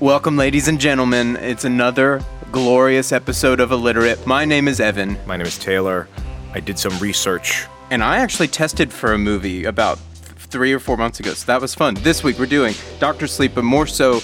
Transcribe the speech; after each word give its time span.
Welcome, 0.00 0.36
ladies 0.36 0.68
and 0.68 0.80
gentlemen. 0.80 1.36
It's 1.36 1.64
another 1.64 2.22
glorious 2.50 3.12
episode 3.12 3.60
of 3.60 3.70
Illiterate. 3.70 4.26
My 4.26 4.44
name 4.44 4.66
is 4.68 4.80
Evan, 4.80 5.16
My 5.26 5.36
name 5.36 5.46
is 5.46 5.58
Taylor. 5.58 6.08
I 6.52 6.60
did 6.60 6.78
some 6.78 6.96
research. 6.98 7.66
and 7.90 8.02
I 8.02 8.18
actually 8.18 8.48
tested 8.48 8.90
for 8.92 9.12
a 9.12 9.18
movie 9.18 9.64
about 9.64 9.98
th- 10.14 10.32
three 10.38 10.72
or 10.72 10.78
four 10.78 10.96
months 10.96 11.20
ago, 11.20 11.34
so 11.34 11.44
that 11.46 11.60
was 11.60 11.74
fun. 11.74 11.94
This 12.00 12.24
week 12.24 12.38
we're 12.38 12.46
doing 12.46 12.74
Doctor 12.98 13.26
Sleep, 13.26 13.52
but 13.54 13.64
more 13.64 13.86
so 13.86 14.20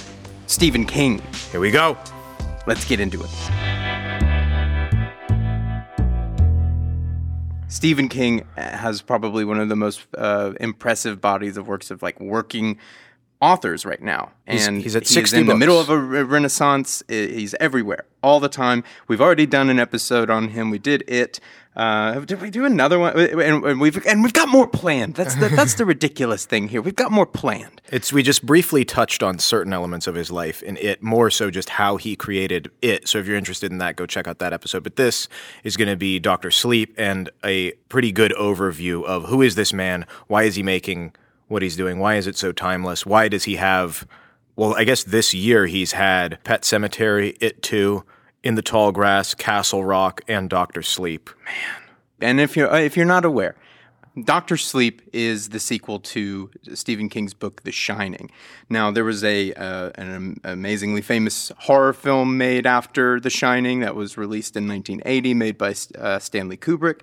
Stephen 0.46 0.84
King. 0.86 1.20
Here 1.52 1.60
we 1.60 1.70
go. 1.70 1.96
Let's 2.66 2.84
get 2.86 2.98
into 2.98 3.22
it. 3.22 3.30
Stephen 7.70 8.08
King 8.08 8.46
has 8.56 9.02
probably 9.02 9.44
one 9.44 9.60
of 9.60 9.68
the 9.68 9.76
most 9.76 10.06
uh, 10.16 10.54
impressive 10.60 11.20
bodies 11.20 11.56
of 11.58 11.68
works 11.68 11.90
of 11.90 12.02
like 12.02 12.18
working 12.18 12.78
authors 13.40 13.86
right 13.86 14.02
now, 14.02 14.32
and 14.46 14.82
he's 14.82 14.96
at 14.96 15.02
he 15.02 15.06
is 15.06 15.14
60 15.14 15.38
in 15.38 15.46
the 15.46 15.56
middle 15.56 15.80
of 15.80 15.88
a 15.90 15.98
re- 15.98 16.22
renaissance. 16.22 17.02
He's 17.08 17.54
everywhere 17.54 18.04
all 18.22 18.40
the 18.40 18.48
time. 18.48 18.84
We've 19.06 19.20
already 19.20 19.46
done 19.46 19.70
an 19.70 19.78
episode 19.78 20.30
on 20.30 20.48
him. 20.48 20.70
We 20.70 20.78
did 20.78 21.04
it. 21.06 21.40
Uh, 21.76 22.18
did 22.20 22.40
we 22.40 22.50
do 22.50 22.64
another 22.64 22.98
one? 22.98 23.16
And, 23.16 23.64
and 23.64 23.80
we've 23.80 24.04
and 24.04 24.24
we've 24.24 24.32
got 24.32 24.48
more 24.48 24.66
planned. 24.66 25.14
That's 25.14 25.36
the 25.36 25.48
that's 25.48 25.74
the 25.74 25.84
ridiculous 25.94 26.44
thing 26.44 26.68
here. 26.68 26.82
We've 26.82 26.96
got 26.96 27.12
more 27.12 27.26
planned. 27.26 27.80
It's 27.90 28.12
we 28.12 28.24
just 28.24 28.44
briefly 28.44 28.84
touched 28.84 29.22
on 29.22 29.38
certain 29.38 29.72
elements 29.72 30.08
of 30.08 30.16
his 30.16 30.32
life 30.32 30.60
in 30.64 30.76
it, 30.78 31.04
more 31.04 31.30
so 31.30 31.52
just 31.52 31.68
how 31.68 31.96
he 31.96 32.16
created 32.16 32.72
it. 32.82 33.06
So 33.06 33.18
if 33.18 33.28
you're 33.28 33.36
interested 33.36 33.70
in 33.70 33.78
that, 33.78 33.94
go 33.94 34.06
check 34.06 34.26
out 34.26 34.40
that 34.40 34.52
episode. 34.52 34.82
But 34.82 34.96
this 34.96 35.28
is 35.62 35.76
going 35.76 35.88
to 35.88 35.96
be 35.96 36.18
Doctor 36.18 36.50
Sleep 36.50 36.94
and 36.98 37.30
a 37.44 37.72
pretty 37.88 38.10
good 38.10 38.32
overview 38.32 39.04
of 39.04 39.26
who 39.26 39.40
is 39.40 39.54
this 39.54 39.72
man, 39.72 40.04
why 40.26 40.42
is 40.42 40.56
he 40.56 40.64
making 40.64 41.12
what 41.48 41.62
he's 41.62 41.76
doing, 41.76 41.98
why 41.98 42.16
is 42.16 42.26
it 42.26 42.36
so 42.36 42.52
timeless, 42.52 43.04
why 43.04 43.28
does 43.28 43.44
he 43.44 43.56
have 43.56 44.06
well, 44.58 44.74
I 44.74 44.82
guess 44.82 45.04
this 45.04 45.32
year 45.32 45.66
he's 45.66 45.92
had 45.92 46.42
Pet 46.42 46.62
Sematary, 46.62 47.36
It 47.40 47.62
Too, 47.62 48.02
In 48.42 48.56
the 48.56 48.62
Tall 48.62 48.90
Grass, 48.90 49.32
Castle 49.32 49.84
Rock, 49.84 50.20
and 50.26 50.50
Doctor 50.50 50.82
Sleep. 50.82 51.30
Man, 51.44 51.82
and 52.20 52.40
if 52.40 52.56
you're 52.56 52.68
uh, 52.68 52.80
if 52.80 52.96
you're 52.96 53.06
not 53.06 53.24
aware, 53.24 53.54
Doctor 54.24 54.56
Sleep 54.56 55.00
is 55.12 55.50
the 55.50 55.60
sequel 55.60 56.00
to 56.00 56.50
Stephen 56.74 57.08
King's 57.08 57.34
book 57.34 57.62
The 57.62 57.70
Shining. 57.70 58.32
Now 58.68 58.90
there 58.90 59.04
was 59.04 59.22
a 59.22 59.52
uh, 59.52 59.90
an 59.94 60.40
amazingly 60.42 61.02
famous 61.02 61.52
horror 61.58 61.92
film 61.92 62.36
made 62.36 62.66
after 62.66 63.20
The 63.20 63.30
Shining 63.30 63.78
that 63.78 63.94
was 63.94 64.18
released 64.18 64.56
in 64.56 64.66
1980, 64.66 65.34
made 65.34 65.56
by 65.56 65.76
uh, 65.96 66.18
Stanley 66.18 66.56
Kubrick. 66.56 67.02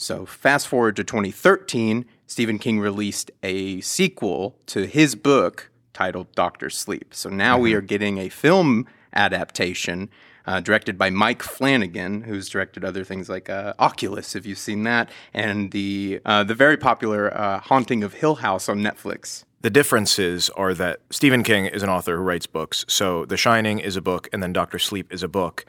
So 0.00 0.24
fast 0.24 0.66
forward 0.66 0.96
to 0.96 1.04
2013, 1.04 2.06
Stephen 2.26 2.58
King 2.58 2.80
released 2.80 3.30
a 3.42 3.82
sequel 3.82 4.56
to 4.64 4.86
his 4.86 5.14
book 5.14 5.70
titled 5.92 6.34
Doctor 6.34 6.70
Sleep. 6.70 7.12
So 7.12 7.28
now 7.28 7.58
we 7.58 7.74
are 7.74 7.82
getting 7.82 8.16
a 8.16 8.30
film 8.30 8.86
adaptation 9.12 10.08
uh, 10.46 10.60
directed 10.60 10.96
by 10.96 11.10
Mike 11.10 11.42
Flanagan, 11.42 12.22
who's 12.22 12.48
directed 12.48 12.82
other 12.82 13.04
things 13.04 13.28
like 13.28 13.50
uh, 13.50 13.74
Oculus, 13.78 14.34
if 14.34 14.46
you've 14.46 14.56
seen 14.56 14.84
that, 14.84 15.10
and 15.34 15.70
the 15.70 16.22
uh, 16.24 16.44
the 16.44 16.54
very 16.54 16.78
popular 16.78 17.36
uh, 17.36 17.60
Haunting 17.60 18.02
of 18.02 18.14
Hill 18.14 18.36
House 18.36 18.70
on 18.70 18.78
Netflix. 18.78 19.44
The 19.60 19.68
differences 19.68 20.48
are 20.56 20.72
that 20.72 21.00
Stephen 21.10 21.42
King 21.42 21.66
is 21.66 21.82
an 21.82 21.90
author 21.90 22.16
who 22.16 22.22
writes 22.22 22.46
books. 22.46 22.86
So 22.88 23.26
The 23.26 23.36
Shining 23.36 23.80
is 23.80 23.96
a 23.96 24.00
book, 24.00 24.30
and 24.32 24.42
then 24.42 24.54
Doctor 24.54 24.78
Sleep 24.78 25.12
is 25.12 25.22
a 25.22 25.28
book. 25.28 25.66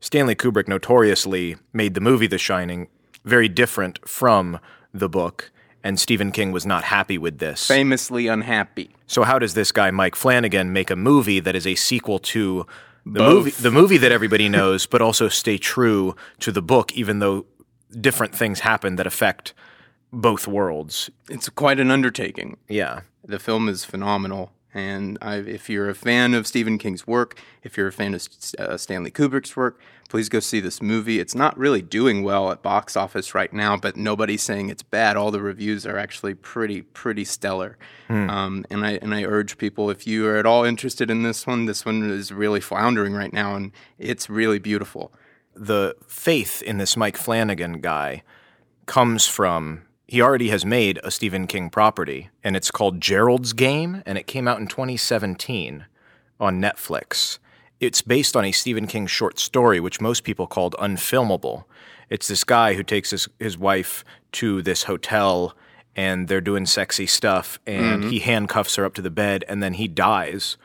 Stanley 0.00 0.34
Kubrick 0.34 0.68
notoriously 0.68 1.56
made 1.74 1.92
the 1.92 2.00
movie 2.00 2.28
The 2.28 2.38
Shining 2.38 2.88
very 3.28 3.48
different 3.48 4.06
from 4.08 4.58
the 4.92 5.08
book, 5.08 5.50
and 5.84 6.00
Stephen 6.00 6.32
King 6.32 6.50
was 6.50 6.66
not 6.66 6.84
happy 6.84 7.18
with 7.18 7.38
this. 7.38 7.66
Famously 7.66 8.26
unhappy. 8.26 8.90
So 9.06 9.22
how 9.22 9.38
does 9.38 9.54
this 9.54 9.70
guy 9.70 9.90
Mike 9.90 10.16
Flanagan 10.16 10.72
make 10.72 10.90
a 10.90 10.96
movie 10.96 11.40
that 11.40 11.54
is 11.54 11.66
a 11.66 11.74
sequel 11.74 12.18
to 12.18 12.66
the 13.06 13.20
Both. 13.20 13.34
movie 13.44 13.50
the 13.50 13.70
movie 13.70 13.96
that 13.98 14.12
everybody 14.12 14.48
knows, 14.48 14.86
but 14.86 15.00
also 15.00 15.28
stay 15.28 15.56
true 15.56 16.14
to 16.40 16.52
the 16.52 16.60
book, 16.60 16.92
even 16.92 17.20
though 17.20 17.46
different 17.98 18.34
things 18.34 18.60
happen 18.60 18.96
that 18.96 19.06
affect 19.06 19.54
both 20.12 20.46
worlds? 20.46 21.10
It's 21.28 21.48
quite 21.48 21.80
an 21.80 21.90
undertaking. 21.90 22.56
Yeah. 22.68 23.00
The 23.24 23.38
film 23.38 23.68
is 23.68 23.84
phenomenal. 23.84 24.52
And 24.74 25.16
I, 25.22 25.36
if 25.36 25.70
you're 25.70 25.88
a 25.88 25.94
fan 25.94 26.34
of 26.34 26.46
Stephen 26.46 26.76
King's 26.78 27.06
work, 27.06 27.40
if 27.62 27.76
you're 27.76 27.88
a 27.88 27.92
fan 27.92 28.14
of 28.14 28.28
uh, 28.58 28.76
Stanley 28.76 29.10
Kubrick's 29.10 29.56
work, 29.56 29.80
please 30.10 30.28
go 30.28 30.40
see 30.40 30.60
this 30.60 30.82
movie. 30.82 31.18
It's 31.18 31.34
not 31.34 31.56
really 31.58 31.80
doing 31.82 32.22
well 32.22 32.50
at 32.50 32.62
box 32.62 32.96
office 32.96 33.34
right 33.34 33.52
now, 33.52 33.76
but 33.78 33.96
nobody's 33.96 34.42
saying 34.42 34.68
it's 34.68 34.82
bad. 34.82 35.16
All 35.16 35.30
the 35.30 35.40
reviews 35.40 35.86
are 35.86 35.96
actually 35.96 36.34
pretty, 36.34 36.82
pretty 36.82 37.24
stellar. 37.24 37.78
Um, 38.10 38.64
and 38.70 38.84
I 38.84 38.92
and 39.02 39.14
I 39.14 39.24
urge 39.24 39.56
people, 39.58 39.90
if 39.90 40.06
you 40.06 40.26
are 40.26 40.36
at 40.36 40.46
all 40.46 40.64
interested 40.64 41.10
in 41.10 41.22
this 41.22 41.46
one, 41.46 41.64
this 41.66 41.84
one 41.86 42.02
is 42.10 42.30
really 42.32 42.60
floundering 42.60 43.14
right 43.14 43.32
now, 43.32 43.56
and 43.56 43.72
it's 43.98 44.28
really 44.30 44.58
beautiful. 44.58 45.12
the 45.54 45.96
faith 46.06 46.62
in 46.62 46.78
this 46.78 46.96
Mike 46.96 47.16
Flanagan 47.16 47.80
guy 47.80 48.22
comes 48.86 49.26
from 49.26 49.82
he 50.08 50.20
already 50.22 50.48
has 50.48 50.64
made 50.64 50.98
a 51.04 51.10
Stephen 51.10 51.46
King 51.46 51.70
property, 51.70 52.30
and 52.42 52.56
it's 52.56 52.70
called 52.70 53.00
Gerald's 53.00 53.52
Game, 53.52 54.02
and 54.06 54.18
it 54.18 54.26
came 54.26 54.48
out 54.48 54.58
in 54.58 54.66
2017 54.66 55.84
on 56.40 56.60
Netflix. 56.60 57.38
It's 57.78 58.02
based 58.02 58.34
on 58.34 58.44
a 58.44 58.50
Stephen 58.50 58.86
King 58.86 59.06
short 59.06 59.38
story, 59.38 59.78
which 59.78 60.00
most 60.00 60.24
people 60.24 60.46
called 60.46 60.74
unfilmable. 60.78 61.64
It's 62.08 62.26
this 62.26 62.42
guy 62.42 62.74
who 62.74 62.82
takes 62.82 63.10
his, 63.10 63.28
his 63.38 63.58
wife 63.58 64.02
to 64.32 64.62
this 64.62 64.84
hotel 64.84 65.54
and 65.98 66.28
they're 66.28 66.40
doing 66.40 66.64
sexy 66.64 67.06
stuff, 67.06 67.58
and 67.66 68.04
he 68.04 68.20
handcuffs 68.20 68.76
her 68.76 68.84
up 68.84 68.94
to 68.94 69.02
the 69.02 69.10
bed, 69.10 69.44
and 69.48 69.60
then 69.60 69.74
he 69.74 69.88
dies. 69.88 70.56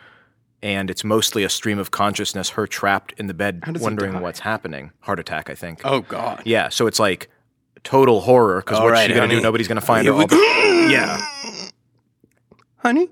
And 0.61 0.91
it's 0.91 1.03
mostly 1.03 1.43
a 1.43 1.49
stream 1.49 1.79
of 1.79 1.89
consciousness, 1.89 2.51
her 2.51 2.67
trapped 2.67 3.13
in 3.17 3.25
the 3.25 3.33
bed, 3.33 3.63
wondering 3.79 4.21
what's 4.21 4.41
happening. 4.41 4.91
Heart 4.99 5.19
attack, 5.19 5.49
I 5.49 5.55
think. 5.55 5.81
Oh 5.83 6.01
God! 6.01 6.43
Yeah, 6.45 6.69
so 6.69 6.85
it's 6.85 6.99
like 6.99 7.31
total 7.83 8.21
horror 8.21 8.61
because 8.61 8.79
what's 8.79 8.91
right, 8.91 9.07
she 9.09 9.13
gonna 9.13 9.27
do? 9.27 9.41
Nobody's 9.41 9.67
gonna 9.67 9.81
find 9.81 10.07
her. 10.07 10.13
Here 10.13 10.21
All 10.21 10.27
the- 10.27 10.87
yeah, 10.91 11.25
honey. 12.77 13.09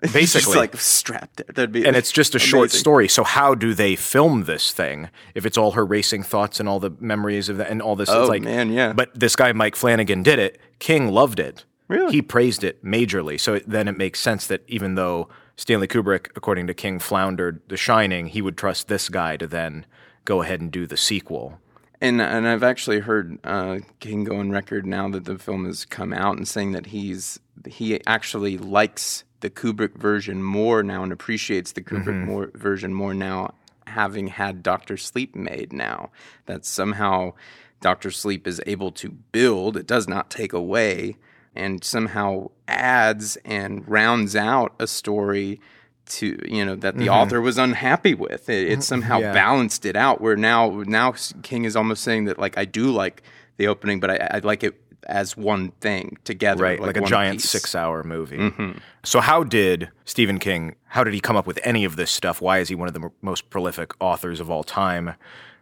Basically. 0.00 0.40
just 0.40 0.56
like 0.56 0.76
strapped 0.76 1.36
there. 1.36 1.46
That'd 1.54 1.70
be 1.70 1.86
and 1.86 1.94
it's 1.94 2.10
just 2.10 2.34
a 2.34 2.40
short 2.40 2.72
story. 2.72 3.06
So 3.06 3.22
how 3.22 3.54
do 3.54 3.72
they 3.72 3.94
film 3.94 4.44
this 4.44 4.72
thing 4.72 5.10
if 5.36 5.46
it's 5.46 5.56
all 5.56 5.72
her 5.72 5.86
racing 5.86 6.24
thoughts 6.24 6.58
and 6.58 6.68
all 6.68 6.80
the 6.80 6.90
memories 6.98 7.48
of 7.48 7.58
that 7.58 7.70
and 7.70 7.80
all 7.80 7.94
this? 7.94 8.08
Oh, 8.08 8.22
it's 8.22 8.28
like, 8.28 8.42
man, 8.42 8.72
yeah. 8.72 8.92
But 8.92 9.14
this 9.14 9.36
guy 9.36 9.52
Mike 9.52 9.76
Flanagan 9.76 10.24
did 10.24 10.40
it. 10.40 10.60
King 10.80 11.12
loved 11.12 11.38
it. 11.38 11.64
Really? 11.86 12.10
He 12.10 12.22
praised 12.22 12.64
it 12.64 12.84
majorly. 12.84 13.38
So 13.38 13.54
it, 13.54 13.68
then 13.68 13.86
it 13.86 13.96
makes 13.96 14.18
sense 14.18 14.46
that 14.48 14.64
even 14.66 14.96
though 14.96 15.28
Stanley 15.56 15.86
Kubrick, 15.86 16.30
according 16.34 16.66
to 16.66 16.74
King, 16.74 16.98
floundered 16.98 17.60
The 17.68 17.76
Shining, 17.76 18.26
he 18.26 18.42
would 18.42 18.56
trust 18.56 18.88
this 18.88 19.08
guy 19.08 19.36
to 19.36 19.46
then 19.46 19.86
go 20.24 20.42
ahead 20.42 20.60
and 20.60 20.72
do 20.72 20.86
the 20.86 20.96
sequel. 20.96 21.60
And 22.02 22.20
and 22.20 22.48
I've 22.48 22.64
actually 22.64 22.98
heard 22.98 23.38
uh, 23.44 23.78
King 24.00 24.24
go 24.24 24.36
on 24.38 24.50
record 24.50 24.84
now 24.84 25.08
that 25.10 25.24
the 25.24 25.38
film 25.38 25.66
has 25.66 25.84
come 25.84 26.12
out 26.12 26.36
and 26.36 26.48
saying 26.48 26.72
that 26.72 26.86
he's 26.86 27.38
he 27.64 28.04
actually 28.06 28.58
likes 28.58 29.22
the 29.38 29.48
Kubrick 29.48 29.96
version 29.96 30.42
more 30.42 30.82
now 30.82 31.04
and 31.04 31.12
appreciates 31.12 31.70
the 31.70 31.80
Kubrick 31.80 32.26
more, 32.26 32.50
version 32.54 32.92
more 32.92 33.14
now, 33.14 33.54
having 33.86 34.26
had 34.26 34.64
Doctor 34.64 34.96
Sleep 34.96 35.36
made 35.36 35.72
now. 35.72 36.10
That 36.46 36.64
somehow 36.64 37.34
Doctor 37.80 38.10
Sleep 38.10 38.48
is 38.48 38.60
able 38.66 38.90
to 38.90 39.08
build; 39.08 39.76
it 39.76 39.86
does 39.86 40.08
not 40.08 40.28
take 40.28 40.52
away, 40.52 41.18
and 41.54 41.84
somehow 41.84 42.50
adds 42.66 43.38
and 43.44 43.88
rounds 43.88 44.34
out 44.34 44.74
a 44.80 44.88
story 44.88 45.60
to 46.04 46.38
you 46.46 46.64
know 46.64 46.74
that 46.76 46.96
the 46.96 47.06
mm-hmm. 47.06 47.14
author 47.14 47.40
was 47.40 47.58
unhappy 47.58 48.14
with. 48.14 48.48
It, 48.48 48.68
it 48.68 48.70
mm-hmm. 48.72 48.80
somehow 48.80 49.20
Yeah. 49.20 49.32
balanced 49.32 49.84
it 49.86 49.96
out. 49.96 50.20
Where 50.20 50.36
now 50.36 50.82
now 50.86 51.14
King 51.42 51.64
is 51.64 51.76
almost 51.76 52.02
saying 52.02 52.26
that 52.26 52.38
like 52.38 52.58
I 52.58 52.64
do 52.64 52.90
like 52.90 53.22
the 53.56 53.66
opening, 53.68 54.00
but 54.00 54.10
I, 54.10 54.36
I 54.36 54.38
like 54.38 54.64
it 54.64 54.82
as 55.06 55.36
one 55.36 55.70
thing 55.80 56.16
together, 56.24 56.62
right 56.62 56.80
like, 56.80 56.96
a 56.96 57.00
giant 57.00 57.40
piece. 57.40 57.50
six 57.50 57.74
hour 57.74 58.02
movie 58.02 58.38
mm-hmm. 58.38 58.78
so 59.02 59.20
how 59.20 59.42
did 59.42 59.90
stephen 60.04 60.38
king 60.38 60.74
how 60.86 61.02
did 61.02 61.12
he 61.12 61.20
come 61.20 61.36
up 61.36 61.46
with 61.46 61.58
any 61.64 61.84
of 61.84 61.96
this 61.96 62.10
stuff 62.10 62.40
why 62.40 62.58
is 62.58 62.68
he 62.68 62.74
one 62.74 62.88
of 62.88 62.94
the 62.94 63.00
m- 63.00 63.10
most 63.20 63.50
prolific 63.50 63.92
authors 64.00 64.40
of 64.40 64.50
all 64.50 64.62
time 64.62 65.14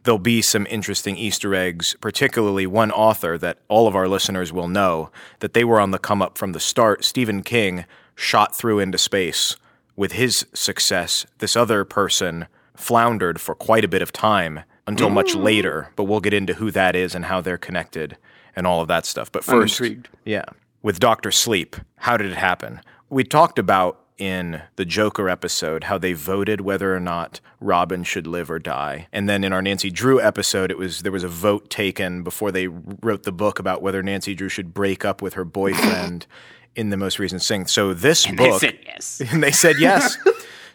there'll 0.02 0.18
be 0.18 0.42
some 0.42 0.66
interesting 0.68 1.16
easter 1.16 1.54
eggs 1.54 1.96
particularly 2.00 2.66
one 2.66 2.90
author 2.90 3.38
that 3.38 3.58
all 3.68 3.86
of 3.86 3.96
our 3.96 4.08
listeners 4.08 4.52
will 4.52 4.68
know 4.68 5.10
that 5.40 5.54
they 5.54 5.64
were 5.64 5.80
on 5.80 5.90
the 5.90 5.98
come 5.98 6.20
up 6.20 6.36
from 6.36 6.52
the 6.52 6.60
start 6.60 7.04
stephen 7.04 7.42
king 7.42 7.84
shot 8.14 8.54
through 8.54 8.78
into 8.78 8.98
space 8.98 9.56
with 10.00 10.12
his 10.12 10.46
success 10.54 11.26
this 11.38 11.54
other 11.54 11.84
person 11.84 12.46
floundered 12.74 13.38
for 13.38 13.54
quite 13.54 13.84
a 13.84 13.88
bit 13.88 14.00
of 14.00 14.10
time 14.10 14.60
until 14.86 15.10
mm. 15.10 15.12
much 15.12 15.34
later 15.34 15.92
but 15.94 16.04
we'll 16.04 16.20
get 16.20 16.32
into 16.32 16.54
who 16.54 16.70
that 16.70 16.96
is 16.96 17.14
and 17.14 17.26
how 17.26 17.40
they're 17.42 17.58
connected 17.58 18.16
and 18.56 18.66
all 18.66 18.80
of 18.80 18.88
that 18.88 19.04
stuff 19.04 19.30
but 19.30 19.44
first 19.44 19.78
yeah. 20.24 20.44
With 20.82 20.98
Dr. 20.98 21.30
Sleep, 21.30 21.76
how 21.96 22.16
did 22.16 22.32
it 22.32 22.38
happen? 22.38 22.80
We 23.10 23.22
talked 23.22 23.58
about 23.58 24.00
in 24.16 24.62
the 24.76 24.86
Joker 24.86 25.28
episode 25.28 25.84
how 25.84 25.98
they 25.98 26.14
voted 26.14 26.62
whether 26.62 26.94
or 26.94 27.00
not 27.00 27.40
Robin 27.60 28.02
should 28.02 28.26
live 28.26 28.50
or 28.50 28.58
die. 28.58 29.06
And 29.12 29.28
then 29.28 29.44
in 29.44 29.52
our 29.52 29.60
Nancy 29.60 29.90
Drew 29.90 30.20
episode, 30.20 30.70
it 30.70 30.78
was 30.78 31.00
there 31.00 31.12
was 31.12 31.24
a 31.24 31.28
vote 31.28 31.68
taken 31.68 32.22
before 32.22 32.50
they 32.50 32.66
wrote 32.66 33.24
the 33.24 33.32
book 33.32 33.58
about 33.58 33.82
whether 33.82 34.02
Nancy 34.02 34.34
Drew 34.34 34.48
should 34.48 34.72
break 34.72 35.04
up 35.04 35.20
with 35.20 35.34
her 35.34 35.44
boyfriend 35.44 36.26
in 36.76 36.90
the 36.90 36.96
most 36.96 37.18
recent 37.18 37.42
thing. 37.42 37.66
So 37.66 37.92
this 37.94 38.26
book 38.26 38.60
said 38.60 38.78
yes. 38.84 39.20
and 39.32 39.42
they 39.42 39.52
said 39.52 39.76
yes. 39.78 40.16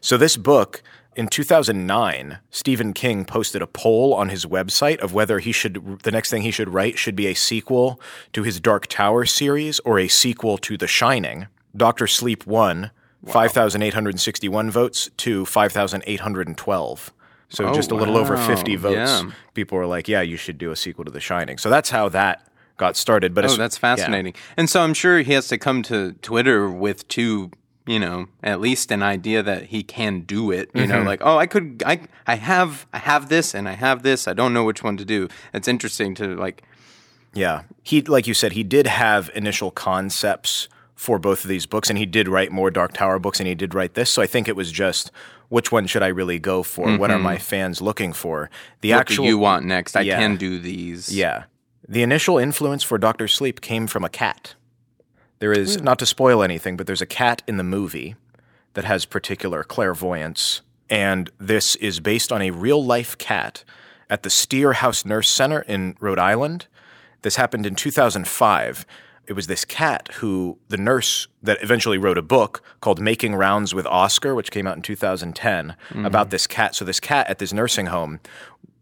So 0.01 0.18
this 0.18 0.38
book 0.38 0.83
in 1.15 1.27
2009, 1.27 2.39
Stephen 2.51 2.94
King 2.94 3.24
posted 3.25 3.62
a 3.62 3.68
poll 3.68 4.13
on 4.13 4.30
his 4.30 4.45
website 4.45 5.00
of 5.00 5.13
whether 5.13 5.39
he 5.39 5.51
should 5.51 6.00
the 6.03 6.12
next 6.12 6.30
thing 6.30 6.42
he 6.42 6.51
should 6.51 6.74
write 6.74 6.97
should 7.00 7.15
be 7.15 7.27
a 7.27 7.33
sequel 7.33 8.00
to 8.33 8.44
his 8.44 8.59
Dark 8.59 8.88
Tower 8.88 9.25
series 9.25 9.80
or 9.80 9.97
a 9.97 10.07
sequel 10.07 10.57
to 10.59 10.77
The 10.77 10.88
Shining. 10.88 11.47
Doctor 11.75 12.07
Sleep 12.07 12.45
won 12.45 12.92
5,861 13.27 14.69
votes 14.71 15.09
to 15.18 15.45
5,812. 15.45 17.13
So 17.50 17.68
Oh, 17.68 17.74
just 17.74 17.92
a 17.92 17.95
little 17.95 18.18
over 18.18 18.38
50 18.38 18.75
votes. 18.75 18.95
Yeah. 18.95 19.31
People 19.53 19.77
were 19.77 19.86
like, 19.86 20.07
"Yeah, 20.07 20.21
you 20.21 20.36
should 20.36 20.57
do 20.57 20.71
a 20.71 20.75
sequel 20.75 21.06
to 21.06 21.12
The 21.12 21.19
Shining." 21.19 21.57
So 21.57 21.69
that's 21.69 21.89
how 21.89 22.09
that 22.09 22.47
got 22.77 22.95
started. 22.98 23.33
But 23.33 23.45
Oh, 23.45 23.56
that's 23.56 23.77
yeah. 23.77 23.95
fascinating. 23.95 24.33
And 24.57 24.69
so 24.69 24.81
I'm 24.81 24.94
sure 24.94 25.19
he 25.19 25.33
has 25.33 25.48
to 25.50 25.57
come 25.57 25.81
to 25.83 26.13
Twitter 26.22 26.69
with 26.69 27.07
two, 27.07 27.51
you 27.86 28.00
know, 28.00 28.27
at 28.44 28.60
least 28.60 28.92
an 28.92 29.01
idea 29.04 29.42
that 29.44 29.66
he 29.66 29.83
can 29.83 30.22
do 30.22 30.51
it. 30.51 30.69
You 30.74 30.81
Mm-hmm. 30.83 30.92
know, 30.92 31.01
like, 31.04 31.22
oh, 31.24 31.38
I 31.38 31.45
could, 31.48 31.83
I, 31.86 32.01
I 32.27 32.36
have, 32.36 32.86
I 32.94 32.98
have 33.00 33.30
this, 33.30 33.54
and 33.54 33.69
I 33.69 33.74
have 33.74 34.04
this. 34.04 34.27
I 34.27 34.33
don't 34.33 34.54
know 34.54 34.63
which 34.63 34.83
one 34.83 34.98
to 34.98 35.06
do. 35.06 35.27
It's 35.54 35.68
interesting 35.68 36.16
to 36.16 36.36
like, 36.36 36.63
Yeah. 37.33 37.63
He 37.83 38.01
like 38.01 38.27
you 38.27 38.33
said, 38.33 38.54
he 38.54 38.63
did 38.63 38.88
have 38.88 39.30
initial 39.36 39.71
concepts 39.71 40.68
for 40.95 41.19
both 41.19 41.44
of 41.44 41.50
these 41.50 41.66
books 41.66 41.89
and 41.89 42.00
he 42.00 42.06
did 42.06 42.28
write 42.28 42.51
more 42.54 42.71
Dark 42.71 42.94
Tower 42.94 43.19
books 43.19 43.39
and 43.42 43.48
he 43.48 43.54
did 43.56 43.74
write 43.75 43.94
this. 43.95 44.10
So 44.10 44.21
I 44.21 44.28
think 44.28 44.48
it 44.48 44.56
was 44.56 44.71
just 44.71 45.12
which 45.50 45.69
one 45.71 45.86
should 45.88 46.01
I 46.01 46.07
really 46.07 46.39
go 46.39 46.63
for? 46.63 46.98
What 46.98 47.12
are 47.12 47.19
my 47.19 47.38
fans 47.38 47.81
looking 47.81 48.13
for? 48.13 48.50
The 48.81 48.92
what 48.94 49.01
actual 49.01 49.25
do 49.25 49.30
you 49.30 49.38
want 49.38 49.66
next? 49.66 49.95
I 49.98 50.01
Yeah. 50.01 50.18
can 50.19 50.38
do 50.38 50.57
these. 50.57 51.13
Yeah. 51.16 51.44
The 51.88 52.04
initial 52.04 52.38
influence 52.38 52.84
for 52.84 52.98
Doctor 52.98 53.28
Sleep 53.28 53.62
came 53.62 53.88
from 53.88 54.04
a 54.04 54.10
cat. 54.10 54.56
There 55.40 55.54
is 55.54 55.76
hmm. 55.76 55.84
not 55.84 56.00
to 56.00 56.06
spoil 56.06 56.42
anything, 56.42 56.78
but 56.78 56.88
there's 56.88 57.02
a 57.02 57.06
cat 57.06 57.42
in 57.48 57.58
the 57.58 57.64
movie 57.64 58.16
that 58.74 58.86
has 58.86 59.06
particular 59.06 59.64
clairvoyance 59.64 60.62
and 60.90 61.32
this 61.40 61.76
is 61.78 62.00
based 62.00 62.32
on 62.32 62.42
a 62.42 62.52
real 62.52 62.84
life 62.84 63.18
cat 63.18 63.64
at 64.10 64.24
the 64.24 64.30
Steere 64.30 64.74
House 64.74 65.06
Nurse 65.06 65.30
Center 65.30 65.62
in 65.62 65.96
Rhode 66.00 66.20
Island. 66.20 66.68
This 67.24 67.38
happened 67.38 67.66
in 67.66 67.76
2005. 67.76 68.86
It 69.28 69.34
was 69.34 69.48
this 69.48 69.66
cat 69.66 70.10
who, 70.16 70.60
the 70.70 70.78
nurse 70.78 71.28
that 71.42 71.58
eventually 71.64 71.98
wrote 71.98 72.20
a 72.20 72.22
book 72.22 72.62
called 72.81 73.02
Making 73.02 73.34
Rounds 73.34 73.74
with 73.74 73.88
Oscar, 73.88 74.36
which 74.36 74.52
came 74.52 74.68
out 74.68 74.76
in 74.76 74.84
2010, 74.84 75.70
mm-hmm. 75.70 76.06
about 76.06 76.30
this 76.30 76.46
cat. 76.46 76.76
So, 76.76 76.86
this 76.86 77.00
cat 77.00 77.28
at 77.28 77.40
this 77.40 77.52
nursing 77.52 77.88
home 77.88 78.20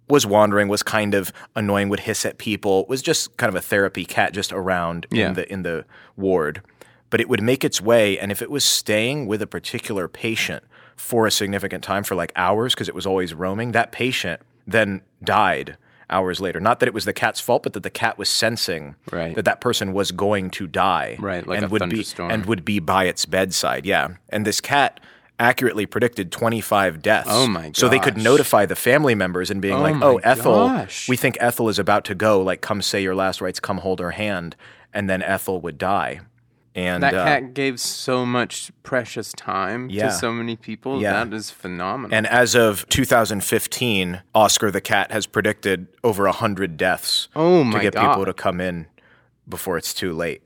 was 0.10 0.26
wandering, 0.26 0.68
was 0.68 0.84
kind 0.84 1.14
of 1.14 1.32
annoying, 1.56 1.90
would 1.90 2.02
hiss 2.02 2.26
at 2.26 2.38
people, 2.38 2.86
was 2.90 3.02
just 3.02 3.36
kind 3.38 3.48
of 3.50 3.56
a 3.56 3.62
therapy 3.62 4.06
cat 4.06 4.34
just 4.34 4.52
around 4.52 5.08
Yeah. 5.12 5.30
in 5.30 5.34
the 5.34 5.52
in 5.52 5.64
the 5.64 5.86
ward. 6.18 6.62
But 7.10 7.22
it 7.22 7.30
would 7.30 7.42
make 7.42 7.64
its 7.64 7.80
way, 7.80 8.18
and 8.20 8.32
if 8.32 8.42
it 8.42 8.50
was 8.50 8.66
staying 8.66 9.28
with 9.28 9.42
a 9.42 9.48
particular 9.48 10.08
patient 10.08 10.64
for 10.96 11.26
a 11.28 11.32
significant 11.32 11.84
time, 11.84 12.04
for 12.04 12.16
like 12.16 12.32
hours, 12.36 12.74
because 12.74 12.90
it 12.90 12.96
was 12.96 13.06
always 13.06 13.34
roaming, 13.34 13.72
that 13.72 13.92
patient 13.92 14.42
then 14.66 15.02
died 15.24 15.78
hours 16.10 16.40
later. 16.40 16.60
Not 16.60 16.80
that 16.80 16.88
it 16.88 16.94
was 16.94 17.06
the 17.06 17.14
cat's 17.14 17.40
fault, 17.40 17.64
but 17.64 17.74
that 17.74 17.84
the 17.84 17.90
cat 17.90 18.18
was 18.18 18.30
sensing 18.30 18.96
Right. 19.12 19.36
that 19.36 19.46
that 19.46 19.62
person 19.62 19.94
was 19.94 20.12
going 20.12 20.50
to 20.52 20.68
die, 20.68 21.18
Right, 21.20 21.46
like 21.48 21.58
and 21.58 21.66
a 21.66 21.70
would 21.70 21.90
be 21.90 22.06
and 22.20 22.46
would 22.46 22.64
be 22.66 22.80
by 22.80 23.06
its 23.06 23.26
bedside. 23.26 23.86
Yeah, 23.86 24.10
and 24.30 24.46
this 24.46 24.60
cat 24.62 25.00
accurately 25.40 25.86
predicted 25.86 26.32
25 26.32 27.02
deaths. 27.02 27.28
Oh 27.32 27.48
my 27.48 27.72
So 27.76 27.90
they 27.90 28.00
could 28.00 28.18
notify 28.18 28.66
the 28.66 28.76
family 28.76 29.16
members 29.16 29.50
and 29.52 29.62
being 29.62 29.76
Oh 29.76 29.82
like, 29.82 29.96
"Oh, 30.02 30.18
Ethel, 30.18 30.68
gosh. 30.68 31.10
we 31.10 31.18
think 31.18 31.38
Ethel 31.40 31.70
is 31.70 31.80
about 31.80 32.06
to 32.06 32.16
go. 32.16 32.42
Like, 32.42 32.62
come 32.62 32.82
say 32.82 33.02
your 33.02 33.16
last 33.16 33.42
rites. 33.42 33.60
Come 33.60 33.80
hold 33.80 34.00
her 34.00 34.12
hand." 34.12 34.56
And 34.94 35.10
then 35.10 35.22
Ethel 35.24 35.60
would 35.62 35.78
die. 35.80 36.22
And 36.76 37.04
That 37.04 37.14
uh, 37.14 37.24
cat 37.26 37.54
gave 37.54 37.80
so 37.80 38.26
much 38.26 38.72
precious 38.84 39.32
time 39.34 39.90
Yeah. 39.92 40.08
to 40.08 40.12
so 40.14 40.32
many 40.32 40.56
people. 40.56 41.02
Yeah. 41.02 41.24
That 41.24 41.34
is 41.36 41.52
phenomenal. 41.52 42.16
and 42.16 42.26
as 42.28 42.56
of 42.56 42.88
2015, 42.90 44.22
Oscar 44.34 44.72
the 44.72 44.82
cat 44.82 45.12
has 45.12 45.26
predicted 45.26 45.88
over 46.04 46.26
100 46.26 46.78
deaths 46.78 47.28
Oh 47.36 47.64
my 47.64 47.78
to 47.78 47.84
get 47.92 47.94
people 47.96 48.26
to 48.26 48.34
come 48.34 48.60
in 48.62 48.88
before 49.48 49.78
it's 49.78 49.94
too 49.94 50.14
late. 50.14 50.42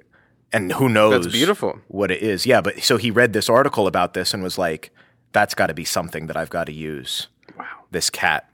And 0.53 0.71
who 0.71 0.87
knows 0.87 1.25
That's 1.25 1.33
beautiful. 1.35 1.79
what 1.87 2.09
it 2.09 2.21
is. 2.21 2.45
Yeah, 2.45 2.61
but 2.61 2.81
so 2.81 2.97
he 2.97 3.11
read 3.11 3.33
this 3.33 3.49
article 3.49 3.85
about 3.87 4.13
this 4.13 4.33
and 4.33 4.41
was 4.41 4.57
like, 4.57 4.91
that's 5.33 5.53
got 5.53 5.67
to 5.67 5.73
be 5.73 5.83
something 5.85 6.27
that 6.27 6.37
I've 6.37 6.49
got 6.49 6.65
to 6.65 6.73
use. 6.73 7.27
wow. 7.57 7.65
this 7.91 8.09
cat. 8.09 8.49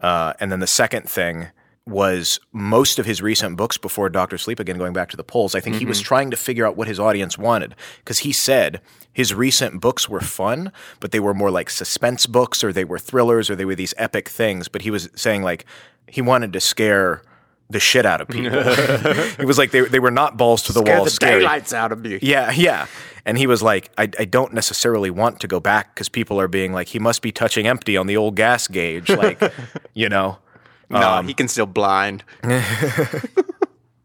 Uh, 0.00 0.32
and 0.40 0.50
then 0.50 0.60
the 0.60 0.66
second 0.66 1.08
thing 1.08 1.48
was 1.86 2.40
most 2.52 2.98
of 2.98 3.06
his 3.06 3.22
recent 3.22 3.56
books 3.56 3.78
before 3.78 4.08
Doctor 4.08 4.36
Sleep, 4.36 4.58
again, 4.58 4.76
going 4.76 4.92
back 4.92 5.08
to 5.10 5.16
the 5.16 5.22
polls, 5.22 5.54
I 5.54 5.60
think 5.60 5.76
he 5.76 5.86
was 5.86 6.00
trying 6.00 6.32
to 6.32 6.36
figure 6.36 6.66
out 6.66 6.76
what 6.76 6.88
his 6.88 6.98
audience 6.98 7.38
wanted. 7.38 7.76
Because 7.98 8.18
he 8.20 8.32
said 8.32 8.80
his 9.12 9.32
recent 9.32 9.80
books 9.80 10.08
were 10.08 10.20
fun, 10.20 10.72
but 10.98 11.12
they 11.12 11.20
were 11.20 11.32
more 11.32 11.50
like 11.50 11.70
suspense 11.70 12.26
books 12.26 12.64
or 12.64 12.72
they 12.72 12.84
were 12.84 12.98
thrillers 12.98 13.48
or 13.48 13.54
they 13.54 13.64
were 13.64 13.76
these 13.76 13.94
epic 13.96 14.28
things. 14.28 14.66
But 14.66 14.82
he 14.82 14.90
was 14.90 15.08
saying, 15.14 15.44
like, 15.44 15.64
he 16.08 16.20
wanted 16.20 16.52
to 16.54 16.60
scare 16.60 17.22
the 17.70 17.80
shit 17.80 18.06
out 18.06 18.20
of 18.20 18.28
people. 18.28 18.52
it 18.58 19.44
was 19.46 19.58
like, 19.58 19.70
they, 19.72 19.80
they 19.82 19.98
were 19.98 20.10
not 20.10 20.36
balls 20.36 20.62
to 20.64 20.72
the 20.72 20.82
wall 20.82 21.04
the 21.04 21.10
scary. 21.10 21.40
daylights 21.40 21.72
out 21.72 21.92
of 21.92 22.04
you. 22.06 22.18
Yeah, 22.22 22.50
yeah. 22.52 22.86
And 23.24 23.36
he 23.36 23.46
was 23.48 23.60
like, 23.62 23.90
I, 23.98 24.08
I 24.18 24.24
don't 24.24 24.52
necessarily 24.52 25.10
want 25.10 25.40
to 25.40 25.48
go 25.48 25.58
back 25.58 25.94
because 25.94 26.08
people 26.08 26.40
are 26.40 26.46
being 26.48 26.72
like, 26.72 26.88
he 26.88 26.98
must 27.00 27.22
be 27.22 27.32
touching 27.32 27.66
empty 27.66 27.96
on 27.96 28.06
the 28.06 28.16
old 28.16 28.36
gas 28.36 28.68
gauge. 28.68 29.08
Like, 29.08 29.42
you 29.94 30.08
know, 30.08 30.38
No, 30.90 30.98
Um, 30.98 31.26
he 31.26 31.34
can 31.34 31.48
still 31.48 31.66
blind. 31.66 32.22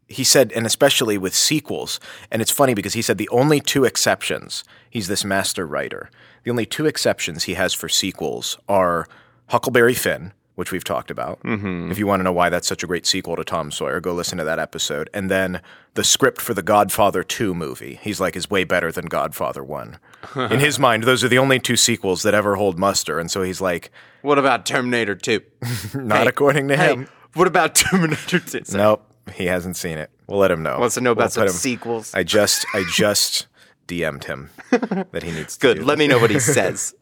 he 0.07 0.23
said, 0.23 0.51
and 0.53 0.65
especially 0.65 1.17
with 1.17 1.33
sequels. 1.35 1.99
And 2.31 2.41
it's 2.41 2.51
funny 2.51 2.73
because 2.73 2.93
he 2.93 3.01
said 3.01 3.17
the 3.17 3.29
only 3.29 3.59
two 3.61 3.85
exceptions, 3.85 4.63
he's 4.89 5.07
this 5.07 5.23
master 5.23 5.65
writer, 5.67 6.09
the 6.43 6.51
only 6.51 6.65
two 6.65 6.85
exceptions 6.85 7.43
he 7.43 7.53
has 7.53 7.73
for 7.73 7.87
sequels 7.87 8.57
are 8.67 9.07
Huckleberry 9.49 9.93
Finn, 9.93 10.33
which 10.55 10.71
we've 10.71 10.83
talked 10.83 11.09
about. 11.09 11.41
Mm-hmm. 11.43 11.91
If 11.91 11.97
you 11.97 12.05
want 12.05 12.19
to 12.19 12.23
know 12.23 12.33
why 12.33 12.49
that's 12.49 12.67
such 12.67 12.83
a 12.83 12.87
great 12.87 13.05
sequel 13.05 13.35
to 13.35 13.43
Tom 13.43 13.71
Sawyer, 13.71 13.99
go 13.99 14.13
listen 14.13 14.37
to 14.37 14.43
that 14.43 14.59
episode. 14.59 15.09
And 15.13 15.29
then 15.31 15.61
the 15.93 16.03
script 16.03 16.41
for 16.41 16.53
the 16.53 16.61
Godfather 16.61 17.23
2 17.23 17.53
movie, 17.55 17.99
he's 18.01 18.19
like, 18.19 18.35
is 18.35 18.49
way 18.49 18.63
better 18.63 18.91
than 18.91 19.05
Godfather 19.05 19.63
1. 19.63 19.97
In 20.51 20.59
his 20.59 20.77
mind, 20.77 21.03
those 21.03 21.23
are 21.23 21.27
the 21.29 21.37
only 21.37 21.59
two 21.59 21.75
sequels 21.77 22.23
that 22.23 22.33
ever 22.33 22.55
hold 22.55 22.77
muster. 22.77 23.19
And 23.19 23.31
so 23.31 23.41
he's 23.43 23.61
like, 23.61 23.91
What 24.21 24.37
about 24.37 24.65
Terminator 24.65 25.15
2? 25.15 25.41
not 25.95 26.23
Hey, 26.23 26.27
according 26.27 26.67
to 26.67 26.77
Hey, 26.77 26.93
him. 26.93 27.07
what 27.33 27.47
about 27.47 27.73
Terminator 27.75 28.39
2? 28.39 28.65
Sorry. 28.65 28.83
Nope, 28.83 29.05
he 29.33 29.45
hasn't 29.45 29.77
seen 29.77 29.97
it. 29.97 30.11
We'll 30.27 30.39
let 30.39 30.51
him 30.51 30.63
know. 30.63 30.79
Wants 30.79 30.95
to 30.95 31.01
know 31.01 31.11
We'll 31.11 31.19
about 31.25 31.33
some 31.33 31.49
sequels. 31.49 32.13
I 32.13 32.23
just 32.23 32.65
I 32.73 32.85
just 32.89 33.47
DM'd 33.87 34.23
him 34.25 34.49
that 34.69 35.23
he 35.23 35.31
needs 35.31 35.57
to 35.57 35.59
Good. 35.61 35.83
Let 35.83 35.97
me 35.97 36.07
know 36.07 36.19
what 36.19 36.29
he 36.29 36.39
says. 36.39 36.93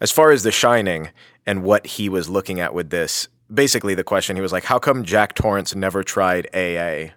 As 0.00 0.10
far 0.10 0.30
as 0.32 0.42
The 0.42 0.50
Shining 0.52 1.10
and 1.46 1.62
what 1.62 1.86
he 1.86 2.08
was 2.08 2.28
looking 2.28 2.60
at 2.60 2.74
with 2.74 2.90
this, 2.90 3.28
basically 3.52 3.94
the 3.94 4.04
question 4.04 4.36
he 4.36 4.42
was 4.42 4.52
like, 4.52 4.64
how 4.64 4.78
come 4.78 5.04
Jack 5.04 5.34
Torrance 5.34 5.74
never 5.74 6.02
tried 6.02 6.48
AA? 6.54 7.12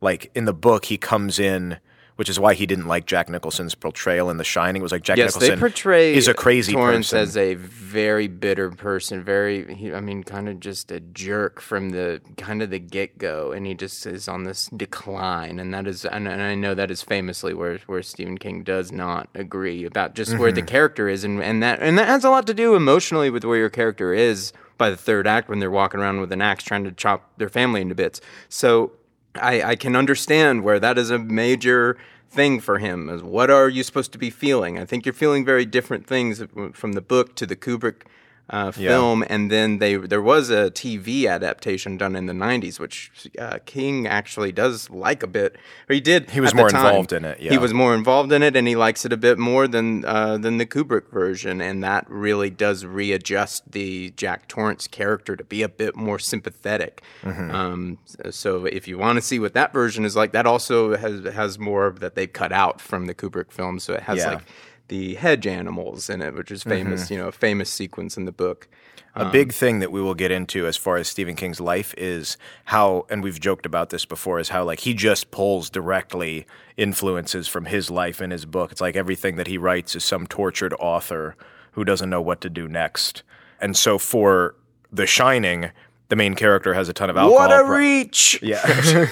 Like 0.00 0.30
in 0.34 0.44
the 0.44 0.54
book, 0.54 0.86
he 0.86 0.96
comes 0.96 1.38
in, 1.38 1.78
which 2.18 2.28
is 2.28 2.40
why 2.40 2.52
he 2.52 2.66
didn't 2.66 2.88
like 2.88 3.06
Jack 3.06 3.28
Nicholson's 3.28 3.76
portrayal 3.76 4.28
in 4.28 4.38
The 4.38 4.44
Shining. 4.44 4.82
Was 4.82 4.90
like 4.90 5.04
Jack 5.04 5.18
yes, 5.18 5.36
Nicholson 5.36 5.54
they 5.54 5.60
portray 5.60 6.14
is 6.14 6.26
a 6.26 6.34
crazy 6.34 6.72
person 6.72 6.80
Torrance 6.84 7.10
person. 7.10 7.22
as 7.22 7.36
a 7.36 7.54
very 7.54 8.26
bitter 8.26 8.70
person. 8.72 9.22
Very, 9.22 9.72
he, 9.72 9.94
I 9.94 10.00
mean, 10.00 10.24
kind 10.24 10.48
of 10.48 10.58
just 10.58 10.90
a 10.90 10.98
jerk 10.98 11.60
from 11.60 11.90
the 11.90 12.20
kind 12.36 12.60
of 12.60 12.70
the 12.70 12.80
get 12.80 13.18
go, 13.18 13.52
and 13.52 13.64
he 13.66 13.74
just 13.74 14.04
is 14.04 14.26
on 14.26 14.42
this 14.42 14.68
decline. 14.76 15.60
And 15.60 15.72
that 15.72 15.86
is, 15.86 16.04
and, 16.04 16.26
and 16.26 16.42
I 16.42 16.56
know 16.56 16.74
that 16.74 16.90
is 16.90 17.02
famously 17.02 17.54
where 17.54 17.78
where 17.86 18.02
Stephen 18.02 18.36
King 18.36 18.64
does 18.64 18.90
not 18.90 19.28
agree 19.34 19.84
about 19.84 20.16
just 20.16 20.36
where 20.36 20.48
Mm-hmm. 20.50 20.56
the 20.56 20.62
character 20.62 21.08
is, 21.08 21.22
and 21.22 21.40
and 21.40 21.62
that 21.62 21.78
and 21.80 21.96
that 21.98 22.08
has 22.08 22.24
a 22.24 22.30
lot 22.30 22.48
to 22.48 22.54
do 22.54 22.74
emotionally 22.74 23.30
with 23.30 23.44
where 23.44 23.58
your 23.58 23.70
character 23.70 24.12
is 24.12 24.52
by 24.76 24.90
the 24.90 24.96
third 24.96 25.26
act 25.26 25.48
when 25.48 25.60
they're 25.60 25.70
walking 25.70 26.00
around 26.00 26.20
with 26.20 26.32
an 26.32 26.40
axe 26.42 26.64
trying 26.64 26.82
to 26.84 26.90
chop 26.92 27.30
their 27.36 27.48
family 27.48 27.80
into 27.80 27.94
bits. 27.94 28.20
So 28.48 28.92
I, 29.40 29.70
I 29.70 29.76
can 29.76 29.96
understand 29.96 30.62
where 30.62 30.80
that 30.80 30.98
is 30.98 31.10
a 31.10 31.18
major 31.18 31.96
thing 32.30 32.60
for 32.60 32.78
him. 32.78 33.08
Is 33.08 33.22
what 33.22 33.50
are 33.50 33.68
you 33.68 33.82
supposed 33.82 34.12
to 34.12 34.18
be 34.18 34.30
feeling? 34.30 34.78
I 34.78 34.84
think 34.84 35.06
you're 35.06 35.12
feeling 35.12 35.44
very 35.44 35.64
different 35.64 36.06
things 36.06 36.42
from 36.72 36.92
the 36.92 37.00
book 37.00 37.34
to 37.36 37.46
the 37.46 37.56
Kubrick 37.56 38.02
uh, 38.50 38.70
film, 38.72 39.22
and 39.28 39.50
then 39.50 39.78
they 39.78 39.96
there 39.96 40.22
was 40.22 40.48
a 40.48 40.70
TV 40.70 41.28
adaptation 41.28 41.96
done 41.98 42.16
in 42.16 42.26
the 42.26 42.32
'90s, 42.32 42.80
which 42.80 43.28
uh, 43.38 43.58
King 43.66 44.06
actually 44.06 44.52
does 44.52 44.88
like 44.88 45.22
a 45.22 45.26
bit. 45.26 45.56
Or 45.88 45.94
he 45.94 46.00
did. 46.00 46.30
He 46.30 46.40
was 46.40 46.54
more 46.54 46.68
involved 46.68 47.12
in 47.12 47.24
it, 47.24 47.40
yeah. 47.40 47.50
He 47.50 47.58
was 47.58 47.74
more 47.74 47.94
involved 47.94 48.32
in 48.32 48.42
it, 48.42 48.56
and 48.56 48.66
he 48.66 48.74
likes 48.74 49.04
it 49.04 49.12
a 49.12 49.16
bit 49.18 49.38
more 49.38 49.68
than 49.68 50.04
uh, 50.04 50.38
than 50.38 50.56
the 50.56 50.66
Kubrick 50.66 51.10
version, 51.10 51.60
and 51.60 51.84
that 51.84 52.06
really 52.08 52.48
does 52.50 52.86
readjust 52.86 53.70
the 53.70 54.10
Jack 54.16 54.48
Torrance 54.48 54.86
character 54.88 55.36
to 55.36 55.44
be 55.44 55.62
a 55.62 55.68
bit 55.68 55.94
more 55.94 56.18
sympathetic. 56.18 57.02
Mm-hmm. 57.22 57.50
Um, 57.50 57.98
so 58.30 58.64
if 58.64 58.88
you 58.88 58.96
want 58.96 59.16
to 59.16 59.22
see 59.22 59.38
what 59.38 59.52
that 59.54 59.72
version 59.74 60.04
is 60.06 60.16
like, 60.16 60.32
that 60.32 60.46
also 60.46 60.96
has 60.96 61.24
has 61.34 61.58
more 61.58 61.90
that 62.00 62.14
they 62.14 62.26
cut 62.26 62.52
out 62.52 62.80
from 62.80 63.06
the 63.06 63.14
Kubrick 63.14 63.52
film, 63.52 63.78
so 63.78 63.92
it 63.92 64.04
has 64.04 64.18
Yeah. 64.18 64.34
like 64.34 64.44
the 64.88 65.14
hedge 65.14 65.46
animals 65.46 66.10
in 66.10 66.20
it, 66.22 66.34
which 66.34 66.50
is 66.50 66.60
mm-hmm. 66.60 66.70
famous, 66.70 67.10
you 67.10 67.18
know, 67.18 67.28
a 67.28 67.32
famous 67.32 67.70
sequence 67.70 68.16
in 68.16 68.24
the 68.24 68.32
book. 68.32 68.68
A 69.14 69.26
um, 69.26 69.32
big 69.32 69.52
thing 69.52 69.78
that 69.80 69.90
we 69.90 70.00
will 70.00 70.14
get 70.14 70.30
into 70.30 70.66
as 70.66 70.76
far 70.76 70.96
as 70.96 71.08
Stephen 71.08 71.34
King's 71.34 71.60
life 71.60 71.94
is 71.96 72.36
how, 72.66 73.06
and 73.10 73.22
we've 73.22 73.40
joked 73.40 73.66
about 73.66 73.90
this 73.90 74.04
before, 74.04 74.38
is 74.38 74.50
how 74.50 74.64
like 74.64 74.80
he 74.80 74.94
just 74.94 75.30
pulls 75.30 75.70
directly 75.70 76.46
influences 76.76 77.48
from 77.48 77.66
his 77.66 77.90
life 77.90 78.20
in 78.20 78.30
his 78.30 78.44
book. 78.44 78.70
It's 78.72 78.80
like 78.80 78.96
everything 78.96 79.36
that 79.36 79.46
he 79.46 79.58
writes 79.58 79.96
is 79.96 80.04
some 80.04 80.26
tortured 80.26 80.74
author 80.78 81.36
who 81.72 81.84
doesn't 81.84 82.10
know 82.10 82.22
what 82.22 82.40
to 82.42 82.50
do 82.50 82.68
next. 82.68 83.22
And 83.60 83.76
so 83.76 83.98
for 83.98 84.54
The 84.92 85.06
Shining, 85.06 85.70
the 86.08 86.16
main 86.16 86.34
character 86.34 86.74
has 86.74 86.88
a 86.88 86.92
ton 86.92 87.10
of 87.10 87.16
alcohol. 87.16 87.48
What 87.48 87.52
a 87.52 87.64
pro- 87.64 87.76
reach! 87.76 88.38
yeah. 88.42 88.64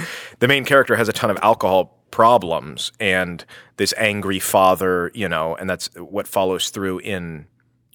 the 0.38 0.48
main 0.48 0.64
character 0.64 0.96
has 0.96 1.08
a 1.08 1.12
ton 1.12 1.30
of 1.30 1.38
alcohol 1.42 2.01
problems 2.12 2.92
and 3.00 3.44
this 3.78 3.92
angry 3.98 4.38
father, 4.38 5.10
you 5.14 5.28
know, 5.28 5.56
and 5.56 5.68
that's 5.68 5.88
what 5.96 6.28
follows 6.28 6.70
through 6.70 7.00
in 7.00 7.46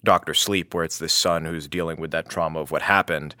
Doctor 0.04 0.34
Sleep, 0.34 0.74
where 0.74 0.84
it's 0.84 0.98
this 0.98 1.14
son 1.14 1.46
who's 1.46 1.66
dealing 1.66 1.98
with 1.98 2.10
that 2.10 2.28
trauma 2.28 2.60
of 2.60 2.70
what 2.70 2.82
happened. 2.82 3.34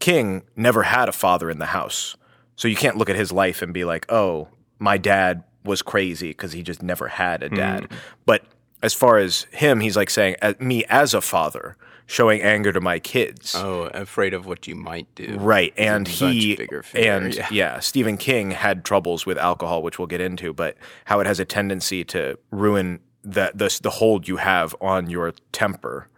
King 0.00 0.42
never 0.56 0.82
had 0.82 1.08
a 1.08 1.12
father 1.12 1.48
in 1.48 1.60
the 1.60 1.66
house. 1.66 2.16
So 2.56 2.66
you 2.66 2.74
can't 2.74 2.96
look 2.96 3.08
at 3.08 3.14
his 3.14 3.30
life 3.30 3.62
and 3.62 3.72
be 3.72 3.84
like, 3.84 4.10
oh, 4.10 4.48
my 4.80 4.98
dad 4.98 5.44
was 5.64 5.82
crazy 5.82 6.28
because 6.30 6.52
he 6.52 6.62
just 6.62 6.82
never 6.82 7.06
had 7.06 7.42
a 7.44 7.48
dad. 7.48 7.84
Hmm. 7.84 7.96
But 8.26 8.44
as 8.82 8.94
far 8.94 9.18
as 9.18 9.46
him, 9.52 9.80
he's 9.80 9.96
like 9.96 10.10
saying, 10.10 10.36
me 10.58 10.84
as 10.86 11.14
a 11.14 11.20
father, 11.20 11.76
showing 12.08 12.42
anger 12.42 12.72
to 12.72 12.80
my 12.80 12.98
kids. 12.98 13.54
Oh, 13.54 13.82
afraid 13.94 14.34
of 14.34 14.46
what 14.46 14.66
you 14.66 14.74
might 14.74 15.06
do. 15.14 15.36
Right, 15.38 15.72
and 15.76 16.08
he 16.08 16.56
fear, 16.56 16.82
and 16.96 17.34
yeah. 17.34 17.46
yeah. 17.52 17.78
Stephen 17.80 18.16
King 18.16 18.50
had 18.50 18.84
troubles 18.84 19.24
with 19.26 19.38
alcohol, 19.38 19.82
which 19.84 19.98
we'll 20.00 20.08
get 20.08 20.20
into, 20.20 20.52
but 20.52 20.76
how 21.04 21.20
it 21.20 21.26
has 21.26 21.38
a 21.38 21.44
tendency 21.44 22.02
to 22.06 22.36
ruin 22.50 22.98
the 23.22 23.52
the, 23.54 23.78
the 23.82 23.90
hold 23.90 24.26
you 24.26 24.38
have 24.38 24.74
on 24.80 25.08
your 25.10 25.32
temper. 25.52 26.08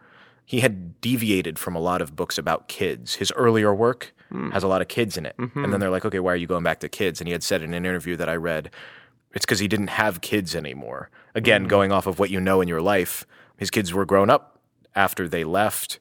He 0.47 0.61
had 0.61 1.01
deviated 1.01 1.59
from 1.59 1.77
a 1.77 1.81
lot 1.81 2.01
of 2.03 2.17
books 2.17 2.37
about 2.39 2.67
kids. 2.69 3.17
His 3.17 3.31
earlier 3.37 3.75
work 3.75 4.15
Hmm. 4.31 4.51
has 4.53 4.63
a 4.63 4.69
lot 4.69 4.81
of 4.81 4.87
kids 4.87 5.17
in 5.17 5.27
it, 5.27 5.35
Mm-hmm. 5.39 5.65
and 5.65 5.73
then 5.73 5.81
they're 5.81 5.91
like, 5.91 6.05
"Okay, 6.05 6.21
why 6.21 6.33
are 6.33 6.37
you 6.37 6.47
going 6.47 6.63
back 6.63 6.79
to 6.81 6.89
kids?" 6.89 7.21
And 7.21 7.27
he 7.27 7.33
had 7.33 7.43
said 7.43 7.63
in 7.63 7.75
an 7.75 7.85
interview 7.85 8.15
that 8.17 8.29
I 8.29 8.37
read, 8.37 8.71
it's 9.35 9.45
because 9.45 9.59
he 9.59 9.67
didn't 9.67 9.89
have 9.89 10.21
kids 10.21 10.55
anymore. 10.55 11.11
Again, 11.35 11.63
Mm-hmm. 11.63 11.69
going 11.69 11.91
off 11.93 12.07
of 12.07 12.21
what 12.21 12.31
you 12.31 12.41
know 12.41 12.61
in 12.61 12.69
your 12.69 12.81
life, 12.81 13.27
his 13.57 13.71
kids 13.73 13.93
were 13.93 14.05
grown 14.07 14.31
up 14.31 14.60
after 14.95 15.29
they 15.29 15.45
left. 15.45 15.99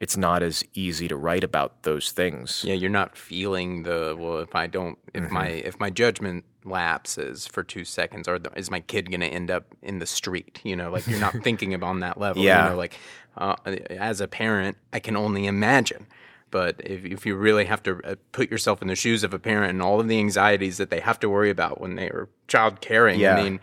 It's 0.00 0.16
not 0.16 0.44
as 0.44 0.62
easy 0.74 1.08
to 1.08 1.16
write 1.16 1.42
about 1.42 1.82
those 1.82 2.12
things. 2.12 2.62
Yeah, 2.64 2.74
you're 2.74 2.88
not 2.88 3.16
feeling 3.16 3.82
the 3.82 4.14
well. 4.16 4.38
If 4.38 4.54
I 4.54 4.68
don't, 4.68 4.96
if 5.12 5.24
Mm-hmm. 5.24 5.34
my 5.34 5.46
if 5.48 5.80
my 5.80 5.90
judgment 5.90 6.44
lapses 6.64 7.46
for 7.48 7.64
two 7.64 7.84
seconds, 7.84 8.28
or 8.28 8.38
the, 8.38 8.50
is 8.56 8.70
my 8.70 8.78
kid 8.80 9.10
going 9.10 9.20
to 9.22 9.26
end 9.26 9.50
up 9.50 9.74
in 9.82 9.98
the 9.98 10.06
street? 10.06 10.60
You 10.62 10.76
know, 10.76 10.90
like 10.92 11.06
you're 11.08 11.18
not 11.18 11.34
thinking 11.42 11.74
about 11.74 11.88
on 11.88 12.00
that 12.00 12.18
level. 12.20 12.42
Yeah. 12.44 12.64
You 12.64 12.70
know, 12.70 12.76
like 12.76 12.96
uh, 13.36 13.56
as 13.90 14.20
a 14.20 14.28
parent, 14.28 14.76
I 14.92 15.00
can 15.00 15.16
only 15.16 15.46
imagine. 15.46 16.06
But 16.52 16.80
if 16.84 17.04
if 17.04 17.26
you 17.26 17.34
really 17.34 17.64
have 17.64 17.82
to 17.82 18.00
uh, 18.04 18.14
put 18.30 18.50
yourself 18.52 18.80
in 18.80 18.86
the 18.88 18.94
shoes 18.94 19.24
of 19.24 19.34
a 19.34 19.38
parent 19.40 19.70
and 19.70 19.82
all 19.82 19.98
of 19.98 20.06
the 20.06 20.18
anxieties 20.20 20.76
that 20.76 20.90
they 20.90 21.00
have 21.00 21.18
to 21.20 21.28
worry 21.28 21.50
about 21.50 21.80
when 21.80 21.96
they 21.96 22.06
are 22.06 22.28
child 22.46 22.80
caring, 22.80 23.18
Yeah. 23.18 23.34
I 23.36 23.42
mean, 23.42 23.60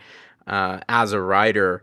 uh, 0.47 0.79
as 0.89 1.13
a 1.13 1.21
writer, 1.21 1.81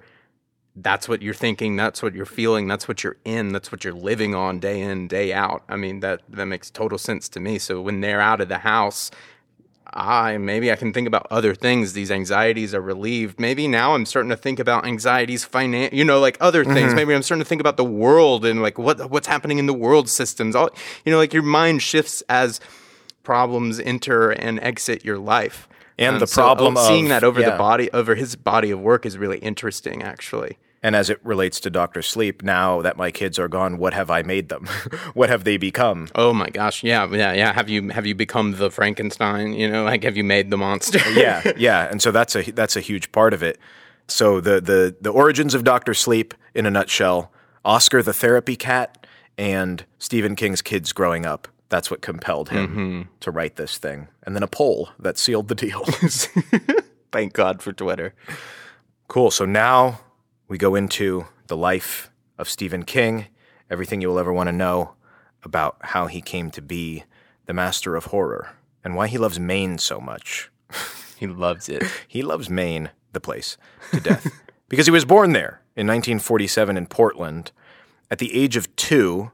that's 0.76 1.09
what 1.09 1.21
you're 1.21 1.35
thinking 1.35 1.76
that's 1.76 2.02
what 2.02 2.14
you're 2.14 2.25
feeling 2.25 2.67
that's 2.67 2.88
what 2.88 3.05
you're 3.05 3.19
in 3.25 3.52
that's 3.52 3.71
what 3.71 3.85
you're 3.85 3.93
living 3.93 4.35
on 4.35 4.59
day 4.59 4.81
in 4.81 5.07
day 5.07 5.33
out. 5.33 5.62
I 5.69 5.76
mean 5.76 6.00
that 6.00 6.23
that 6.31 6.47
makes 6.47 6.71
total 6.71 6.99
sense 6.99 7.29
to 7.31 7.41
me. 7.41 7.59
So 7.59 7.81
when 7.81 8.00
they're 8.00 8.21
out 8.21 8.41
of 8.41 8.49
the 8.49 8.59
house 8.59 9.11
i 9.95 10.38
maybe 10.38 10.73
i 10.73 10.76
can 10.76 10.93
think 10.93 11.07
about 11.07 11.26
other 11.31 11.55
things. 11.55 11.93
These 11.93 12.11
anxieties 12.11 12.75
are 12.75 12.81
relieved. 12.81 13.38
Maybe 13.38 13.69
now 13.69 13.95
i'm 13.95 14.07
starting 14.07 14.31
to 14.31 14.37
think 14.37 14.59
about 14.59 14.87
anxieties 14.87 15.45
finance, 15.45 15.93
you 15.93 16.05
know 16.05 16.21
like 16.21 16.38
other 16.41 16.64
things. 16.64 16.88
Mm-hmm. 16.88 16.97
Maybe 16.97 17.14
i'm 17.14 17.23
starting 17.23 17.45
to 17.45 17.49
think 17.49 17.61
about 17.61 17.76
the 17.76 17.85
world 17.85 18.47
and 18.47 18.62
like 18.62 18.79
what 18.79 19.11
what's 19.11 19.26
happening 19.26 19.59
in 19.59 19.67
the 19.67 19.75
world 19.75 20.09
systems. 20.09 20.57
All 20.57 20.71
you 21.05 21.12
know 21.12 21.19
like 21.19 21.35
your 21.35 21.43
mind 21.43 21.83
shifts 21.83 22.23
as 22.31 22.61
problems 23.23 23.79
enter 23.79 24.31
and 24.31 24.59
exit 24.61 25.05
your 25.05 25.19
life 25.19 25.69
And 26.02 26.21
the 26.21 26.26
so, 26.26 26.42
problem 26.42 26.76
oh, 26.76 26.87
seeing 26.87 27.09
that 27.09 27.25
over 27.25 27.40
yeah. 27.40 27.50
the 27.50 27.59
body 27.59 27.90
over 27.92 28.14
his 28.14 28.37
body 28.37 28.71
of 28.71 28.80
work 28.80 29.06
is 29.06 29.18
really 29.18 29.38
interesting 29.38 30.02
actually 30.02 30.59
And 30.82 30.97
as 30.97 31.11
it 31.11 31.21
relates 31.25 31.61
to 31.61 31.71
Doctor 31.71 32.02
Sleep, 32.02 32.42
now 32.42 32.82
that 32.82 32.97
my 32.97 33.11
kids 33.12 33.38
are 33.38 33.49
gone, 33.49 33.78
what 33.78 33.94
have 33.94 34.11
I 34.11 34.23
made 34.23 34.49
them? 34.49 34.66
what 35.14 35.28
have 35.30 35.44
they 35.44 35.56
become? 35.56 36.09
Oh 36.14 36.32
my 36.32 36.50
gosh, 36.50 36.82
yeah, 36.82 37.09
yeah, 37.11 37.32
yeah. 37.32 37.52
Have 37.52 37.68
you 37.68 37.90
have 37.90 38.06
you 38.06 38.14
become 38.14 38.56
the 38.56 38.71
Frankenstein? 38.71 39.52
You 39.52 39.71
know, 39.71 39.85
like 39.85 40.02
have 40.04 40.16
you 40.16 40.25
made 40.25 40.50
the 40.50 40.56
monster? 40.56 40.99
yeah, 41.14 41.52
yeah. 41.56 41.88
And 41.90 42.02
so 42.02 42.11
that's 42.11 42.35
a 42.35 42.42
that's 42.50 42.76
a 42.76 42.80
huge 42.80 43.12
part 43.12 43.32
of 43.32 43.42
it. 43.42 43.59
So 44.09 44.40
the 44.40 44.61
the 44.61 44.97
the 45.00 45.11
origins 45.11 45.54
of 45.54 45.62
Doctor 45.64 45.94
Sleep 45.94 46.35
in 46.54 46.66
a 46.66 46.71
nutshell: 46.71 47.30
Oscar 47.64 48.02
the 48.02 48.12
therapy 48.12 48.56
cat 48.56 49.06
and 49.38 49.85
Stephen 49.99 50.37
King's 50.37 50.62
kids 50.62 50.92
growing 50.92 51.25
up. 51.25 51.49
That's 51.73 51.91
what 51.91 52.02
compelled 52.02 52.50
him 52.50 52.69
mm-hmm. 52.69 53.02
to 53.21 53.31
write 53.31 53.57
this 53.57 53.79
thing, 53.79 54.09
and 54.25 54.37
then 54.37 54.43
a 54.43 54.47
poll 54.47 54.91
that 54.99 55.17
sealed 55.17 55.49
the 55.49 55.55
deal. 55.55 55.83
Thank 57.12 57.33
God 57.33 57.62
for 57.62 57.73
Twitter. 57.73 58.14
cool. 59.09 59.31
So 59.31 59.47
now 59.47 60.00
we 60.49 60.59
go 60.59 60.75
into 60.75 61.25
the 61.47 61.57
life 61.57 62.11
of 62.37 62.47
Stephen 62.47 62.83
King, 62.83 63.29
everything 63.71 64.02
you 64.02 64.09
will 64.09 64.19
ever 64.19 64.35
want 64.35 64.49
to 64.49 64.52
know 64.52 64.97
about 65.45 65.79
how 65.81 66.09
he 66.09 66.21
came 66.21 66.50
to 66.50 66.61
be 66.61 67.05
the 67.47 67.55
master 67.55 67.97
of 67.97 68.05
horror 68.05 68.50
and 68.85 68.95
why 68.95 69.07
he 69.07 69.17
loves 69.17 69.41
Maine 69.41 69.79
so 69.79 69.99
much. 69.99 70.50
He 71.19 71.26
loves 71.29 71.69
it. 71.69 71.85
He 72.09 72.23
loves 72.23 72.50
Maine, 72.50 72.91
the 73.12 73.21
place, 73.21 73.57
to 73.93 74.00
death. 74.00 74.26
because 74.69 74.87
he 74.87 74.91
was 74.91 75.05
born 75.05 75.33
there 75.33 75.62
in 75.76 75.87
1947 75.87 76.76
in 76.76 76.87
Portland. 76.87 77.52
At 78.11 78.19
the 78.19 78.35
age 78.35 78.57
of 78.57 78.75
two, 78.75 79.31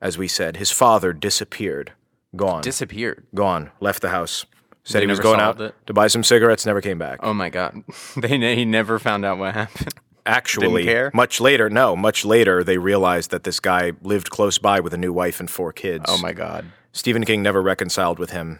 as 0.00 0.18
we 0.18 0.28
said, 0.28 0.56
his 0.56 0.70
father 0.70 1.12
disappeared. 1.12 1.92
Gone. 2.34 2.60
Disappeared. 2.62 3.26
gone. 3.34 3.70
Left 3.80 4.02
the 4.02 4.10
house. 4.10 4.44
Said 4.84 5.00
They 5.00 5.04
he 5.04 5.10
was 5.10 5.18
never 5.18 5.22
going 5.28 5.40
out 5.40 5.58
solved 5.58 5.60
it? 5.72 5.86
to 5.86 5.92
buy 5.94 6.06
some 6.06 6.22
cigarettes, 6.22 6.64
never 6.66 6.80
came 6.80 6.98
back. 6.98 7.18
Oh 7.22 7.34
my 7.34 7.48
God. 7.50 7.82
They 8.16 8.38
ne- 8.38 8.54
he 8.56 8.64
never 8.64 8.98
found 8.98 9.24
out 9.24 9.38
what 9.38 9.54
happened. 9.54 9.94
Actually, 10.26 10.82
Didn't 10.82 10.92
care? 10.94 11.10
much 11.14 11.40
later, 11.40 11.70
no, 11.70 11.94
much 11.96 12.24
later, 12.24 12.62
they 12.64 12.78
realized 12.78 13.30
that 13.30 13.44
this 13.44 13.60
guy 13.60 13.92
lived 14.02 14.28
close 14.30 14.58
by 14.58 14.80
with 14.80 14.92
a 14.92 14.96
new 14.98 15.12
wife 15.12 15.38
and 15.40 15.48
four 15.50 15.72
kids. 15.72 16.04
Oh 16.08 16.18
my 16.18 16.32
God. 16.32 16.66
Stephen 16.92 17.24
King 17.24 17.42
never 17.42 17.62
reconciled 17.62 18.18
with 18.18 18.30
him. 18.30 18.58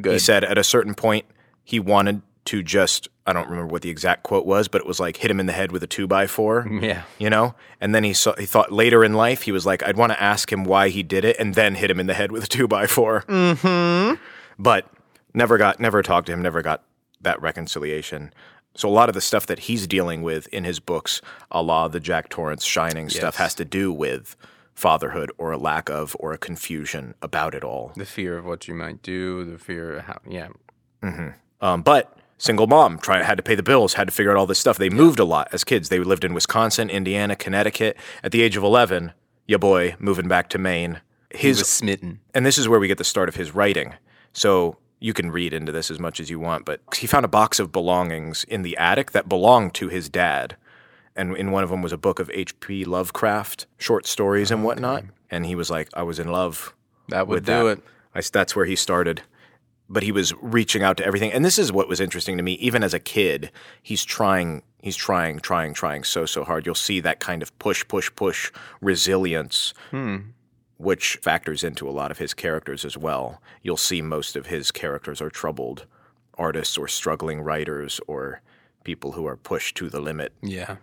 Good. 0.00 0.12
He 0.12 0.18
said 0.20 0.44
at 0.44 0.56
a 0.56 0.62
certain 0.64 0.94
point 0.94 1.26
he 1.64 1.80
wanted 1.80 2.22
to 2.46 2.62
just 2.62 3.08
I 3.26 3.32
don't 3.32 3.48
remember 3.48 3.72
what 3.72 3.82
the 3.82 3.90
exact 3.90 4.22
quote 4.24 4.44
was, 4.46 4.66
but 4.68 4.80
it 4.80 4.86
was 4.86 4.98
like 4.98 5.18
hit 5.18 5.30
him 5.30 5.38
in 5.38 5.46
the 5.46 5.52
head 5.52 5.70
with 5.72 5.82
a 5.82 5.86
two 5.86 6.06
by 6.06 6.26
four. 6.26 6.66
Yeah. 6.80 7.02
You 7.18 7.30
know? 7.30 7.54
And 7.80 7.94
then 7.94 8.04
he 8.04 8.12
saw 8.12 8.34
he 8.36 8.46
thought 8.46 8.72
later 8.72 9.04
in 9.04 9.12
life 9.14 9.42
he 9.42 9.52
was 9.52 9.66
like, 9.66 9.82
I'd 9.82 9.96
want 9.96 10.12
to 10.12 10.22
ask 10.22 10.50
him 10.52 10.64
why 10.64 10.88
he 10.88 11.02
did 11.02 11.24
it 11.24 11.36
and 11.38 11.54
then 11.54 11.74
hit 11.74 11.90
him 11.90 12.00
in 12.00 12.06
the 12.06 12.14
head 12.14 12.32
with 12.32 12.44
a 12.44 12.48
two 12.48 12.66
by 12.66 12.86
4 12.86 13.22
Mm-hmm. 13.28 14.14
But 14.58 14.86
never 15.34 15.58
got 15.58 15.78
never 15.80 16.02
talked 16.02 16.26
to 16.26 16.32
him, 16.32 16.42
never 16.42 16.62
got 16.62 16.82
that 17.20 17.40
reconciliation. 17.40 18.32
So 18.74 18.88
a 18.88 18.90
lot 18.90 19.08
of 19.08 19.14
the 19.14 19.20
stuff 19.20 19.46
that 19.46 19.60
he's 19.60 19.86
dealing 19.86 20.22
with 20.22 20.46
in 20.48 20.64
his 20.64 20.80
books, 20.80 21.20
a 21.50 21.62
la 21.62 21.88
the 21.88 22.00
Jack 22.00 22.28
Torrance 22.28 22.64
Shining 22.64 23.08
stuff, 23.10 23.36
has 23.36 23.54
to 23.56 23.64
do 23.64 23.92
with 23.92 24.36
fatherhood 24.74 25.30
or 25.38 25.52
a 25.52 25.58
lack 25.58 25.90
of 25.90 26.16
or 26.18 26.32
a 26.32 26.38
confusion 26.38 27.14
about 27.20 27.54
it 27.54 27.62
all. 27.64 27.92
The 27.96 28.06
fear 28.06 28.38
of 28.38 28.46
what 28.46 28.68
you 28.68 28.74
might 28.74 29.02
do. 29.02 29.44
The 29.44 29.58
fear 29.58 29.98
of 29.98 30.04
how. 30.04 30.20
Yeah. 30.26 30.48
Um, 31.60 31.82
but 31.82 32.16
single 32.40 32.66
mom, 32.66 32.98
try, 32.98 33.22
had 33.22 33.36
to 33.36 33.42
pay 33.42 33.54
the 33.54 33.62
bills, 33.62 33.94
had 33.94 34.08
to 34.08 34.12
figure 34.14 34.32
out 34.32 34.36
all 34.38 34.46
this 34.46 34.58
stuff. 34.58 34.78
They 34.78 34.88
moved 34.90 35.18
a 35.20 35.24
lot 35.24 35.48
as 35.52 35.62
kids. 35.62 35.88
They 35.90 35.98
lived 36.00 36.24
in 36.24 36.34
Wisconsin, 36.34 36.88
Indiana, 36.90 37.36
Connecticut. 37.36 37.96
At 38.24 38.32
the 38.32 38.42
age 38.42 38.56
of 38.56 38.64
11, 38.64 39.12
ya 39.46 39.58
boy, 39.58 39.94
moving 39.98 40.26
back 40.26 40.48
to 40.50 40.58
Maine. 40.58 41.00
He 41.32 41.48
His, 41.48 41.58
was 41.58 41.68
smitten. 41.68 42.20
and 42.34 42.44
this 42.44 42.58
is 42.58 42.66
where 42.66 42.80
we 42.80 42.88
get 42.88 42.98
the 42.98 43.04
start 43.04 43.28
of 43.28 43.36
his 43.36 43.54
writing. 43.54 43.94
So 44.32 44.78
you 44.98 45.12
can 45.12 45.30
read 45.30 45.52
into 45.52 45.70
this 45.70 45.90
as 45.90 46.00
much 46.00 46.18
as 46.18 46.28
you 46.30 46.40
want, 46.40 46.64
but 46.64 46.80
he 46.96 47.06
found 47.06 47.24
a 47.24 47.28
box 47.28 47.60
of 47.60 47.70
belongings 47.72 48.44
in 48.44 48.62
the 48.62 48.76
attic 48.76 49.12
that 49.12 49.28
belonged 49.28 49.74
to 49.74 49.88
his 49.88 50.08
dad. 50.08 50.56
And 51.14 51.36
in 51.36 51.50
one 51.50 51.62
of 51.62 51.70
them 51.70 51.82
was 51.82 51.92
a 51.92 51.98
book 51.98 52.18
of 52.20 52.30
H.P. 52.32 52.84
Lovecraft, 52.84 53.66
short 53.78 54.06
stories 54.06 54.50
and 54.50 54.64
whatnot. 54.64 55.04
And 55.30 55.44
he 55.46 55.54
was 55.54 55.70
like, 55.70 55.88
I 55.94 56.02
was 56.02 56.18
in 56.18 56.28
love 56.32 56.74
That 57.08 57.26
would 57.28 57.34
with 57.36 57.46
do 57.46 57.64
that. 57.64 57.78
it. 57.78 57.84
I 58.14 58.22
that's 58.32 58.56
where 58.56 58.64
he 58.64 58.76
started. 58.76 59.22
But 59.92 60.04
he 60.04 60.12
was 60.12 60.32
reaching 60.40 60.84
out 60.84 60.96
to 60.98 61.04
everything, 61.04 61.32
and 61.32 61.44
this 61.44 61.58
is 61.58 61.72
what 61.72 61.88
was 61.88 61.98
interesting 62.00 62.36
to 62.36 62.42
me. 62.44 62.52
Even 62.54 62.84
as 62.84 62.94
a 62.94 63.00
kid, 63.00 63.50
he's 63.82 64.04
trying, 64.04 64.62
he's 64.80 64.94
trying, 64.94 65.40
trying, 65.40 65.74
trying 65.74 66.04
so 66.04 66.24
so 66.26 66.44
hard. 66.44 66.64
You'll 66.64 66.76
see 66.76 67.00
that 67.00 67.18
kind 67.18 67.42
of 67.42 67.56
push, 67.58 67.86
push, 67.88 68.08
push 68.14 68.52
resilience, 68.80 69.74
which 70.78 71.16
factors 71.22 71.64
into 71.64 71.88
a 71.88 71.90
lot 71.90 72.10
of 72.12 72.18
his 72.18 72.34
characters 72.34 72.84
as 72.84 72.96
well. 72.96 73.42
You'll 73.62 73.76
see 73.76 74.00
most 74.00 74.36
of 74.36 74.46
his 74.46 74.70
characters 74.70 75.20
are 75.20 75.28
troubled 75.30 75.86
artists 76.38 76.78
or 76.78 76.86
struggling 76.88 77.40
writers 77.42 78.00
or 78.06 78.40
people 78.84 79.12
who 79.12 79.26
are 79.26 79.36
pushed 79.36 79.76
to 79.76 79.90
the 79.90 80.00
limit 80.00 80.32
Yeah. 80.40 80.76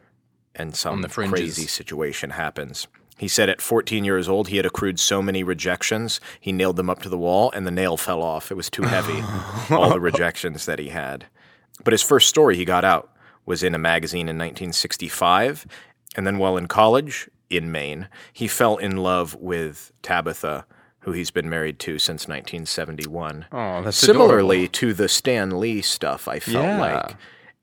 and 0.54 0.76
some 0.76 1.02
crazy 1.30 1.66
situation 1.68 2.32
happens. 2.32 2.88
He 3.18 3.28
said 3.28 3.50
at 3.50 3.62
14 3.62 4.06
years 4.06 4.30
old, 4.30 4.50
he 4.50 4.58
had 4.58 4.66
accrued 4.66 5.00
so 5.00 5.22
many 5.22 5.44
rejections, 5.44 6.20
he 6.40 6.52
nailed 6.52 6.76
them 6.76 6.90
up 6.90 7.02
to 7.02 7.10
the 7.10 7.18
wall 7.18 7.52
and 7.52 7.66
the 7.66 7.72
nail 7.72 7.98
fell 7.98 8.22
off. 8.22 8.52
It 8.52 8.56
was 8.58 8.70
too 8.70 8.84
heavy, 8.84 9.24
all 9.74 9.90
the 9.90 10.00
rejections 10.00 10.66
that 10.68 10.78
he 10.80 10.90
had. 10.90 11.26
But 11.84 11.94
his 11.94 12.04
first 12.04 12.30
story 12.30 12.56
he 12.56 12.66
got 12.66 12.86
out 12.86 13.12
was 13.46 13.64
in 13.64 13.74
a 13.74 13.80
magazine 13.80 14.30
in 14.30 14.38
1965. 14.38 15.66
And 16.16 16.26
then 16.28 16.38
while 16.38 16.58
in 16.58 16.68
college 16.68 17.30
in 17.50 17.72
Maine, 17.72 18.08
he 18.34 18.48
fell 18.48 18.78
in 18.78 18.98
love 18.98 19.36
with 19.36 19.92
Tabitha, 20.02 20.66
who 21.02 21.12
he's 21.14 21.32
been 21.32 21.50
married 21.50 21.80
to 21.80 21.98
since 22.00 22.28
1971. 22.28 23.46
Oh, 23.52 23.82
that's 23.84 23.98
Similarly 23.98 24.68
to 24.70 24.94
the 24.94 25.08
Stan 25.08 25.60
Lee 25.60 25.82
stuff, 25.82 26.28
I 26.28 26.40
felt 26.40 26.66
Yeah. 26.66 26.80
like. 26.80 27.16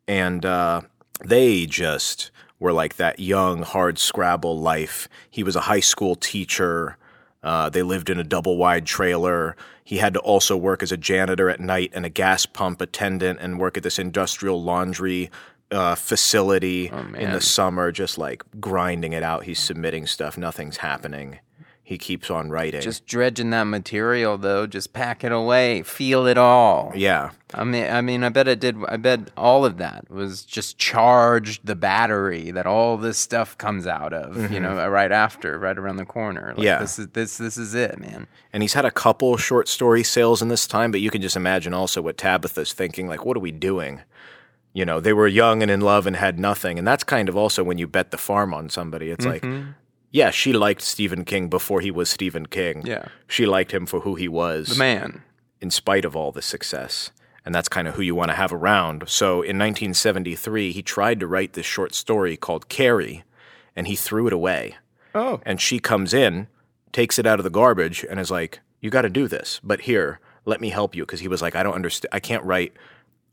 And 0.08 0.44
uh, 0.46 0.82
they 1.24 1.66
just 1.66 2.30
were 2.58 2.72
like 2.72 2.96
that 2.96 3.20
young, 3.20 3.62
hard 3.62 3.98
scrabble 3.98 4.58
life. 4.58 5.08
He 5.30 5.42
was 5.42 5.56
a 5.56 5.62
high 5.62 5.80
school 5.80 6.14
teacher. 6.16 6.96
Uh, 7.42 7.68
they 7.68 7.82
lived 7.82 8.08
in 8.08 8.18
a 8.18 8.24
double 8.24 8.56
wide 8.56 8.86
trailer. 8.86 9.56
He 9.84 9.98
had 9.98 10.14
to 10.14 10.20
also 10.20 10.56
work 10.56 10.82
as 10.82 10.92
a 10.92 10.96
janitor 10.96 11.50
at 11.50 11.60
night 11.60 11.90
and 11.94 12.06
a 12.06 12.08
gas 12.08 12.46
pump 12.46 12.80
attendant 12.80 13.38
and 13.40 13.58
work 13.58 13.76
at 13.76 13.82
this 13.82 13.98
industrial 13.98 14.62
laundry 14.62 15.30
uh, 15.70 15.94
facility 15.94 16.88
in 17.16 17.32
the 17.32 17.40
summer, 17.40 17.92
just 17.92 18.16
like 18.16 18.42
grinding 18.60 19.12
it 19.12 19.22
out. 19.22 19.44
He's 19.44 19.58
submitting 19.58 20.06
stuff, 20.06 20.38
nothing's 20.38 20.78
happening. 20.78 21.40
He 21.86 21.98
keeps 21.98 22.30
on 22.30 22.48
writing. 22.48 22.80
Just 22.80 23.04
dredging 23.04 23.50
that 23.50 23.64
material, 23.64 24.38
though. 24.38 24.66
Just 24.66 24.94
pack 24.94 25.22
it 25.22 25.32
away. 25.32 25.82
Feel 25.82 26.26
it 26.26 26.38
all. 26.38 26.92
yeah. 26.94 27.32
I 27.52 27.62
mean, 27.62 27.84
I 27.88 28.00
mean, 28.00 28.24
I 28.24 28.30
bet 28.30 28.48
it 28.48 28.58
did. 28.58 28.76
I 28.88 28.96
bet 28.96 29.30
all 29.36 29.66
of 29.66 29.76
that 29.76 30.10
was 30.10 30.44
just 30.44 30.78
charged 30.78 31.66
the 31.66 31.76
battery 31.76 32.50
that 32.50 32.66
all 32.66 32.96
this 32.96 33.18
stuff 33.18 33.56
comes 33.58 33.86
out 33.86 34.14
of. 34.14 34.34
You 34.34 34.48
mm-hmm. 34.48 34.62
know, 34.62 34.88
right 34.88 35.12
after, 35.12 35.58
right 35.58 35.76
around 35.76 35.96
the 35.96 36.06
corner. 36.06 36.54
Like, 36.56 36.64
Yeah. 36.64 36.78
this 36.78 36.98
is 36.98 37.08
this 37.08 37.36
this 37.36 37.58
is 37.58 37.74
it, 37.74 37.98
man. 37.98 38.28
And 38.52 38.62
he's 38.62 38.72
had 38.72 38.86
a 38.86 38.90
couple 38.90 39.36
short 39.36 39.68
story 39.68 40.02
sales 40.02 40.40
in 40.40 40.48
this 40.48 40.66
time, 40.66 40.90
but 40.90 41.02
you 41.02 41.10
can 41.10 41.20
just 41.20 41.36
imagine 41.36 41.74
also 41.74 42.00
what 42.00 42.16
Tabitha's 42.16 42.72
thinking 42.72 43.08
like, 43.08 43.26
what 43.26 43.36
are 43.36 43.40
we 43.40 43.52
doing? 43.52 44.00
You 44.72 44.86
know, 44.86 45.00
they 45.00 45.12
were 45.12 45.28
young 45.28 45.60
and 45.62 45.70
in 45.70 45.82
love 45.82 46.06
and 46.06 46.16
had 46.16 46.38
nothing. 46.38 46.78
And 46.78 46.88
that's 46.88 47.04
kind 47.04 47.28
of 47.28 47.36
also 47.36 47.62
when 47.62 47.76
you 47.76 47.86
bet 47.86 48.10
the 48.10 48.16
farm 48.16 48.54
on 48.54 48.70
somebody. 48.70 49.10
It's 49.10 49.26
like, 49.26 49.42
mm-hmm. 49.42 49.72
Yeah, 50.14 50.30
she 50.30 50.52
liked 50.52 50.80
Stephen 50.80 51.24
King 51.24 51.48
before 51.48 51.80
he 51.80 51.90
was 51.90 52.08
Stephen 52.08 52.46
King. 52.46 52.86
Yeah. 52.86 53.06
She 53.26 53.46
liked 53.46 53.72
him 53.72 53.84
for 53.84 54.00
who 54.00 54.14
he 54.14 54.28
was, 54.28 54.68
The 54.68 54.78
man. 54.78 55.22
in 55.60 55.70
spite 55.70 56.04
of 56.04 56.14
all 56.14 56.30
the 56.30 56.40
success. 56.40 57.10
And 57.44 57.52
that's 57.54 57.68
kind 57.68 57.88
of 57.88 57.94
who 57.96 58.02
you 58.02 58.14
want 58.14 58.30
to 58.30 58.36
have 58.36 58.52
around. 58.52 59.02
So 59.08 59.42
in 59.42 59.58
1973, 59.58 60.70
he 60.72 60.82
tried 60.82 61.18
to 61.20 61.26
write 61.26 61.54
this 61.54 61.66
short 61.66 61.94
story 61.94 62.36
called 62.36 62.68
Carrie, 62.68 63.24
and 63.76 63.86
he 63.88 63.96
threw 63.96 64.26
it 64.28 64.32
away 64.32 64.76
Oh, 65.16 65.40
and 65.44 65.60
she 65.60 65.78
comes 65.80 66.14
in, 66.14 66.46
takes 66.92 67.18
it 67.18 67.26
out 67.26 67.40
of 67.40 67.44
the 67.44 67.50
garbage, 67.50 68.04
and 68.08 68.18
is 68.20 68.30
like, 68.30 68.60
"You 68.80 68.90
got 68.90 69.02
to 69.02 69.10
do 69.10 69.26
this, 69.28 69.60
but 69.64 69.80
here, 69.82 70.20
let 70.44 70.60
me 70.60 70.70
help 70.70 70.94
you." 70.94 71.02
Because 71.02 71.20
he 71.20 71.28
was 71.28 71.42
like, 71.42 71.54
"I 71.56 71.62
don't 71.64 71.74
understand. 71.74 72.08
I 72.12 72.20
can't 72.20 72.44
write. 72.44 72.72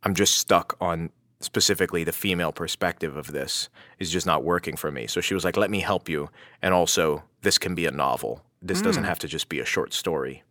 I'm 0.04 0.14
just 0.16 0.36
stuck 0.36 0.76
on 0.82 1.10
specifically 1.44 2.04
the 2.04 2.12
female 2.12 2.52
perspective 2.52 3.16
of 3.18 3.32
this 3.32 3.70
is 4.00 4.12
just 4.12 4.26
not 4.26 4.44
working 4.44 4.76
for 4.76 4.92
me." 4.92 5.08
So 5.08 5.22
she 5.22 5.34
was 5.34 5.44
like, 5.44 5.58
"Let 5.58 5.72
me 5.72 5.80
help 5.80 6.10
you, 6.10 6.30
and 6.62 6.74
also 6.74 7.24
this 7.42 7.58
can 7.58 7.76
be 7.76 7.86
a 7.86 7.92
novel. 7.92 8.44
This 8.62 8.80
hmm. 8.80 8.86
doesn't 8.86 9.04
have 9.04 9.20
to 9.20 9.28
just 9.28 9.50
be 9.50 9.60
a 9.60 9.66
short 9.66 9.94
story." 9.94 10.44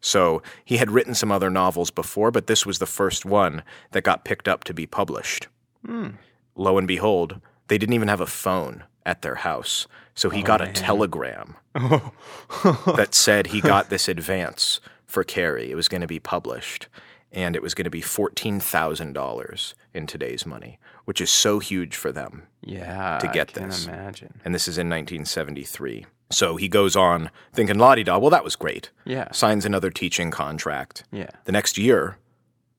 So 0.00 0.42
he 0.64 0.76
had 0.76 0.90
written 0.90 1.14
some 1.14 1.32
other 1.32 1.48
novels 1.48 1.90
before, 1.90 2.30
but 2.30 2.46
this 2.46 2.66
was 2.66 2.78
the 2.78 2.86
first 2.86 3.24
one 3.24 3.62
that 3.92 4.04
got 4.04 4.24
picked 4.24 4.46
up 4.46 4.62
to 4.64 4.74
be 4.74 4.86
published 4.86 5.48
hmm. 5.84 6.10
lo 6.54 6.78
and 6.78 6.88
behold, 6.88 7.40
they 7.68 7.78
didn't 7.78 7.94
even 7.94 8.08
have 8.08 8.20
a 8.20 8.26
phone 8.26 8.84
at 9.06 9.22
their 9.22 9.36
house. 9.36 9.86
So 10.14 10.30
he 10.30 10.42
got 10.42 10.60
a 10.60 10.68
oh, 10.68 10.72
telegram 10.72 11.56
that 11.74 13.08
said 13.12 13.48
he 13.48 13.60
got 13.60 13.90
this 13.90 14.08
advance 14.08 14.80
for 15.06 15.24
Carrie. 15.24 15.70
It 15.70 15.74
was 15.74 15.88
going 15.88 16.02
to 16.02 16.06
be 16.06 16.20
published, 16.20 16.88
and 17.34 17.54
it 17.56 17.62
was 17.62 17.74
going 17.74 17.84
to 17.84 17.90
be 17.90 18.00
$14,000 18.00 19.74
in 19.92 20.06
today's 20.06 20.46
money, 20.46 20.78
which 21.04 21.20
is 21.20 21.30
so 21.30 21.58
huge 21.58 21.96
for 21.96 22.12
them. 22.12 22.44
yeah. 22.62 23.18
To 23.18 23.26
get 23.28 23.50
I 23.50 23.52
can 23.60 23.68
this. 23.68 23.86
imagine. 23.86 24.40
And 24.44 24.54
this 24.54 24.68
is 24.68 24.78
in 24.78 24.88
1973. 24.88 26.06
So 26.30 26.56
he 26.56 26.68
goes 26.68 26.96
on 26.96 27.30
thinking, 27.52 27.76
la 27.78 27.94
di 27.96 28.04
da, 28.04 28.16
well, 28.18 28.30
that 28.30 28.44
was 28.44 28.56
great. 28.56 28.90
Yeah. 29.04 29.30
Signs 29.32 29.64
another 29.66 29.90
teaching 29.90 30.30
contract. 30.30 31.04
Yeah. 31.12 31.30
The 31.44 31.52
next 31.52 31.76
year, 31.76 32.16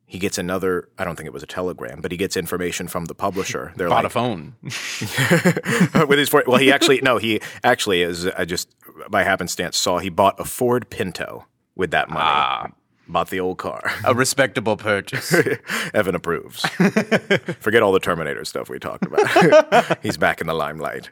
he 0.06 0.20
gets 0.20 0.38
another, 0.38 0.88
I 0.98 1.04
don't 1.04 1.16
think 1.16 1.28
it 1.28 1.34
was 1.34 1.44
a 1.44 1.48
telegram, 1.48 2.00
but 2.02 2.12
he 2.12 2.18
gets 2.18 2.38
information 2.38 2.88
from 2.88 3.06
the 3.06 3.16
publisher. 3.16 3.74
They're 3.78 3.90
Bought 3.90 4.04
like, 4.04 4.06
a 4.06 4.10
phone. 4.10 4.56
with 6.08 6.18
his. 6.20 6.32
Well, 6.32 6.58
he 6.58 6.72
actually 6.72 7.02
no, 7.02 7.18
he 7.18 7.42
actually 7.64 8.02
is. 8.02 8.26
I 8.28 8.46
just 8.46 8.74
by 9.10 9.24
happenstance 9.24 9.78
saw 9.78 10.00
he 10.00 10.10
bought 10.10 10.40
a 10.40 10.46
Ford 10.46 10.90
Pinto 10.90 11.46
with 11.76 11.92
that 11.92 12.10
money. 12.10 12.22
Ah. 12.24 12.68
Bought 13.08 13.30
the 13.30 13.40
old 13.40 13.58
car. 13.58 13.92
a 14.04 14.14
respectable 14.16 14.78
purchase. 14.78 15.34
Evan 15.94 16.16
approves. 16.16 16.62
Forget 17.60 17.84
all 17.84 17.92
the 17.92 18.00
Terminator 18.00 18.44
stuff 18.46 18.70
we 18.70 18.80
talked 18.80 19.06
about. 19.06 20.00
He's 20.04 20.18
back 20.18 20.42
in 20.42 20.48
the 20.48 20.54
limelight. 20.56 21.12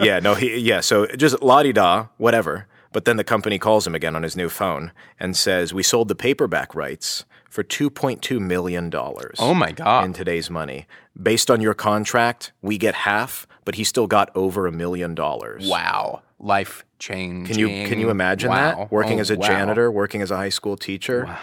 yeah, 0.00 0.18
no, 0.20 0.34
he 0.34 0.58
yeah. 0.58 0.80
So 0.80 1.06
just 1.06 1.42
la 1.42 1.62
di 1.62 1.72
da, 1.72 2.06
whatever. 2.16 2.66
But 2.92 3.04
then 3.04 3.16
the 3.18 3.24
company 3.24 3.58
calls 3.58 3.86
him 3.86 3.94
again 3.94 4.16
on 4.16 4.22
his 4.22 4.34
new 4.36 4.48
phone 4.48 4.92
and 5.20 5.36
says, 5.36 5.74
"We 5.74 5.82
sold 5.82 6.08
the 6.08 6.14
paperback 6.14 6.74
rights 6.74 7.24
for 7.48 7.62
two 7.62 7.90
point 7.90 8.22
two 8.22 8.40
million 8.40 8.88
dollars." 8.90 9.36
oh 9.40 9.54
my 9.54 9.72
god. 9.72 10.04
in 10.06 10.12
today's 10.12 10.48
money. 10.50 10.86
Based 11.20 11.50
on 11.50 11.60
your 11.60 11.74
contract, 11.74 12.52
we 12.62 12.78
get 12.78 12.94
half, 12.94 13.46
but 13.64 13.74
he 13.74 13.84
still 13.84 14.06
got 14.06 14.30
over 14.34 14.66
a 14.66 14.72
million 14.72 15.14
dollars. 15.14 15.68
wow. 15.68 16.22
Life 16.40 16.84
changing. 16.98 17.46
Can 17.46 17.58
you 17.58 17.88
can 17.88 17.98
you 17.98 18.10
imagine 18.10 18.50
wow. 18.50 18.76
that? 18.76 18.92
Working 18.92 19.18
Oh, 19.18 19.22
as 19.22 19.30
a 19.30 19.36
wow. 19.36 19.46
janitor, 19.46 19.90
working 19.90 20.22
as 20.22 20.30
a 20.30 20.36
high 20.36 20.48
school 20.50 20.76
teacher, 20.76 21.36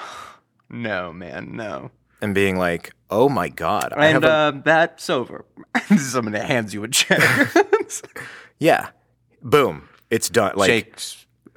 No, 0.69 1.11
man, 1.11 1.55
no. 1.55 1.91
and 2.21 2.33
being 2.33 2.57
like, 2.57 2.93
"Oh 3.09 3.27
my 3.27 3.49
god, 3.49 3.93
I 3.95 4.07
And 4.07 4.23
have 4.23 4.23
a, 4.23 4.27
uh, 4.57 4.61
that's 4.63 5.09
over. 5.09 5.43
Somebody 5.97 6.39
hands 6.39 6.73
you 6.73 6.83
a 6.83 6.87
check. 6.87 7.19
yeah, 8.59 8.89
boom, 9.41 9.89
it's 10.09 10.29
done." 10.29 10.53
Like. 10.55 10.99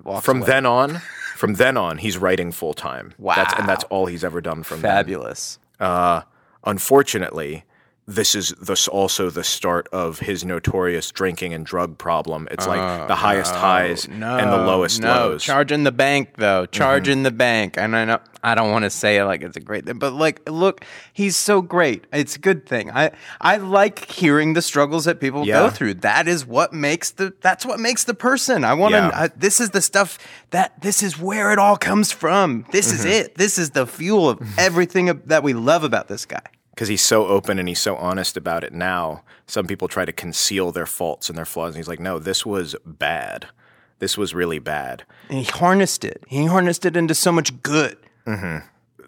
Walks 0.05 0.24
from 0.24 0.38
away. 0.38 0.46
then 0.46 0.64
on, 0.66 1.01
from 1.35 1.55
then 1.55 1.77
on, 1.77 1.98
he's 1.98 2.16
writing 2.16 2.51
full 2.53 2.72
time. 2.72 3.14
that's, 3.18 3.53
and 3.59 3.68
that's 3.68 3.85
all 3.85 4.07
he's 4.07 4.24
ever 4.24 4.40
done 4.40 4.62
from 4.62 4.81
then. 4.81 4.90
Fabulous. 4.90 5.59
Uh, 5.79 6.22
unfortunately, 6.64 7.64
this 8.08 8.34
is 8.34 8.54
this 8.60 8.88
also 8.88 9.28
the 9.28 9.44
start 9.44 9.86
of 9.92 10.20
his 10.20 10.42
notorious 10.42 11.10
drinking 11.12 11.52
and 11.52 11.66
drug 11.66 11.98
problem. 11.98 12.48
It's 12.50 12.66
like 12.66 13.06
the 13.06 13.14
highest 13.14 13.54
highs 13.54 14.06
and 14.06 14.22
the 14.22 14.56
lowest 14.56 15.02
no. 15.02 15.08
lows. 15.08 15.42
Mm-hmm. 15.42 15.52
Charging 15.52 15.84
the 15.84 15.92
bank 15.92 16.30
though, 16.36 16.64
charging 16.64 17.22
the 17.22 17.30
bank, 17.30 17.76
and 17.76 17.94
I 17.94 18.06
know 18.06 18.18
I 18.42 18.54
don't 18.54 18.70
want 18.70 18.84
to 18.84 18.90
say 18.90 19.18
it 19.18 19.24
like 19.24 19.42
it's 19.42 19.58
a 19.58 19.60
great 19.60 19.84
thing, 19.84 19.98
but 19.98 20.14
like, 20.14 20.48
look, 20.48 20.84
he's 21.12 21.36
so 21.36 21.60
great. 21.60 22.06
It's 22.10 22.36
a 22.36 22.38
good 22.38 22.64
thing. 22.66 22.90
I 22.90 23.10
I 23.42 23.58
like 23.58 24.10
hearing 24.10 24.54
the 24.54 24.62
struggles 24.62 25.04
that 25.04 25.20
people 25.20 25.46
Yeah. 25.46 25.64
go 25.64 25.70
through. 25.70 25.94
That 25.94 26.26
is 26.28 26.46
what 26.46 26.72
makes 26.72 27.10
the 27.10 27.34
that's 27.42 27.66
what 27.66 27.78
makes 27.78 28.04
the 28.04 28.14
person. 28.14 28.64
I 28.64 28.72
want 28.72 28.92
to. 28.92 28.98
Yeah. 28.98 29.28
This 29.36 29.60
is 29.60 29.70
the 29.70 29.82
stuff 29.82 30.18
that 30.48 30.80
this 30.80 31.02
is 31.02 31.20
where 31.20 31.52
it 31.52 31.58
all 31.58 31.76
comes 31.76 32.10
from. 32.10 32.64
This 32.72 32.90
is 32.90 33.00
Mm-hmm. 33.00 33.08
it. 33.26 33.34
This 33.34 33.58
is 33.58 33.70
the 33.70 33.86
fuel 33.86 34.30
of 34.30 34.40
everything 34.58 35.20
that 35.26 35.42
we 35.42 35.52
love 35.52 35.84
about 35.84 36.08
this 36.08 36.24
guy. 36.24 36.40
Because 36.78 36.86
he's 36.86 37.04
so 37.04 37.26
open 37.26 37.58
and 37.58 37.66
he's 37.66 37.80
so 37.80 37.96
honest 37.96 38.36
about 38.36 38.62
it 38.62 38.72
now. 38.72 39.24
Some 39.48 39.66
people 39.66 39.88
try 39.88 40.04
to 40.04 40.12
conceal 40.12 40.70
their 40.70 40.86
faults 40.86 41.28
and 41.28 41.36
their 41.36 41.44
flaws, 41.44 41.74
and 41.74 41.76
he's 41.78 41.88
like, 41.88 41.98
"No, 41.98 42.20
this 42.20 42.46
was 42.46 42.76
bad. 42.86 43.48
This 43.98 44.16
was 44.16 44.32
really 44.32 44.60
bad." 44.60 45.02
And 45.28 45.40
he 45.40 45.44
harnessed 45.44 46.04
it. 46.04 46.22
He 46.28 46.46
harnessed 46.46 46.86
it 46.86 46.96
into 46.96 47.16
so 47.16 47.32
much 47.32 47.64
good. 47.64 47.98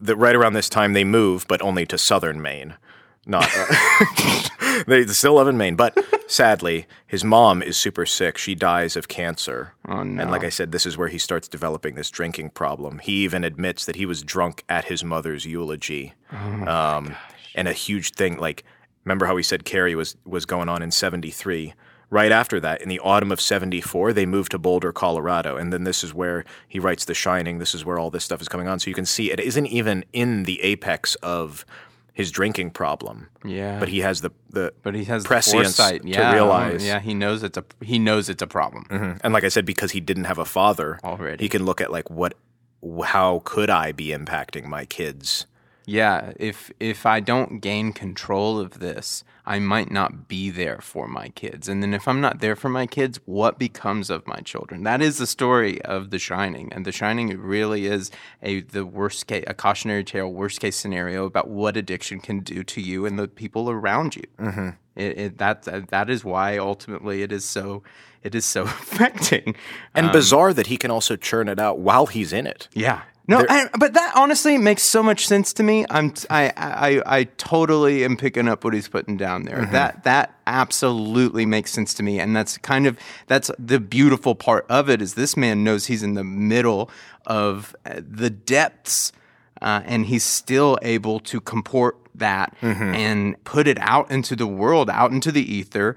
That 0.00 0.16
right 0.16 0.34
around 0.34 0.54
this 0.54 0.68
time 0.68 0.94
they 0.94 1.04
move, 1.04 1.46
but 1.46 1.62
only 1.62 1.86
to 1.86 1.96
southern 1.96 2.42
Maine. 2.42 2.74
Not 3.24 3.48
uh, 3.54 4.82
they 4.88 5.06
still 5.06 5.34
live 5.34 5.46
in 5.46 5.56
Maine, 5.56 5.76
but 5.76 5.96
sadly, 6.26 6.88
his 7.06 7.22
mom 7.22 7.62
is 7.62 7.80
super 7.80 8.04
sick. 8.04 8.36
She 8.36 8.56
dies 8.56 8.96
of 8.96 9.06
cancer. 9.06 9.74
Oh, 9.86 10.02
no. 10.02 10.22
And 10.22 10.30
like 10.32 10.42
I 10.42 10.48
said, 10.48 10.72
this 10.72 10.86
is 10.86 10.98
where 10.98 11.06
he 11.06 11.18
starts 11.18 11.46
developing 11.46 11.94
this 11.94 12.10
drinking 12.10 12.50
problem. 12.50 12.98
He 12.98 13.22
even 13.22 13.44
admits 13.44 13.84
that 13.84 13.94
he 13.94 14.06
was 14.06 14.22
drunk 14.24 14.64
at 14.68 14.86
his 14.86 15.04
mother's 15.04 15.46
eulogy. 15.46 16.14
Oh 16.32 16.66
um, 16.66 17.16
and 17.54 17.68
a 17.68 17.72
huge 17.72 18.12
thing, 18.12 18.38
like, 18.38 18.64
remember 19.04 19.26
how 19.26 19.36
he 19.36 19.42
said 19.42 19.64
Carrie 19.64 19.94
was, 19.94 20.16
was 20.24 20.46
going 20.46 20.68
on 20.68 20.82
in 20.82 20.90
73? 20.90 21.74
Right 22.12 22.32
after 22.32 22.58
that, 22.58 22.82
in 22.82 22.88
the 22.88 22.98
autumn 23.00 23.30
of 23.30 23.40
74, 23.40 24.12
they 24.12 24.26
moved 24.26 24.50
to 24.50 24.58
Boulder, 24.58 24.92
Colorado. 24.92 25.56
And 25.56 25.72
then 25.72 25.84
this 25.84 26.02
is 26.02 26.12
where 26.12 26.44
he 26.66 26.80
writes 26.80 27.04
The 27.04 27.14
Shining. 27.14 27.58
This 27.58 27.72
is 27.72 27.84
where 27.84 28.00
all 28.00 28.10
this 28.10 28.24
stuff 28.24 28.40
is 28.40 28.48
coming 28.48 28.66
on. 28.66 28.80
So 28.80 28.90
you 28.90 28.94
can 28.94 29.06
see 29.06 29.30
it 29.30 29.38
isn't 29.38 29.66
even 29.66 30.04
in 30.12 30.42
the 30.42 30.60
apex 30.60 31.14
of 31.16 31.64
his 32.12 32.32
drinking 32.32 32.72
problem. 32.72 33.28
Yeah. 33.44 33.78
But 33.78 33.88
he 33.88 34.00
has 34.00 34.20
the, 34.22 34.30
the 34.50 34.72
But 34.82 34.96
he 34.96 35.04
has 35.04 35.22
the 35.22 35.28
prescience 35.28 35.76
to 35.76 36.00
yeah, 36.02 36.32
realize. 36.32 36.84
Yeah, 36.84 36.98
he 36.98 37.14
knows 37.14 37.44
it's 37.44 37.56
a 37.56 37.64
he 37.80 37.98
knows 37.98 38.28
it's 38.28 38.42
a 38.42 38.46
problem. 38.46 38.84
Mhm. 38.90 39.20
And 39.22 39.32
like 39.32 39.44
I 39.44 39.48
said, 39.48 39.64
because 39.64 39.92
he 39.92 40.00
didn't 40.00 40.24
have 40.24 40.38
a 40.38 40.44
father 40.44 40.98
Already. 41.04 41.44
he 41.44 41.48
can 41.48 41.64
look 41.64 41.80
at 41.80 41.92
like 41.92 42.10
what, 42.10 42.34
how 43.04 43.40
could 43.44 43.70
I 43.70 43.92
be 43.92 44.08
impacting 44.08 44.66
my 44.66 44.84
kids 44.84 45.46
yeah, 45.86 46.32
if 46.36 46.70
if 46.78 47.06
I 47.06 47.20
don't 47.20 47.60
gain 47.60 47.92
control 47.92 48.60
of 48.60 48.78
this, 48.78 49.24
I 49.46 49.58
might 49.58 49.90
not 49.90 50.28
be 50.28 50.50
there 50.50 50.80
for 50.80 51.08
my 51.08 51.30
kids. 51.30 51.68
And 51.68 51.82
then 51.82 51.94
if 51.94 52.06
I'm 52.06 52.20
not 52.20 52.40
there 52.40 52.54
for 52.54 52.68
my 52.68 52.86
kids, 52.86 53.18
what 53.24 53.58
becomes 53.58 54.10
of 54.10 54.26
my 54.26 54.38
children? 54.40 54.84
That 54.84 55.02
is 55.02 55.18
the 55.18 55.26
story 55.26 55.82
of 55.82 56.10
The 56.10 56.18
Shining. 56.18 56.72
And 56.72 56.84
The 56.84 56.92
Shining 56.92 57.36
really 57.38 57.86
is 57.86 58.10
a 58.42 58.60
the 58.60 58.86
worst 58.86 59.26
case, 59.26 59.44
a 59.46 59.54
cautionary 59.54 60.04
tale, 60.04 60.32
worst 60.32 60.60
case 60.60 60.76
scenario 60.76 61.24
about 61.24 61.48
what 61.48 61.76
addiction 61.76 62.20
can 62.20 62.40
do 62.40 62.62
to 62.62 62.80
you 62.80 63.06
and 63.06 63.18
the 63.18 63.26
people 63.26 63.70
around 63.70 64.16
you. 64.16 64.24
Mm-hmm. 64.38 64.68
It, 64.96 65.18
it, 65.18 65.38
that 65.38 65.88
that 65.88 66.10
is 66.10 66.24
why 66.24 66.58
ultimately 66.58 67.22
it 67.22 67.32
is 67.32 67.44
so 67.44 67.82
it 68.22 68.34
is 68.34 68.44
so 68.44 68.62
affecting 68.64 69.56
and 69.94 70.12
bizarre 70.12 70.52
that 70.52 70.66
he 70.66 70.76
can 70.76 70.90
also 70.90 71.16
churn 71.16 71.48
it 71.48 71.58
out 71.58 71.78
while 71.78 72.06
he's 72.06 72.32
in 72.32 72.46
it. 72.46 72.68
Yeah. 72.74 73.02
No, 73.30 73.46
I, 73.48 73.68
but 73.78 73.94
that 73.94 74.12
honestly 74.16 74.58
makes 74.58 74.82
so 74.82 75.02
much 75.02 75.26
sense 75.26 75.52
to 75.54 75.62
me. 75.62 75.86
I'm 75.88 76.12
I 76.28 76.52
I 76.56 77.02
I 77.18 77.24
totally 77.36 78.04
am 78.04 78.16
picking 78.16 78.48
up 78.48 78.64
what 78.64 78.74
he's 78.74 78.88
putting 78.88 79.16
down 79.16 79.44
there. 79.44 79.66
That 79.66 80.02
that 80.04 80.34
absolutely 80.46 81.46
makes 81.46 81.70
sense 81.70 81.94
to 81.94 82.02
me, 82.02 82.18
and 82.18 82.34
that's 82.34 82.58
kind 82.58 82.86
of 82.88 82.98
that's 83.28 83.50
the 83.58 83.78
beautiful 83.78 84.34
part 84.34 84.66
of 84.68 84.90
it 84.90 85.00
is 85.00 85.14
this 85.14 85.36
man 85.36 85.62
knows 85.62 85.86
he's 85.86 86.02
in 86.02 86.14
the 86.14 86.24
middle 86.24 86.90
of 87.24 87.76
uh, 87.86 88.00
the 88.00 88.30
depths, 88.30 89.12
uh, 89.62 89.82
and 89.84 90.06
he's 90.06 90.24
still 90.24 90.76
able 90.82 91.20
to 91.20 91.40
comport 91.40 91.96
that 92.16 92.56
and 92.94 93.42
put 93.44 93.68
it 93.68 93.78
out 93.80 94.10
into 94.10 94.34
the 94.34 94.46
world, 94.46 94.90
out 94.90 95.12
into 95.12 95.30
the 95.30 95.54
ether. 95.54 95.94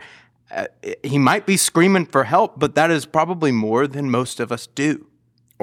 Uh, 0.52 0.68
he 1.02 1.18
might 1.18 1.48
be 1.48 1.58
screaming 1.58 2.06
for 2.06 2.26
help, 2.26 2.60
but 2.60 2.76
that 2.76 2.92
is 2.92 3.08
probably 3.08 3.52
more 3.52 3.88
than 3.88 4.12
most 4.12 4.40
of 4.40 4.52
us 4.52 4.68
do. 4.68 5.08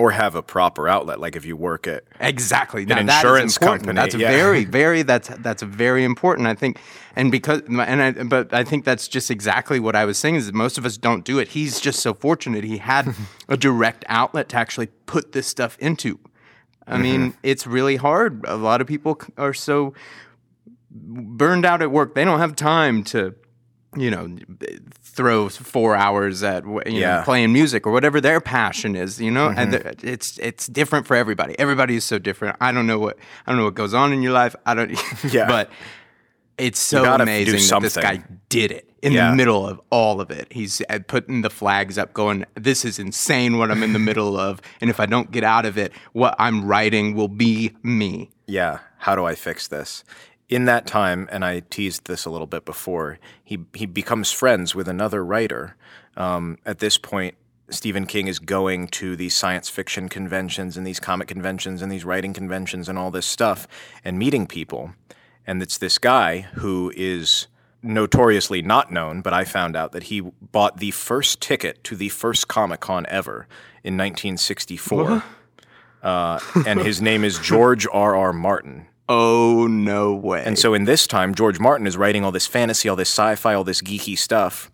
Or 0.00 0.10
have 0.12 0.34
a 0.34 0.42
proper 0.42 0.88
outlet, 0.88 1.20
like 1.20 1.36
if 1.36 1.44
you 1.44 1.56
work 1.56 1.86
at 1.86 2.04
Exactly. 2.20 2.86
Now, 2.86 2.98
insurance 2.98 3.56
important. 3.56 3.86
company, 3.86 3.96
That's 4.00 4.14
yeah. 4.14 4.30
very, 4.30 4.64
very. 4.80 5.02
That's 5.02 5.28
that's 5.40 5.62
very 5.62 6.04
important. 6.04 6.46
I 6.48 6.54
think, 6.54 6.78
and 7.16 7.30
because, 7.30 7.60
and 7.68 8.02
I, 8.02 8.12
but 8.24 8.54
I 8.54 8.64
think 8.64 8.84
that's 8.84 9.08
just 9.08 9.30
exactly 9.30 9.78
what 9.78 9.94
I 9.94 10.04
was 10.04 10.16
saying. 10.18 10.36
Is 10.36 10.46
that 10.46 10.54
most 10.54 10.78
of 10.78 10.84
us 10.86 10.96
don't 10.96 11.24
do 11.24 11.38
it. 11.38 11.48
He's 11.48 11.80
just 11.80 12.00
so 12.00 12.14
fortunate. 12.14 12.64
He 12.64 12.78
had 12.78 13.14
a 13.48 13.56
direct 13.56 14.04
outlet 14.08 14.48
to 14.50 14.56
actually 14.56 14.86
put 15.06 15.32
this 15.32 15.46
stuff 15.46 15.76
into. 15.78 16.18
I 16.86 16.94
Mm-hmm. 16.94 17.02
mean, 17.02 17.34
it's 17.42 17.66
really 17.66 17.96
hard. 17.96 18.44
A 18.48 18.56
lot 18.56 18.80
of 18.80 18.86
people 18.86 19.20
are 19.36 19.54
so 19.54 19.92
burned 20.90 21.64
out 21.64 21.82
at 21.82 21.90
work. 21.90 22.14
They 22.14 22.24
don't 22.24 22.38
have 22.40 22.56
time 22.56 23.04
to, 23.04 23.34
you 23.96 24.10
know, 24.10 24.36
throw 25.14 25.48
four 25.48 25.96
hours 25.96 26.42
at 26.42 26.64
you 26.64 26.70
know, 26.70 26.82
Yeah. 26.86 27.16
Mm-hmm. 27.16 27.24
playing 27.24 27.52
music 27.52 27.86
or 27.86 27.92
whatever 27.92 28.20
their 28.20 28.40
passion 28.40 28.96
is. 28.96 29.20
You 29.20 29.30
know, 29.30 29.48
and 29.48 29.74
it's 30.02 30.38
it's 30.38 30.66
different 30.66 31.06
for 31.06 31.14
everybody. 31.16 31.58
Everybody 31.58 31.96
is 31.96 32.04
so 32.04 32.18
different. 32.18 32.56
I 32.60 32.72
don't 32.72 32.86
know 32.86 32.98
what 32.98 33.16
I 33.46 33.50
don't 33.52 33.58
know 33.58 33.64
what 33.64 33.74
goes 33.74 33.94
on 33.94 34.12
in 34.12 34.22
your 34.22 34.32
life. 34.32 34.54
I 34.66 34.74
don't. 34.74 34.90
Yeah. 35.32 35.46
but 35.46 35.70
it's 36.58 36.78
so 36.78 37.04
amazing 37.14 37.54
that 37.70 37.80
this 37.82 37.96
guy 37.96 38.22
did 38.50 38.70
it 38.70 38.90
in 39.02 39.12
Yeah. 39.12 39.30
the 39.30 39.36
middle 39.36 39.66
of 39.66 39.80
all 39.90 40.20
of 40.20 40.30
it. 40.30 40.52
He's 40.52 40.82
uh, 40.90 40.98
putting 41.06 41.40
the 41.40 41.48
flags 41.50 41.96
up, 41.96 42.12
going, 42.12 42.44
"This 42.54 42.84
is 42.84 42.98
insane. 42.98 43.56
What 43.58 43.70
I'm 43.70 43.82
in 43.82 43.92
the 43.94 43.98
middle 43.98 44.38
of, 44.38 44.60
and 44.80 44.90
if 44.90 45.00
I 45.00 45.06
don't 45.06 45.30
get 45.30 45.42
out 45.44 45.64
of 45.64 45.78
it, 45.78 45.92
what 46.12 46.34
I'm 46.38 46.66
writing 46.66 47.14
will 47.14 47.28
be 47.28 47.74
me." 47.82 48.30
yeah, 48.46 48.80
how 48.98 49.16
do 49.16 49.24
I 49.24 49.34
fix 49.34 49.68
this? 49.68 50.04
In 50.50 50.64
that 50.64 50.84
time, 50.84 51.28
and 51.30 51.44
I 51.44 51.60
teased 51.60 52.06
this 52.06 52.24
a 52.24 52.30
little 52.30 52.48
bit 52.48 52.64
before, 52.64 53.20
he 53.44 53.60
he 53.72 53.86
becomes 53.86 54.32
friends 54.32 54.74
with 54.74 54.88
another 54.88 55.24
writer. 55.24 55.76
Um, 56.16 56.58
at 56.66 56.80
this 56.80 56.98
point, 56.98 57.36
Stephen 57.70 58.04
King 58.04 58.26
is 58.26 58.40
going 58.40 58.88
to 58.88 59.14
these 59.14 59.36
science 59.36 59.68
fiction 59.68 60.08
conventions 60.08 60.76
and 60.76 60.84
these 60.84 60.98
comic 60.98 61.28
conventions 61.28 61.82
and 61.82 61.90
these 61.90 62.04
writing 62.04 62.32
conventions 62.32 62.88
and 62.88 62.98
all 62.98 63.12
this 63.12 63.26
stuff 63.26 63.68
and 64.04 64.18
meeting 64.18 64.48
people. 64.48 64.92
And 65.46 65.62
it's 65.62 65.78
this 65.78 65.98
guy 65.98 66.40
who 66.54 66.92
is 66.96 67.46
notoriously 67.80 68.60
not 68.60 68.90
known, 68.92 69.22
but 69.22 69.32
I 69.32 69.44
found 69.44 69.76
out 69.76 69.92
that 69.92 70.04
he 70.04 70.20
bought 70.20 70.78
the 70.78 70.90
first 70.90 71.40
ticket 71.40 71.82
to 71.84 71.94
the 71.94 72.08
first 72.08 72.48
Comic 72.48 72.80
Con 72.80 73.06
ever 73.08 73.46
in 73.84 73.96
1964. 73.96 75.22
Uh, 76.02 76.40
and 76.66 76.80
his 76.80 77.00
name 77.00 77.24
is 77.24 77.38
George 77.38 77.86
R. 77.92 78.16
R. 78.16 78.32
Martin. 78.32 78.86
Oh 79.12 79.66
no 79.66 80.14
way! 80.14 80.44
And 80.44 80.56
so 80.56 80.72
in 80.72 80.84
this 80.84 81.08
time, 81.08 81.34
George 81.34 81.58
Martin 81.58 81.88
is 81.88 81.96
writing 81.96 82.24
all 82.24 82.30
this 82.30 82.46
fantasy, 82.46 82.88
all 82.88 82.94
this 82.94 83.08
sci-fi, 83.08 83.54
all 83.54 83.64
this 83.64 83.82
geeky 83.82 84.16
stuff. 84.16 84.70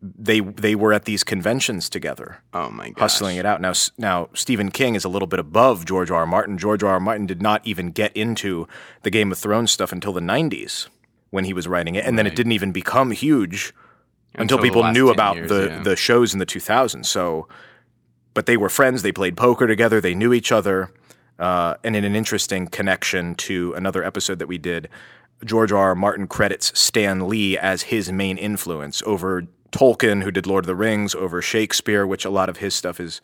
They 0.00 0.38
they 0.38 0.76
were 0.76 0.92
at 0.92 1.06
these 1.06 1.24
conventions 1.24 1.88
together, 1.88 2.38
oh 2.52 2.70
my 2.70 2.90
god, 2.90 3.00
hustling 3.00 3.36
it 3.36 3.44
out. 3.44 3.60
Now 3.60 3.72
now 3.98 4.28
Stephen 4.32 4.70
King 4.70 4.94
is 4.94 5.04
a 5.04 5.08
little 5.08 5.26
bit 5.26 5.40
above 5.40 5.86
George 5.86 6.12
R. 6.12 6.20
R. 6.20 6.26
Martin. 6.26 6.56
George 6.56 6.84
R. 6.84 6.92
R. 6.92 7.00
Martin 7.00 7.26
did 7.26 7.42
not 7.42 7.66
even 7.66 7.90
get 7.90 8.16
into 8.16 8.68
the 9.02 9.10
Game 9.10 9.32
of 9.32 9.38
Thrones 9.38 9.72
stuff 9.72 9.90
until 9.90 10.12
the 10.12 10.20
90s 10.20 10.86
when 11.30 11.44
he 11.44 11.52
was 11.52 11.66
writing 11.66 11.96
it, 11.96 12.04
and 12.04 12.16
then 12.16 12.28
it 12.28 12.36
didn't 12.36 12.52
even 12.52 12.70
become 12.70 13.10
huge 13.10 13.74
until, 14.36 14.58
Until 14.58 14.58
people 14.58 14.92
knew 14.92 15.10
about 15.10 15.34
years, 15.34 15.48
the 15.48 15.66
yeah. 15.66 15.82
the 15.82 15.96
shows 15.96 16.32
in 16.32 16.38
the 16.38 16.46
2000s. 16.46 17.06
So, 17.06 17.48
but 18.34 18.46
they 18.46 18.56
were 18.56 18.68
friends. 18.68 19.02
They 19.02 19.10
played 19.10 19.36
poker 19.36 19.66
together. 19.66 20.00
They 20.00 20.14
knew 20.14 20.32
each 20.32 20.52
other. 20.52 20.90
Uh, 21.38 21.74
and 21.82 21.96
in 21.96 22.04
an 22.04 22.14
interesting 22.14 22.68
connection 22.68 23.34
to 23.34 23.72
another 23.74 24.04
episode 24.04 24.38
that 24.38 24.46
we 24.46 24.58
did, 24.58 24.88
George 25.44 25.72
R. 25.72 25.88
R. 25.88 25.94
Martin 25.94 26.26
credits 26.26 26.78
Stan 26.78 27.28
Lee 27.28 27.58
as 27.58 27.82
his 27.82 28.12
main 28.12 28.38
influence 28.38 29.02
over 29.04 29.46
Tolkien, 29.72 30.22
who 30.22 30.30
did 30.30 30.46
Lord 30.46 30.64
of 30.64 30.68
the 30.68 30.76
Rings, 30.76 31.14
over 31.14 31.42
Shakespeare, 31.42 32.06
which 32.06 32.24
a 32.24 32.30
lot 32.30 32.48
of 32.48 32.58
his 32.58 32.74
stuff 32.74 33.00
is 33.00 33.20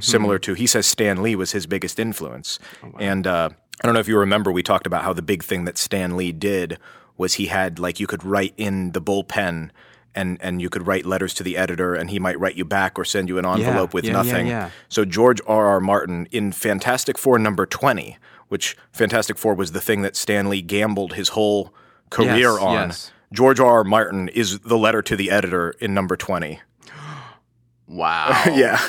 similar 0.00 0.38
to. 0.40 0.52
He 0.52 0.66
says 0.66 0.86
Stan 0.86 1.22
Lee 1.22 1.34
was 1.34 1.52
his 1.52 1.66
biggest 1.66 1.98
influence. 1.98 2.58
And 3.00 3.26
uh, 3.26 3.48
I 3.82 3.86
don't 3.86 3.94
know 3.94 4.00
if 4.00 4.08
you 4.08 4.18
remember, 4.18 4.52
we 4.52 4.62
talked 4.62 4.86
about 4.86 5.02
how 5.02 5.14
the 5.14 5.22
big 5.22 5.42
thing 5.42 5.64
that 5.64 5.78
Stan 5.78 6.16
Lee 6.16 6.32
did 6.32 6.78
was 7.16 7.34
he 7.34 7.46
had, 7.46 7.78
like, 7.78 7.98
you 7.98 8.06
could 8.06 8.22
write 8.22 8.52
in 8.58 8.92
the 8.92 9.00
bullpen. 9.00 9.70
And, 10.16 10.38
and 10.40 10.62
you 10.62 10.70
could 10.70 10.86
write 10.86 11.04
letters 11.06 11.34
to 11.34 11.42
the 11.42 11.56
editor, 11.56 11.94
and 11.94 12.08
he 12.08 12.20
might 12.20 12.38
write 12.38 12.54
you 12.54 12.64
back 12.64 12.98
or 12.98 13.04
send 13.04 13.28
you 13.28 13.36
an 13.38 13.44
envelope 13.44 13.92
with 13.92 14.04
yeah, 14.04 14.12
yeah, 14.12 14.16
nothing. 14.22 14.46
yeah. 14.46 14.70
So 14.88 15.04
George 15.04 15.40
R. 15.46 15.66
R. 15.66 15.80
Martin 15.80 16.28
in 16.30 16.52
Fantastic 16.52 17.18
Four 17.18 17.38
number 17.40 17.66
twenty, 17.66 18.16
which 18.48 18.76
Fantastic 18.92 19.36
Four 19.36 19.54
was 19.54 19.72
the 19.72 19.80
thing 19.80 20.02
that 20.02 20.14
Stan 20.14 20.48
Lee 20.48 20.62
gambled 20.62 21.14
his 21.14 21.30
whole 21.30 21.74
career 22.10 22.36
Yes, 22.52 22.58
on. 22.62 22.72
yes. 22.74 23.12
George 23.32 23.58
R. 23.58 23.68
R. 23.78 23.84
Martin 23.84 24.28
is 24.28 24.60
the 24.60 24.78
letter 24.78 25.02
to 25.02 25.16
the 25.16 25.32
editor 25.32 25.70
in 25.80 25.92
number 25.94 26.16
twenty. 26.16 26.60
wow, 27.88 28.42
Yeah. 28.54 28.80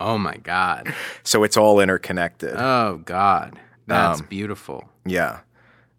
oh 0.00 0.18
my 0.18 0.36
god, 0.36 0.92
So 1.22 1.44
it's 1.44 1.56
all 1.56 1.80
interconnected. 1.80 2.54
oh 2.56 3.02
god, 3.04 3.52
Um, 3.54 3.58
that's 3.86 4.22
beautiful. 4.22 4.88
yeah. 5.04 5.40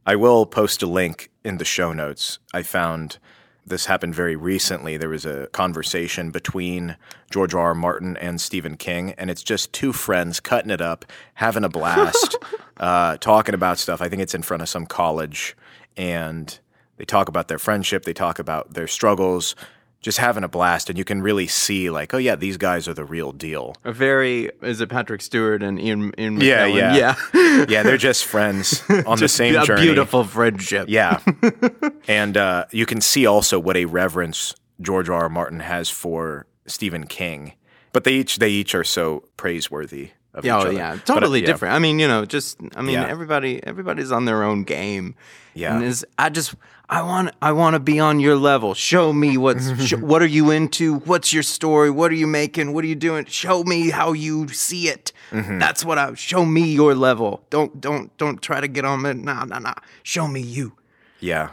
I 0.04 0.15
will 0.15 0.48
post 0.48 0.82
a 0.82 0.88
link 0.88 1.30
in 1.44 1.58
the 1.58 1.65
show 1.65 1.94
notes. 1.94 2.39
I 2.56 2.63
found 2.63 3.20
this 3.65 3.86
happened 3.86 4.15
very 4.15 4.36
recently. 4.36 4.97
There 4.97 5.10
was 5.10 5.26
a 5.26 5.47
conversation 5.47 6.32
between 6.32 6.97
George 7.30 7.54
R. 7.54 7.67
R. 7.67 7.76
Martin 7.76 8.17
and 8.17 8.41
Stephen 8.41 8.76
King, 8.76 9.13
and 9.17 9.30
it's 9.30 9.43
just 9.43 9.71
two 9.71 9.93
friends 9.93 10.39
cutting 10.39 10.71
it 10.71 10.82
up, 10.82 11.06
having 11.36 11.63
a 11.63 11.69
blast, 11.69 12.38
uh, 12.78 13.17
talking 13.17 13.54
about 13.54 13.78
stuff. 13.78 14.02
I 14.02 14.10
think 14.10 14.21
it's 14.21 14.34
in 14.36 14.41
front 14.41 14.63
of 14.63 14.69
some 14.69 14.86
college, 14.86 15.56
and 15.95 16.60
they 16.97 17.06
talk 17.06 17.30
about 17.30 17.47
their 17.47 17.60
friendship, 17.60 18.04
they 18.04 18.13
talk 18.13 18.39
about 18.39 18.74
their 18.74 18.88
struggles, 18.88 19.56
just 20.01 20.17
having 20.17 20.43
a 20.43 20.47
blast. 20.47 20.89
And 20.89 20.97
you 20.97 21.03
can 21.05 21.21
really 21.21 21.47
see, 21.47 21.89
like, 21.89 22.13
oh, 22.13 22.17
yeah, 22.17 22.35
these 22.35 22.57
guys 22.57 22.87
are 22.87 22.93
the 22.93 23.05
real 23.05 23.31
deal. 23.31 23.75
A 23.83 23.91
very 23.93 24.49
is 24.61 24.81
it 24.81 24.89
Patrick 24.89 25.21
Stewart 25.21 25.61
and 25.63 25.79
Ian 25.79 26.11
Ian 26.17 26.41
Yeah, 26.41 26.67
McKellen? 26.67 26.75
yeah. 26.97 27.15
yeah. 27.33 27.65
Yeah, 27.69 27.83
they're 27.83 27.97
just 27.97 28.25
friends 28.25 28.83
on 29.05 29.19
the 29.19 29.27
same 29.27 29.55
a 29.55 29.63
journey. 29.65 29.81
beautiful 29.83 30.23
friendship. 30.23 30.87
Yeah. 30.89 31.19
and 32.07 32.35
uh, 32.37 32.65
you 32.71 32.85
can 32.85 33.01
see 33.01 33.25
also 33.25 33.59
what 33.59 33.77
a 33.77 33.85
reverence 33.85 34.53
George 34.81 35.09
R. 35.09 35.23
R. 35.23 35.29
Martin 35.29 35.59
has 35.59 35.89
for 35.89 36.47
Stephen 36.65 37.05
King. 37.05 37.53
But 37.93 38.03
they 38.05 38.13
each 38.13 38.37
they 38.37 38.49
each 38.49 38.73
are 38.73 38.83
so 38.85 39.25
praiseworthy 39.37 40.11
of 40.34 40.46
Yeah, 40.46 40.58
each 40.60 40.65
oh, 40.65 40.67
other. 40.70 40.78
yeah, 40.78 40.94
But, 40.96 41.06
totally 41.06 41.44
uh, 41.44 41.46
different. 41.46 41.76
I 41.76 41.80
mean, 41.80 42.00
you 42.00 42.08
know, 42.08 42.26
just 42.26 42.60
I 42.76 42.82
mean, 42.82 42.94
Yeah. 42.96 43.08
everybody 43.08 43.62
everybody's 43.65 44.12
on 44.12 44.26
their 44.26 44.44
own 44.44 44.63
game. 44.63 45.15
Yeah. 45.54 45.76
and 45.76 45.84
is 45.84 46.06
I 46.17 46.30
just 46.30 46.56
I 46.89 47.02
want 47.02 47.36
I 47.41 47.52
want 47.52 47.74
to 47.74 47.80
be 47.80 48.00
on 48.00 48.20
your 48.22 48.38
level. 48.38 48.74
Show 48.74 49.12
me 49.12 49.38
what's 49.38 49.70
sh- 49.86 49.94
what 49.96 50.22
are 50.22 50.26
you 50.28 50.50
into? 50.52 51.00
What's 51.00 51.34
your 51.34 51.44
story? 51.44 51.89
What 51.89 52.10
are 52.12 52.15
you 52.15 52.28
making? 52.28 52.74
What 52.74 52.84
are 52.86 52.88
you 52.88 52.96
doing? 52.96 53.26
Show 53.26 53.63
me 53.63 53.89
how 53.89 54.13
you 54.13 54.48
see 54.50 54.88
it. 54.88 55.12
Mm-hmm. 55.32 55.60
That's 55.60 55.84
what 55.84 55.98
I 55.98 56.13
show 56.13 56.46
me 56.46 56.72
your 56.72 56.96
level. 56.96 57.46
Don't 57.50 57.82
don't 57.82 58.15
don't 58.17 58.41
try 58.41 58.62
to 58.62 58.67
get 58.70 58.86
on 58.86 59.06
it. 59.06 59.17
Nah, 59.17 59.44
nah, 59.46 59.60
nah. 59.60 59.74
Show 60.04 60.28
me 60.28 60.39
you. 60.41 60.78
Yeah. 61.20 61.50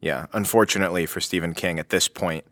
Yeah. 0.00 0.26
Unfortunately 0.32 1.06
for 1.06 1.20
Stephen 1.20 1.54
King 1.54 1.78
at 1.78 1.90
this 1.90 2.08
point, 2.08 2.44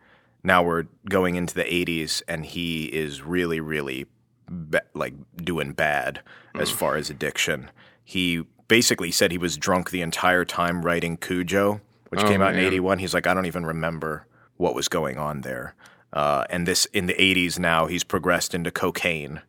now 0.45 0.63
we're 0.63 0.85
going 1.09 1.35
into 1.35 1.55
the 1.55 1.65
80s 1.65 2.23
and 2.29 2.45
he 2.47 2.85
is 2.85 3.23
really, 3.23 3.59
really 3.59 4.07
ba- 4.49 4.83
like 4.95 5.15
doing 5.37 5.73
bad 5.73 6.21
as 6.55 6.71
far 6.71 6.97
as 6.97 7.11
addiction. 7.11 7.71
He 8.05 8.45
basically 8.69 9.11
said 9.11 9.31
he 9.33 9.39
was 9.39 9.57
drunk 9.57 9.91
the 9.91 10.03
entire 10.03 10.45
time 10.45 10.83
writing 10.83 11.17
Cujo, 11.17 11.81
which 12.11 12.21
came 12.23 12.43
out 12.43 12.55
in 12.55 12.61
81. 12.61 12.99
He's 12.99 13.15
like, 13.15 13.27
I 13.27 13.35
don't 13.35 13.47
even 13.47 13.65
remember 13.67 14.27
what 14.57 14.75
was 14.75 14.89
going 14.89 15.19
on 15.19 15.43
there. 15.43 15.75
Uh, 16.13 16.45
and 16.51 16.67
this 16.67 16.87
in 16.87 17.07
the 17.07 17.15
80s 17.15 17.59
now, 17.59 17.87
he's 17.87 18.03
progressed 18.05 18.55
into 18.55 18.71
cocaine. 18.71 19.43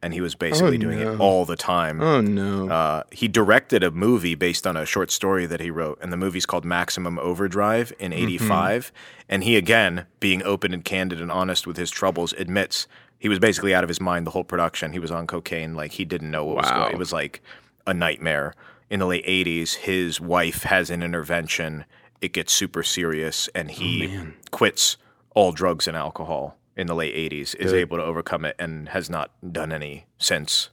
and 0.00 0.14
he 0.14 0.20
was 0.20 0.36
basically 0.36 0.78
doing 0.78 1.00
it 1.00 1.18
all 1.20 1.44
the 1.44 1.56
time. 1.56 2.00
Oh 2.00 2.20
no. 2.20 2.68
Uh, 2.68 3.02
he 3.10 3.26
directed 3.26 3.82
a 3.82 3.90
movie 3.90 4.36
based 4.36 4.64
on 4.66 4.76
a 4.76 4.86
short 4.86 5.10
story 5.10 5.44
that 5.46 5.60
he 5.60 5.70
wrote, 5.72 5.98
and 6.00 6.12
the 6.12 6.16
movie's 6.16 6.46
called 6.46 6.64
Maximum 6.64 7.18
Overdrive 7.18 7.92
in 7.98 8.12
'85. 8.12 8.92
And 9.28 9.42
he, 9.42 9.56
again, 9.56 10.06
being 10.20 10.40
open 10.44 10.72
and 10.72 10.84
candid 10.84 11.20
and 11.20 11.32
honest 11.32 11.66
with 11.66 11.76
his 11.76 11.90
troubles, 11.90 12.32
admits 12.34 12.86
he 13.18 13.28
was 13.28 13.38
basically 13.38 13.74
out 13.74 13.84
of 13.84 13.88
his 13.88 14.00
mind 14.00 14.26
the 14.26 14.30
whole 14.30 14.44
production. 14.44 14.92
He 14.92 14.98
was 14.98 15.10
on 15.10 15.26
cocaine, 15.26 15.74
like 15.74 15.92
he 15.92 16.04
didn't 16.04 16.30
know 16.30 16.44
what 16.44 16.56
was 16.56 16.70
going. 16.70 16.92
It 16.92 16.98
was 16.98 17.12
like 17.12 17.42
a 17.86 17.94
nightmare. 17.94 18.54
In 18.90 19.00
the 19.00 19.06
late 19.06 19.26
'80s, 19.26 19.74
his 19.74 20.20
wife 20.20 20.62
has 20.62 20.90
an 20.90 21.02
intervention. 21.02 21.84
It 22.20 22.32
gets 22.32 22.52
super 22.52 22.82
serious, 22.82 23.48
and 23.54 23.70
he 23.70 24.18
quits 24.50 24.96
all 25.34 25.52
drugs 25.52 25.86
and 25.86 25.96
alcohol. 25.96 26.56
In 26.76 26.86
the 26.86 26.94
late 26.94 27.14
'80s, 27.14 27.56
is 27.56 27.72
able 27.72 27.96
to 27.96 28.04
overcome 28.04 28.44
it, 28.44 28.54
and 28.58 28.88
has 28.90 29.10
not 29.10 29.32
done 29.52 29.72
any 29.72 30.06
since. 30.18 30.70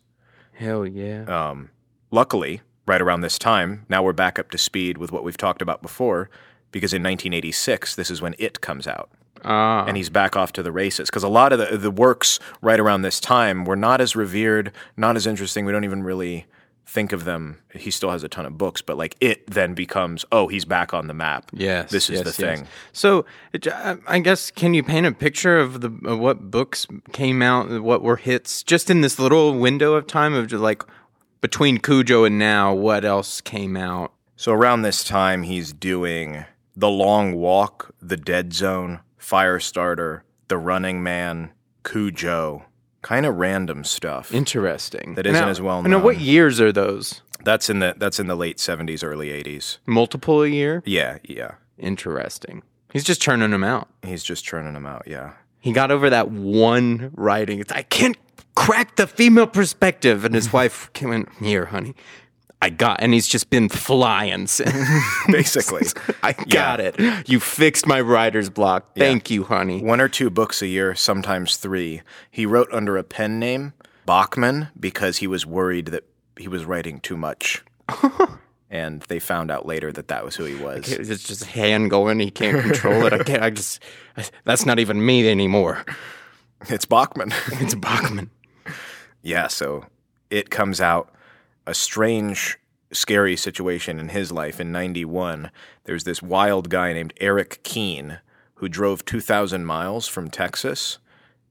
Hell 0.53 0.85
yeah. 0.85 1.23
Um, 1.23 1.71
luckily, 2.11 2.61
right 2.85 3.01
around 3.01 3.21
this 3.21 3.39
time, 3.39 3.85
now 3.89 4.03
we're 4.03 4.13
back 4.13 4.37
up 4.37 4.51
to 4.51 4.57
speed 4.57 4.97
with 4.97 5.11
what 5.11 5.23
we've 5.23 5.35
talked 5.35 5.61
about 5.61 5.81
before, 5.81 6.29
because 6.71 6.93
in 6.93 7.01
1986, 7.01 7.95
this 7.95 8.11
is 8.11 8.21
when 8.21 8.35
It 8.37 8.61
comes 8.61 8.87
out, 8.87 9.09
Ah. 9.43 9.85
and 9.85 9.97
he's 9.97 10.09
back 10.09 10.35
off 10.35 10.53
to 10.53 10.63
the 10.63 10.71
races. 10.71 11.09
Because 11.09 11.23
a 11.23 11.27
lot 11.29 11.53
of 11.53 11.59
the, 11.59 11.77
the 11.77 11.91
works 11.91 12.39
right 12.61 12.79
around 12.79 13.01
this 13.01 13.19
time 13.19 13.65
were 13.65 13.75
not 13.75 14.01
as 14.01 14.15
revered, 14.15 14.71
not 14.97 15.15
as 15.15 15.27
interesting. 15.27 15.65
We 15.65 15.71
don't 15.71 15.83
even 15.83 16.03
really 16.03 16.45
think 16.87 17.11
of 17.11 17.25
them. 17.25 17.57
He 17.73 17.91
still 17.91 18.11
has 18.11 18.23
a 18.23 18.29
ton 18.29 18.45
of 18.45 18.57
books, 18.57 18.81
but 18.81 18.97
like 18.97 19.15
It 19.19 19.47
then 19.47 19.73
becomes, 19.73 20.23
oh, 20.31 20.47
he's 20.47 20.65
back 20.65 20.93
on 20.93 21.07
the 21.07 21.13
map. 21.13 21.49
Yes, 21.51 21.91
this 21.91 22.09
is 22.09 22.19
yes, 22.19 22.35
the 22.35 22.45
yes. 22.45 22.59
thing. 22.59 22.67
So, 22.93 23.25
I 23.53 23.97
I 24.07 24.19
guess, 24.19 24.51
can 24.51 24.73
you 24.73 24.83
paint 24.83 25.05
a 25.05 25.11
picture 25.11 25.57
of 25.57 25.81
the 25.81 25.91
of 26.05 26.19
what 26.19 26.51
books 26.51 26.87
came 27.11 27.41
out, 27.41 27.81
what 27.81 28.01
were 28.01 28.17
hits, 28.17 28.63
just 28.63 28.89
in 28.89 29.01
this 29.01 29.19
little 29.19 29.57
window 29.57 29.93
of 29.95 30.07
time 30.07 30.33
of 30.33 30.47
just 30.47 30.61
like 30.61 30.83
between 31.41 31.79
Cujo 31.79 32.23
and 32.23 32.39
now? 32.39 32.73
What 32.73 33.03
else 33.03 33.41
came 33.41 33.75
out? 33.75 34.13
So 34.35 34.51
around 34.51 34.81
this 34.81 35.03
time, 35.03 35.43
he's 35.43 35.73
doing 35.73 36.45
The 36.75 36.89
Long 36.89 37.35
Walk, 37.35 37.93
The 38.01 38.17
Dead 38.17 38.53
Zone, 38.53 38.99
Firestarter, 39.29 40.21
The 40.47 40.57
Running 40.57 41.01
Man, 41.03 41.51
Cujo, 41.83 42.65
kind 43.01 43.25
of 43.25 43.35
random 43.35 43.83
stuff. 43.83 44.33
Interesting. 44.33 45.15
That 45.15 45.25
isn't 45.25 45.41
Now- 45.41 45.49
as 45.49 45.61
well 45.61 45.81
known. 45.81 45.91
Now, 45.91 45.99
what 45.99 46.19
years 46.19 46.59
are 46.61 46.71
those? 46.71 47.21
That's 47.43 47.69
in 47.69 47.79
the 47.79 47.93
that's 47.97 48.19
in 48.19 48.27
the 48.27 48.35
late 48.35 48.59
seventies, 48.59 49.03
early 49.03 49.31
eighties. 49.31 49.77
Multiple 49.85 50.41
a 50.41 50.47
year? 50.47 50.81
Yeah, 50.85 51.17
yeah. 51.23 51.51
Interesting. 51.77 52.63
He's 52.91 53.03
just 53.03 53.21
churning 53.21 53.51
them 53.51 53.63
out. 53.63 53.89
He's 54.03 54.23
just 54.23 54.43
churning 54.45 54.73
them 54.73 54.85
out. 54.85 55.03
Yeah. 55.05 55.33
He 55.59 55.71
got 55.73 55.91
over 55.91 56.09
that 56.09 56.31
one 56.31 57.11
writing. 57.15 57.59
It's, 57.59 57.71
I 57.71 57.81
can't 57.83 58.17
crack 58.55 58.95
the 58.95 59.05
female 59.05 59.47
perspective. 59.47 60.23
And 60.25 60.33
his 60.33 60.51
wife 60.59 60.89
came 60.93 61.11
in, 61.11 61.27
here, 61.41 61.65
honey. 61.65 61.93
I 62.65 62.69
got, 62.69 62.99
and 62.99 63.13
he's 63.13 63.27
just 63.27 63.51
been 63.51 63.69
flying 63.69 64.47
since. 64.47 64.73
Basically, 65.27 65.85
I 66.23 66.33
got 66.49 66.79
it. 66.79 67.29
You 67.29 67.39
fixed 67.39 67.85
my 67.85 68.01
writer's 68.01 68.49
block. 68.49 68.95
Thank 68.97 69.29
you, 69.29 69.43
honey. 69.43 69.83
one 69.83 70.01
or 70.01 70.09
two 70.09 70.31
books 70.31 70.63
a 70.63 70.67
year, 70.67 70.95
sometimes 70.95 71.57
three. 71.57 72.01
He 72.31 72.47
wrote 72.47 72.67
under 72.73 72.97
a 72.97 73.03
pen 73.03 73.37
name 73.37 73.73
Bachman 74.07 74.69
because 74.79 75.17
he 75.17 75.27
was 75.27 75.45
worried 75.45 75.89
that 75.89 76.05
he 76.39 76.47
was 76.47 76.65
writing 76.65 76.99
too 77.01 77.15
much. 77.15 77.63
and 78.71 79.03
they 79.03 79.19
found 79.19 79.51
out 79.51 79.67
later 79.67 79.91
that 79.91 80.07
that 80.07 80.25
was 80.25 80.35
who 80.35 80.45
he 80.45 80.55
was. 80.55 80.91
It's 80.91 81.21
just 81.21 81.45
hand 81.45 81.91
going. 81.91 82.19
He 82.19 82.31
can't 82.31 82.59
control 82.63 83.05
it. 83.05 83.13
I 83.13 83.21
can't. 83.21 83.43
I 83.43 83.51
just. 83.51 83.79
That's 84.43 84.65
not 84.65 84.79
even 84.79 85.05
me 85.05 85.29
anymore. 85.29 85.85
It's 86.67 86.85
Bachman. 86.85 87.31
It's 87.51 87.75
Bachman. 87.75 88.31
Yeah, 89.21 89.49
so 89.49 89.85
it 90.31 90.49
comes 90.49 90.81
out 90.81 91.11
a 91.67 91.73
strange, 91.73 92.57
scary 92.91 93.35
situation 93.35 93.99
in 93.99 94.09
his 94.09 94.31
life 94.31 94.59
in 94.59 94.71
91. 94.71 95.51
There's 95.85 96.03
this 96.03 96.21
wild 96.21 96.69
guy 96.69 96.93
named 96.93 97.13
Eric 97.19 97.61
Keene 97.63 98.19
who 98.55 98.69
drove 98.69 99.05
2,000 99.05 99.65
miles 99.65 100.07
from 100.07 100.29
Texas 100.29 100.99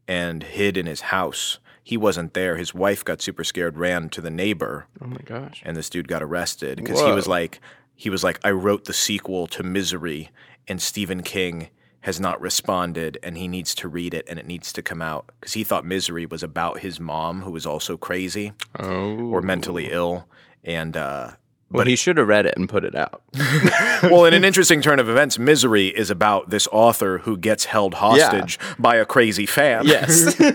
and 0.09 0.43
hid 0.43 0.77
in 0.77 0.87
his 0.87 1.03
house. 1.03 1.59
He 1.83 1.97
wasn't 1.97 2.33
there. 2.35 2.57
His 2.57 2.73
wife 2.73 3.05
got 3.05 3.21
super 3.21 3.45
scared, 3.45 3.77
ran 3.77 4.09
to 4.11 4.21
the 4.23 4.31
neighbor, 4.31 4.87
Oh 5.03 5.07
my 5.07 5.21
gosh. 5.25 5.63
and 5.67 5.77
this 5.77 5.91
dude 5.91 6.09
got 6.09 6.23
arrested 6.23 6.77
because 6.79 7.01
he 7.01 7.13
was 7.13 7.27
like, 7.27 7.61
he 7.95 8.09
was 8.09 8.25
like, 8.25 8.41
I 8.43 8.51
wrote 8.51 8.87
the 8.87 8.93
sequel 8.95 9.47
to 9.49 9.63
Misery, 9.63 10.31
and 10.67 10.81
Stephen 10.81 11.23
King 11.23 11.69
has 12.05 12.21
not 12.21 12.41
responded, 12.41 13.19
and 13.23 13.37
he 13.37 13.49
needs 13.49 13.75
to 13.75 13.89
read 13.89 14.15
it, 14.15 14.25
and 14.29 14.39
it 14.39 14.47
needs 14.47 14.73
to 14.73 14.81
come 14.83 15.03
out 15.03 15.31
because 15.41 15.55
he 15.55 15.65
thought 15.65 15.85
Misery 15.85 16.27
was 16.27 16.43
about 16.43 16.81
his 16.81 17.01
mom, 17.01 17.43
who 17.43 17.51
was 17.51 17.67
also 17.67 17.97
crazy 17.97 18.53
Oh. 18.79 19.29
or 19.31 19.41
mentally 19.43 19.89
ill, 19.91 20.27
and 20.63 20.97
uh, 20.97 21.33
But 21.71 21.87
he 21.87 21.97
should 21.97 22.19
have 22.19 22.29
read 22.29 22.47
it 22.47 22.55
and 22.59 22.69
put 22.69 22.85
it 22.85 22.95
out. 22.95 23.23
well, 24.03 24.27
in 24.27 24.35
an 24.35 24.45
interesting 24.45 24.81
turn 24.83 24.99
of 25.01 25.09
events, 25.09 25.39
Misery 25.39 25.89
is 25.89 26.11
about 26.11 26.51
this 26.51 26.69
author 26.71 27.19
who 27.19 27.37
gets 27.39 27.65
held 27.65 27.95
hostage 27.95 28.59
by 28.79 28.97
a 28.97 29.05
crazy 29.07 29.47
fan. 29.47 29.87
Yes. 29.87 30.37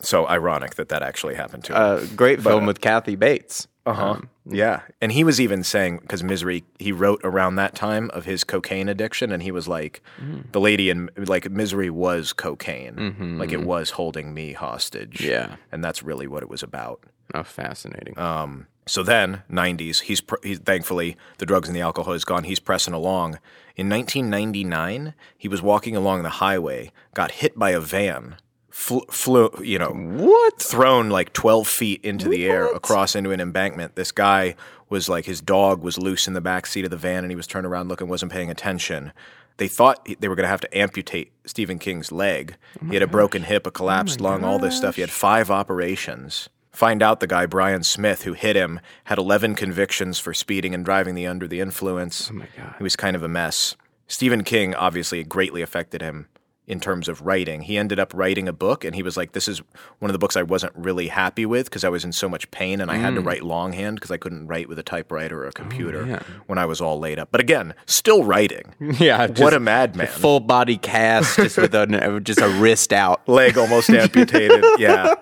So 0.00 0.28
ironic 0.28 0.74
that 0.74 0.90
that 0.90 1.02
actually 1.02 1.34
happened 1.34 1.64
to 1.64 1.72
him. 1.72 1.78
uh, 1.80 2.04
great 2.14 2.42
film 2.42 2.66
with 2.66 2.82
Kathy 2.82 3.16
Bates. 3.16 3.66
Uh-huh. 3.86 4.20
Mm. 4.46 4.56
yeah. 4.56 4.80
And 5.00 5.12
he 5.12 5.24
was 5.24 5.40
even 5.40 5.64
saying, 5.64 5.98
because 5.98 6.22
Misery, 6.22 6.64
he 6.78 6.92
wrote 6.92 7.20
around 7.24 7.56
that 7.56 7.74
time 7.74 8.10
of 8.10 8.24
his 8.24 8.44
cocaine 8.44 8.88
addiction, 8.88 9.32
and 9.32 9.42
he 9.42 9.50
was 9.50 9.66
like, 9.68 10.02
mm. 10.20 10.50
the 10.52 10.60
lady 10.60 10.90
in, 10.90 11.10
like, 11.16 11.50
Misery 11.50 11.90
was 11.90 12.32
cocaine. 12.32 12.94
Mm-hmm, 12.94 13.38
like, 13.38 13.52
it 13.52 13.58
mm-hmm. 13.58 13.66
was 13.66 13.90
holding 13.90 14.34
me 14.34 14.52
hostage. 14.52 15.20
Yeah. 15.20 15.56
And 15.72 15.82
that's 15.82 16.02
really 16.02 16.26
what 16.26 16.42
it 16.42 16.48
was 16.48 16.62
about. 16.62 17.02
Oh, 17.32 17.42
fascinating. 17.42 18.18
Um, 18.18 18.66
so 18.86 19.02
then, 19.02 19.42
90s, 19.50 20.02
he's, 20.02 20.20
pr- 20.20 20.36
he's 20.42 20.58
thankfully, 20.58 21.16
the 21.38 21.46
drugs 21.46 21.68
and 21.68 21.76
the 21.76 21.80
alcohol 21.80 22.12
is 22.12 22.24
gone. 22.24 22.44
He's 22.44 22.60
pressing 22.60 22.92
along. 22.92 23.38
In 23.76 23.88
1999, 23.88 25.14
he 25.36 25.48
was 25.48 25.62
walking 25.62 25.96
along 25.96 26.22
the 26.22 26.28
highway, 26.28 26.92
got 27.14 27.32
hit 27.32 27.58
by 27.58 27.70
a 27.70 27.80
van, 27.80 28.36
flew, 28.74 29.02
flew 29.08 29.50
you 29.62 29.78
know, 29.78 29.90
what? 29.92 30.60
thrown 30.60 31.08
like 31.08 31.32
12 31.32 31.68
feet 31.68 32.04
into 32.04 32.28
the 32.28 32.44
air 32.44 32.66
across 32.66 33.14
into 33.14 33.30
an 33.30 33.40
embankment. 33.40 33.94
This 33.94 34.10
guy 34.10 34.56
was 34.90 35.08
like, 35.08 35.26
his 35.26 35.40
dog 35.40 35.80
was 35.82 35.96
loose 35.96 36.26
in 36.26 36.34
the 36.34 36.40
back 36.40 36.66
seat 36.66 36.84
of 36.84 36.90
the 36.90 36.96
van 36.96 37.22
and 37.22 37.30
he 37.30 37.36
was 37.36 37.46
turned 37.46 37.66
around 37.66 37.88
looking, 37.88 38.08
wasn't 38.08 38.32
paying 38.32 38.50
attention. 38.50 39.12
They 39.58 39.68
thought 39.68 40.00
he- 40.04 40.16
they 40.16 40.26
were 40.26 40.34
going 40.34 40.42
to 40.44 40.48
have 40.50 40.60
to 40.62 40.76
amputate 40.76 41.30
Stephen 41.46 41.78
King's 41.78 42.10
leg. 42.10 42.56
Oh 42.82 42.88
he 42.88 42.94
had 42.94 43.02
a 43.04 43.06
broken 43.06 43.44
hip, 43.44 43.64
a 43.66 43.70
collapsed 43.70 44.20
oh 44.20 44.24
lung, 44.24 44.42
all 44.42 44.58
this 44.58 44.76
stuff. 44.76 44.96
He 44.96 45.02
had 45.02 45.10
five 45.10 45.52
operations. 45.52 46.48
Find 46.72 47.00
out 47.00 47.20
the 47.20 47.28
guy, 47.28 47.46
Bryan 47.46 47.84
Smith, 47.84 48.22
who 48.22 48.32
hit 48.32 48.56
him, 48.56 48.80
had 49.04 49.18
11 49.18 49.54
convictions 49.54 50.18
for 50.18 50.34
speeding 50.34 50.74
and 50.74 50.84
driving 50.84 51.14
the 51.14 51.28
under 51.28 51.46
the 51.46 51.60
influence. 51.60 52.28
Oh 52.28 52.34
my 52.34 52.48
God. 52.56 52.74
He 52.78 52.82
was 52.82 52.96
kind 52.96 53.14
of 53.14 53.22
a 53.22 53.28
mess. 53.28 53.76
Stephen 54.08 54.42
King 54.42 54.74
obviously 54.74 55.22
greatly 55.22 55.62
affected 55.62 56.02
him 56.02 56.26
in 56.66 56.80
terms 56.80 57.08
of 57.08 57.20
writing. 57.20 57.60
He 57.60 57.76
ended 57.76 57.98
up 58.00 58.12
writing 58.14 58.48
a 58.48 58.52
book, 58.52 58.84
and 58.84 58.94
he 58.94 59.02
was 59.02 59.16
like, 59.16 59.32
This 59.32 59.48
is 59.48 59.60
one 59.98 60.08
of 60.10 60.12
the 60.14 60.18
books 60.18 60.34
I 60.36 60.42
wasn't 60.42 60.72
really 60.74 61.08
happy 61.08 61.44
with 61.44 61.66
because 61.66 61.84
I 61.84 61.90
was 61.90 62.04
in 62.04 62.12
so 62.12 62.28
much 62.28 62.50
pain 62.50 62.80
and 62.80 62.90
I 62.90 62.96
had 62.96 63.14
to 63.16 63.20
Mm. 63.20 63.26
write 63.26 63.42
longhand 63.42 63.96
because 63.96 64.10
I 64.10 64.16
couldn't 64.16 64.46
write 64.46 64.68
with 64.68 64.78
a 64.78 64.82
typewriter 64.82 65.42
or 65.42 65.46
a 65.46 65.52
computer 65.52 66.20
Oh, 66.22 66.34
when 66.46 66.58
I 66.58 66.64
was 66.64 66.80
all 66.80 66.98
laid 66.98 67.18
up. 67.18 67.28
But 67.30 67.40
again, 67.42 67.74
still 67.86 68.24
writing. 68.24 68.74
Yeah. 68.98 69.26
what 69.36 69.52
a 69.52 69.60
madman. 69.60 70.06
full 70.06 70.40
body 70.40 70.78
cast, 70.78 71.36
just 71.36 71.56
with 71.58 71.74
a 71.74 72.20
just 72.24 72.40
a 72.40 72.48
wrist 72.48 72.92
out, 72.92 73.28
Leg 73.28 73.58
almost 73.58 73.90
amputated. 73.90 74.64
Yeah. 74.78 75.14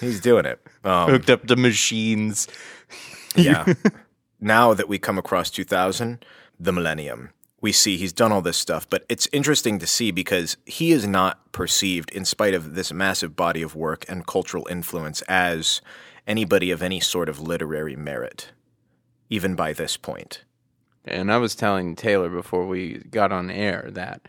He's 0.00 0.20
doing 0.20 0.44
it. 0.46 0.60
Um, 0.84 1.10
hooked 1.10 1.28
up 1.30 1.46
to 1.46 1.56
machines. 1.56 2.46
yeah. 3.34 3.72
now 4.40 4.74
that 4.74 4.88
we 4.88 4.98
come 4.98 5.18
across 5.18 5.50
2000, 5.50 6.24
the 6.58 6.72
millennium, 6.72 7.30
we 7.60 7.72
see 7.72 7.96
he's 7.96 8.12
done 8.12 8.32
all 8.32 8.42
this 8.42 8.56
stuff, 8.56 8.88
but 8.88 9.04
it's 9.08 9.28
interesting 9.32 9.78
to 9.78 9.86
see 9.86 10.10
because 10.10 10.56
he 10.64 10.92
is 10.92 11.06
not 11.06 11.52
perceived, 11.52 12.10
in 12.10 12.24
spite 12.24 12.54
of 12.54 12.74
this 12.74 12.92
massive 12.92 13.36
body 13.36 13.62
of 13.62 13.74
work 13.74 14.04
and 14.08 14.26
cultural 14.26 14.66
influence, 14.70 15.20
as 15.22 15.82
anybody 16.26 16.70
of 16.70 16.82
any 16.82 17.00
sort 17.00 17.28
of 17.28 17.40
literary 17.40 17.96
merit, 17.96 18.52
even 19.28 19.54
by 19.54 19.72
this 19.72 19.96
point. 19.96 20.44
And 21.04 21.32
I 21.32 21.38
was 21.38 21.54
telling 21.54 21.96
Taylor 21.96 22.28
before 22.28 22.66
we 22.66 22.98
got 23.10 23.32
on 23.32 23.50
air 23.50 23.88
that 23.92 24.22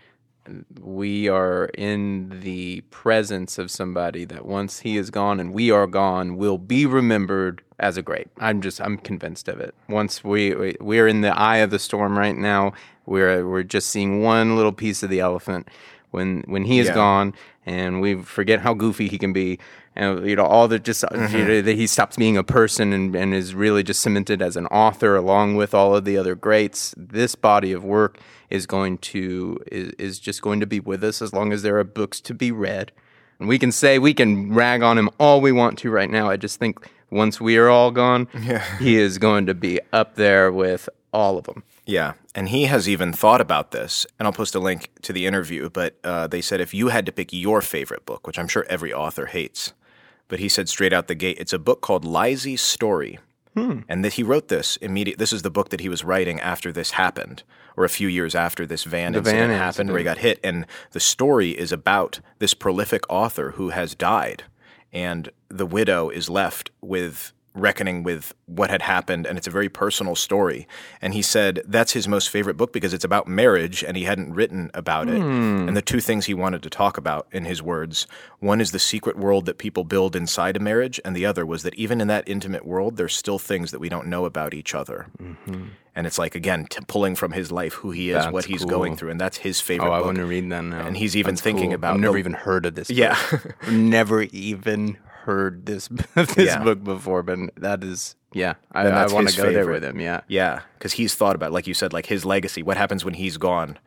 we 0.79 1.27
are 1.27 1.65
in 1.77 2.41
the 2.41 2.81
presence 2.89 3.57
of 3.57 3.71
somebody 3.71 4.25
that 4.25 4.45
once 4.45 4.79
he 4.79 4.97
is 4.97 5.09
gone 5.09 5.39
and 5.39 5.53
we 5.53 5.71
are 5.71 5.87
gone 5.87 6.37
will 6.37 6.57
be 6.57 6.85
remembered 6.85 7.61
as 7.79 7.97
a 7.97 8.01
great. 8.01 8.27
I'm 8.39 8.61
just 8.61 8.79
I'm 8.81 8.97
convinced 8.97 9.47
of 9.47 9.59
it. 9.59 9.73
Once 9.89 10.23
we 10.23 10.53
we- 10.55 10.77
we're 10.79 11.07
in 11.07 11.21
the 11.21 11.37
eye 11.37 11.57
of 11.57 11.71
the 11.71 11.79
storm 11.79 12.17
right 12.17 12.35
now, 12.35 12.73
we're 13.05 13.47
we're 13.47 13.63
just 13.63 13.89
seeing 13.89 14.21
one 14.21 14.55
little 14.55 14.73
piece 14.73 15.03
of 15.03 15.09
the 15.09 15.19
elephant. 15.19 15.67
When 16.11 16.43
when 16.47 16.65
he 16.65 16.79
is 16.79 16.87
Yeah. 16.87 16.95
gone 16.95 17.33
and 17.65 18.01
we 18.01 18.15
forget 18.15 18.59
how 18.59 18.73
goofy 18.73 19.07
he 19.07 19.17
can 19.17 19.33
be 19.33 19.59
and 19.95 20.27
you 20.27 20.35
know 20.35 20.45
all 20.45 20.67
the 20.67 20.79
just 20.79 21.03
you 21.03 21.17
mm-hmm. 21.17 21.47
know, 21.47 21.61
that 21.61 21.75
he 21.75 21.87
stops 21.87 22.15
being 22.15 22.37
a 22.37 22.43
person 22.43 22.93
and, 22.93 23.15
and 23.15 23.33
is 23.33 23.53
really 23.53 23.83
just 23.83 24.01
cemented 24.01 24.41
as 24.41 24.55
an 24.55 24.67
author 24.67 25.15
along 25.15 25.55
with 25.55 25.73
all 25.73 25.95
of 25.95 26.05
the 26.05 26.17
other 26.17 26.35
greats 26.35 26.93
this 26.97 27.35
body 27.35 27.71
of 27.71 27.83
work 27.83 28.17
is 28.51 28.65
going 28.65 28.97
to 28.99 29.59
is, 29.71 29.91
is 29.93 30.19
just 30.19 30.41
going 30.41 30.59
to 30.59 30.67
be 30.67 30.79
with 30.79 31.03
us 31.03 31.21
as 31.21 31.33
long 31.33 31.51
as 31.53 31.61
there 31.61 31.77
are 31.77 31.83
books 31.83 32.21
to 32.21 32.33
be 32.33 32.51
read 32.51 32.91
And 33.39 33.47
we 33.47 33.57
can 33.57 33.71
say 33.71 33.97
we 33.97 34.13
can 34.13 34.53
rag 34.53 34.83
on 34.83 34.97
him 34.97 35.09
all 35.19 35.41
we 35.41 35.51
want 35.51 35.79
to 35.79 35.89
right 35.89 36.09
now. 36.09 36.29
I 36.29 36.37
just 36.37 36.59
think 36.59 36.87
once 37.09 37.41
we 37.41 37.57
are 37.57 37.69
all 37.69 37.91
gone, 37.91 38.27
he 38.79 38.97
is 38.97 39.17
going 39.17 39.47
to 39.47 39.53
be 39.53 39.79
up 39.91 40.15
there 40.15 40.51
with 40.51 40.87
all 41.11 41.37
of 41.37 41.45
them. 41.45 41.63
Yeah, 41.85 42.13
and 42.35 42.49
he 42.49 42.65
has 42.65 42.87
even 42.87 43.11
thought 43.11 43.41
about 43.41 43.71
this, 43.71 44.05
and 44.17 44.27
I'll 44.27 44.33
post 44.33 44.55
a 44.55 44.59
link 44.59 44.91
to 45.01 45.11
the 45.11 45.25
interview. 45.25 45.69
But 45.69 45.97
uh, 46.03 46.27
they 46.27 46.41
said 46.41 46.61
if 46.61 46.73
you 46.73 46.89
had 46.89 47.05
to 47.07 47.11
pick 47.11 47.33
your 47.33 47.61
favorite 47.61 48.05
book, 48.05 48.27
which 48.27 48.37
I'm 48.37 48.47
sure 48.47 48.65
every 48.69 48.93
author 48.93 49.25
hates, 49.25 49.73
but 50.27 50.39
he 50.39 50.47
said 50.47 50.69
straight 50.69 50.93
out 50.93 51.07
the 51.07 51.15
gate, 51.15 51.37
it's 51.39 51.51
a 51.51 51.59
book 51.59 51.81
called 51.81 52.05
Lisey's 52.05 52.61
Story, 52.61 53.19
Hmm. 53.55 53.79
and 53.89 54.05
that 54.05 54.13
he 54.13 54.23
wrote 54.23 54.47
this 54.47 54.77
immediate. 54.77 55.17
This 55.17 55.33
is 55.33 55.41
the 55.41 55.51
book 55.51 55.69
that 55.69 55.81
he 55.81 55.89
was 55.89 56.05
writing 56.05 56.39
after 56.39 56.71
this 56.71 56.91
happened, 56.91 57.43
or 57.75 57.83
a 57.83 57.89
few 57.89 58.07
years 58.07 58.33
after 58.33 58.65
this 58.65 58.85
van 58.85 59.13
incident 59.13 59.49
van 59.49 59.49
happened, 59.49 59.89
where 59.89 59.99
he 59.99 60.05
got 60.05 60.19
hit. 60.19 60.39
And 60.41 60.65
the 60.91 61.01
story 61.01 61.51
is 61.51 61.73
about 61.73 62.21
this 62.39 62.53
prolific 62.53 63.03
author 63.09 63.51
who 63.51 63.69
has 63.69 63.93
died, 63.93 64.43
and 64.93 65.29
the 65.49 65.65
widow 65.65 66.09
is 66.09 66.29
left 66.29 66.71
with 66.79 67.33
reckoning 67.53 68.03
with 68.03 68.33
what 68.45 68.69
had 68.69 68.81
happened 68.81 69.25
and 69.25 69.37
it's 69.37 69.47
a 69.47 69.51
very 69.51 69.67
personal 69.67 70.15
story 70.15 70.67
and 71.01 71.13
he 71.13 71.21
said 71.21 71.61
that's 71.67 71.91
his 71.91 72.07
most 72.07 72.29
favorite 72.29 72.55
book 72.55 72.71
because 72.71 72.93
it's 72.93 73.03
about 73.03 73.27
marriage 73.27 73.83
and 73.83 73.97
he 73.97 74.03
hadn't 74.05 74.33
written 74.33 74.71
about 74.73 75.09
it 75.09 75.19
hmm. 75.21 75.67
and 75.67 75.75
the 75.75 75.81
two 75.81 75.99
things 75.99 76.25
he 76.25 76.33
wanted 76.33 76.63
to 76.63 76.69
talk 76.69 76.97
about 76.97 77.27
in 77.31 77.43
his 77.43 77.61
words 77.61 78.07
one 78.39 78.61
is 78.61 78.71
the 78.71 78.79
secret 78.79 79.17
world 79.17 79.45
that 79.45 79.57
people 79.57 79.83
build 79.83 80.15
inside 80.15 80.55
a 80.55 80.59
marriage 80.59 80.99
and 81.03 81.15
the 81.15 81.25
other 81.25 81.45
was 81.45 81.63
that 81.63 81.75
even 81.75 81.99
in 81.99 82.07
that 82.07 82.23
intimate 82.27 82.65
world 82.65 82.95
there's 82.95 83.13
still 83.15 83.39
things 83.39 83.71
that 83.71 83.79
we 83.79 83.89
don't 83.89 84.07
know 84.07 84.23
about 84.25 84.53
each 84.53 84.73
other 84.73 85.07
mm-hmm. 85.21 85.65
and 85.95 86.07
it's 86.07 86.17
like 86.17 86.35
again 86.35 86.65
t- 86.69 86.79
pulling 86.87 87.15
from 87.15 87.33
his 87.33 87.51
life 87.51 87.73
who 87.73 87.91
he 87.91 88.11
is 88.11 88.15
That's 88.15 88.33
what 88.33 88.45
he's 88.45 88.61
cool. 88.61 88.69
going 88.69 88.95
through 88.95 89.09
and 89.11 89.19
that's 89.19 89.37
his 89.37 89.59
favorite 89.59 89.89
Oh, 89.89 89.93
I 89.93 89.97
book 89.97 90.05
want 90.05 90.17
to 90.19 90.25
read 90.25 90.49
that 90.51 90.63
now. 90.63 90.85
and 90.87 90.95
he's 90.95 91.17
even 91.17 91.35
That's 91.35 91.41
thinking 91.41 91.71
cool. 91.71 91.75
about 91.75 91.95
I've 91.95 91.99
never 91.99 92.13
the- 92.13 92.19
even 92.19 92.33
heard 92.33 92.65
of 92.65 92.75
this. 92.75 92.89
Yeah. 92.89 93.17
Never 93.69 94.21
even 94.23 94.97
heard 95.23 95.65
this 95.65 95.87
this 96.15 96.37
Yeah. 96.37 96.63
book 96.63 96.83
before. 96.83 97.23
But 97.23 97.39
that 97.57 97.83
is, 97.83 98.15
yeah, 98.33 98.55
I, 98.71 98.87
I 98.87 99.07
want 99.07 99.29
to 99.29 99.37
go 99.37 99.51
there 99.51 99.67
with 99.67 99.83
him. 99.83 99.99
Yeah, 99.99 100.21
Yeah, 100.27 100.61
because 100.77 100.93
he's 100.93 101.15
thought 101.15 101.35
about, 101.35 101.51
like 101.51 101.67
you 101.67 101.73
said, 101.73 101.93
like 101.93 102.05
his 102.05 102.25
legacy. 102.25 102.63
What 102.63 102.77
happens 102.77 103.03
when 103.05 103.13
he's 103.15 103.37
gone? 103.37 103.77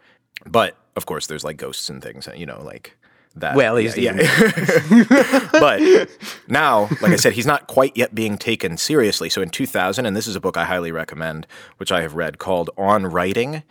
But 0.46 0.76
of 0.96 1.06
course, 1.06 1.26
there's 1.26 1.44
like 1.44 1.56
ghosts 1.56 1.88
and 1.88 2.02
things, 2.02 2.28
you 2.36 2.46
know, 2.46 2.62
like 2.62 2.96
that. 3.36 3.56
Well, 3.56 3.76
he's 3.76 3.96
yeah. 3.96 4.14
yeah. 4.14 5.48
but 5.52 5.80
now, 6.48 6.88
like 7.00 7.12
I 7.12 7.16
said, 7.16 7.32
he's 7.32 7.46
not 7.46 7.66
quite 7.66 7.96
yet 7.96 8.14
being 8.14 8.38
taken 8.38 8.76
seriously. 8.76 9.28
So 9.28 9.42
in 9.42 9.50
2000, 9.50 10.06
and 10.06 10.16
this 10.16 10.26
is 10.26 10.36
a 10.36 10.40
book 10.40 10.56
I 10.56 10.64
highly 10.64 10.92
recommend, 10.92 11.46
which 11.78 11.90
I 11.92 12.02
have 12.02 12.14
read, 12.14 12.38
called 12.38 12.70
On 12.76 13.06
Writing. 13.06 13.62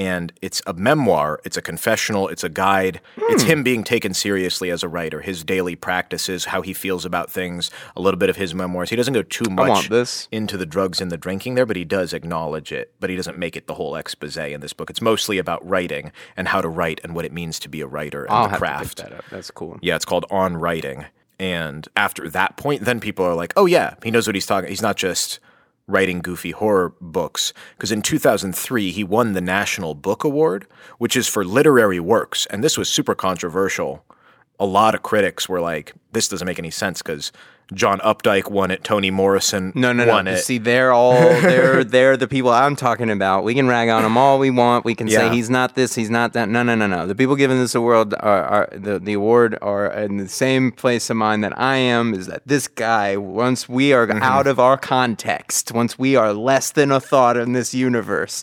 And 0.00 0.32
it's 0.40 0.62
a 0.66 0.72
memoir, 0.72 1.42
it's 1.44 1.58
a 1.58 1.62
confessional, 1.62 2.28
it's 2.28 2.42
a 2.42 2.48
guide. 2.48 3.02
It's 3.18 3.42
hmm. 3.42 3.50
him 3.50 3.62
being 3.62 3.84
taken 3.84 4.14
seriously 4.14 4.70
as 4.70 4.82
a 4.82 4.88
writer, 4.88 5.20
his 5.20 5.44
daily 5.44 5.76
practices, 5.76 6.46
how 6.46 6.62
he 6.62 6.72
feels 6.72 7.04
about 7.04 7.30
things, 7.30 7.70
a 7.94 8.00
little 8.00 8.16
bit 8.16 8.30
of 8.30 8.36
his 8.36 8.54
memoirs. 8.54 8.88
He 8.88 8.96
doesn't 8.96 9.12
go 9.12 9.20
too 9.20 9.50
much 9.50 9.90
into 10.32 10.56
the 10.56 10.64
drugs 10.64 11.02
and 11.02 11.12
the 11.12 11.18
drinking 11.18 11.54
there, 11.54 11.66
but 11.66 11.76
he 11.76 11.84
does 11.84 12.14
acknowledge 12.14 12.72
it. 12.72 12.94
But 12.98 13.10
he 13.10 13.16
doesn't 13.16 13.36
make 13.36 13.56
it 13.56 13.66
the 13.66 13.74
whole 13.74 13.94
expose 13.94 14.38
in 14.38 14.60
this 14.62 14.72
book. 14.72 14.88
It's 14.88 15.02
mostly 15.02 15.36
about 15.36 15.68
writing 15.68 16.12
and 16.34 16.48
how 16.48 16.62
to 16.62 16.68
write 16.70 17.02
and 17.04 17.14
what 17.14 17.26
it 17.26 17.32
means 17.32 17.58
to 17.58 17.68
be 17.68 17.82
a 17.82 17.86
writer 17.86 18.24
and 18.24 18.32
I'll 18.32 18.48
the 18.48 18.56
craft. 18.56 18.96
that 19.02 19.12
up. 19.12 19.24
That's 19.30 19.50
cool. 19.50 19.78
Yeah, 19.82 19.96
it's 19.96 20.06
called 20.06 20.24
On 20.30 20.56
Writing. 20.56 21.04
And 21.38 21.86
after 21.94 22.30
that 22.30 22.56
point, 22.56 22.86
then 22.86 23.00
people 23.00 23.26
are 23.26 23.34
like, 23.34 23.52
oh, 23.54 23.66
yeah, 23.66 23.96
he 24.02 24.10
knows 24.10 24.26
what 24.26 24.34
he's 24.34 24.46
talking. 24.46 24.70
He's 24.70 24.80
not 24.80 24.96
just 24.96 25.40
writing 25.90 26.20
goofy 26.20 26.50
horror 26.52 26.94
books. 27.00 27.52
Because 27.76 27.92
in 27.92 28.02
2003, 28.02 28.90
he 28.90 29.04
won 29.04 29.32
the 29.32 29.40
National 29.40 29.94
Book 29.94 30.24
Award, 30.24 30.66
which 30.98 31.16
is 31.16 31.28
for 31.28 31.44
literary 31.44 32.00
works. 32.00 32.46
And 32.46 32.62
this 32.62 32.78
was 32.78 32.88
super 32.88 33.14
controversial. 33.14 34.04
A 34.58 34.66
lot 34.66 34.94
of 34.94 35.02
critics 35.02 35.48
were 35.48 35.60
like, 35.60 35.94
this 36.12 36.28
doesn't 36.28 36.46
make 36.46 36.58
any 36.58 36.70
sense 36.70 37.02
because 37.02 37.32
John 37.72 38.00
Updike 38.00 38.50
won 38.50 38.70
it, 38.70 38.82
Toni 38.82 39.10
Morrison 39.10 39.72
No, 39.76 39.92
no, 39.92 40.06
won 40.06 40.24
no. 40.24 40.32
it. 40.32 40.38
See, 40.38 40.58
they're 40.58 40.92
all 40.92 41.12
they're 41.14 41.84
they're 41.94 42.16
the 42.16 42.26
people 42.26 42.50
I'm 42.50 42.74
talking 42.76 43.10
about. 43.10 43.44
We 43.44 43.54
can 43.54 43.68
rag 43.68 43.88
on 43.88 44.04
him 44.04 44.16
all 44.16 44.38
we 44.38 44.50
want. 44.50 44.84
We 44.84 44.94
can 44.94 45.06
Yeah. 45.06 45.18
say 45.18 45.28
he's 45.36 45.48
not 45.50 45.76
this, 45.76 45.94
he's 45.94 46.10
not 46.10 46.32
that. 46.32 46.48
No, 46.48 46.62
no, 46.62 46.74
no, 46.74 46.86
no. 46.86 47.06
The 47.06 47.14
people 47.14 47.36
giving 47.36 47.58
this 47.58 47.74
award 47.74 48.12
are, 48.20 48.42
are 48.44 48.68
the 48.72 48.98
the 48.98 49.12
award 49.12 49.56
are 49.62 49.86
in 49.92 50.16
the 50.16 50.28
same 50.28 50.72
place 50.72 51.10
of 51.10 51.16
mind 51.16 51.44
that 51.44 51.56
I 51.58 51.76
am. 51.76 52.12
Is 52.14 52.26
that 52.26 52.42
this 52.46 52.66
guy? 52.68 53.16
Once 53.16 53.68
we 53.68 53.92
are 53.92 54.06
Mm-hmm. 54.06 54.22
out 54.22 54.46
of 54.48 54.58
our 54.58 54.76
context, 54.76 55.72
once 55.72 55.98
we 55.98 56.16
are 56.16 56.32
less 56.32 56.72
than 56.72 56.90
a 56.90 57.00
thought 57.00 57.36
in 57.36 57.52
this 57.52 57.72
universe. 57.74 58.42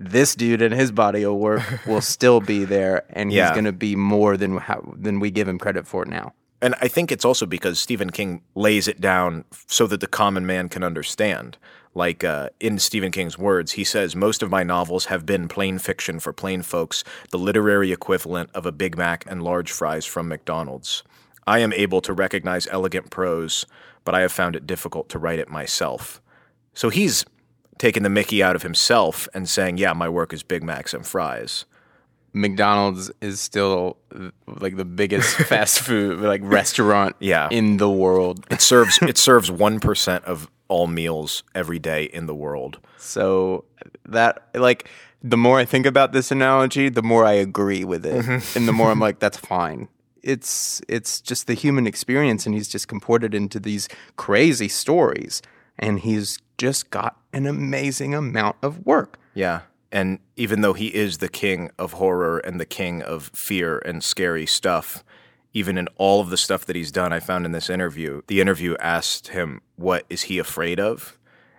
This 0.00 0.34
dude 0.34 0.62
and 0.62 0.74
his 0.74 0.90
body 0.90 1.22
of 1.24 1.34
work 1.34 1.62
will 1.86 2.00
still 2.00 2.40
be 2.40 2.64
there, 2.64 3.04
and 3.10 3.30
he's 3.30 3.36
Yeah. 3.36 3.52
going 3.52 3.66
to 3.66 3.72
be 3.72 3.94
more 3.96 4.36
than 4.38 4.56
how, 4.56 4.94
than 4.96 5.20
we 5.20 5.30
give 5.30 5.46
him 5.46 5.58
credit 5.58 5.86
for 5.86 6.06
now. 6.06 6.32
And 6.64 6.74
I 6.80 6.88
think 6.88 7.12
it's 7.12 7.26
also 7.26 7.44
because 7.44 7.78
Stephen 7.78 8.08
King 8.08 8.40
lays 8.54 8.88
it 8.88 8.98
down 8.98 9.44
so 9.66 9.86
that 9.86 10.00
the 10.00 10.06
common 10.06 10.46
man 10.46 10.70
can 10.70 10.82
understand. 10.82 11.58
Like 11.94 12.24
uh, 12.24 12.48
in 12.58 12.78
Stephen 12.78 13.12
King's 13.12 13.36
words, 13.36 13.72
he 13.72 13.84
says, 13.84 14.16
Most 14.16 14.42
of 14.42 14.48
my 14.48 14.62
novels 14.62 15.04
have 15.04 15.26
been 15.26 15.46
plain 15.46 15.78
fiction 15.78 16.18
for 16.20 16.32
plain 16.32 16.62
folks, 16.62 17.04
the 17.30 17.38
literary 17.38 17.92
equivalent 17.92 18.48
of 18.54 18.64
a 18.64 18.72
Big 18.72 18.96
Mac 18.96 19.26
and 19.28 19.42
large 19.42 19.70
fries 19.70 20.06
from 20.06 20.26
McDonald's. 20.26 21.02
I 21.46 21.58
am 21.58 21.74
able 21.74 22.00
to 22.00 22.14
recognize 22.14 22.66
elegant 22.68 23.10
prose, 23.10 23.66
but 24.02 24.14
I 24.14 24.22
have 24.22 24.32
found 24.32 24.56
it 24.56 24.66
difficult 24.66 25.10
to 25.10 25.18
write 25.18 25.40
it 25.40 25.50
myself. 25.50 26.22
So 26.72 26.88
he's 26.88 27.26
taking 27.76 28.04
the 28.04 28.08
mickey 28.08 28.42
out 28.42 28.56
of 28.56 28.62
himself 28.62 29.28
and 29.34 29.50
saying, 29.50 29.76
Yeah, 29.76 29.92
my 29.92 30.08
work 30.08 30.32
is 30.32 30.42
Big 30.42 30.62
Macs 30.62 30.94
and 30.94 31.06
fries. 31.06 31.66
McDonald's 32.34 33.10
is 33.20 33.40
still 33.40 33.96
like 34.46 34.76
the 34.76 34.84
biggest 34.84 35.36
fast 35.48 35.80
food 35.80 36.18
like 36.18 36.40
restaurant 36.44 37.16
Yeah. 37.20 37.48
in 37.50 37.78
the 37.78 37.88
world. 37.90 38.44
It 38.50 38.60
serves 38.60 38.98
it 39.02 39.16
serves 39.28 39.50
one 39.50 39.80
percent 39.80 40.24
of 40.24 40.50
all 40.68 40.86
meals 40.86 41.42
every 41.54 41.78
day 41.78 42.04
in 42.04 42.26
the 42.26 42.34
world. 42.34 42.78
So 42.98 43.64
that 44.06 44.48
like 44.54 44.88
the 45.22 45.36
more 45.36 45.58
I 45.58 45.64
think 45.64 45.86
about 45.86 46.12
this 46.12 46.30
analogy, 46.30 46.88
the 46.88 47.02
more 47.02 47.24
I 47.24 47.32
agree 47.32 47.84
with 47.84 48.04
it, 48.04 48.24
mm-hmm. 48.24 48.58
and 48.58 48.68
the 48.68 48.72
more 48.72 48.90
I'm 48.90 49.00
like, 49.00 49.20
that's 49.20 49.38
fine. 49.54 49.88
It's 50.22 50.82
it's 50.88 51.20
just 51.20 51.46
the 51.46 51.54
human 51.54 51.86
experience, 51.86 52.46
and 52.46 52.54
he's 52.54 52.68
just 52.68 52.88
comported 52.88 53.34
into 53.34 53.60
these 53.60 53.88
crazy 54.16 54.68
stories, 54.68 55.40
and 55.78 56.00
he's 56.00 56.38
just 56.58 56.90
got 56.90 57.16
an 57.32 57.46
amazing 57.46 58.14
amount 58.14 58.56
of 58.62 58.84
work. 58.86 59.18
Yeah. 59.34 59.60
And 59.94 60.18
even 60.34 60.62
though 60.62 60.72
he 60.72 60.88
is 60.88 61.18
the 61.18 61.28
king 61.28 61.70
of 61.78 61.92
horror 61.92 62.38
and 62.38 62.58
the 62.58 62.66
king 62.66 63.00
of 63.00 63.30
fear 63.32 63.78
and 63.78 64.02
scary 64.02 64.44
stuff, 64.44 65.04
even 65.52 65.78
in 65.78 65.86
all 65.96 66.20
of 66.20 66.30
the 66.30 66.36
stuff 66.36 66.66
that 66.66 66.74
he's 66.74 66.90
done, 66.90 67.12
I 67.12 67.20
found 67.20 67.46
in 67.46 67.52
this 67.52 67.70
interview, 67.70 68.22
the 68.26 68.40
interview 68.40 68.74
asked 68.80 69.28
him, 69.28 69.60
What 69.76 70.04
is 70.10 70.22
he 70.22 70.40
afraid 70.40 70.80
of? 70.80 71.16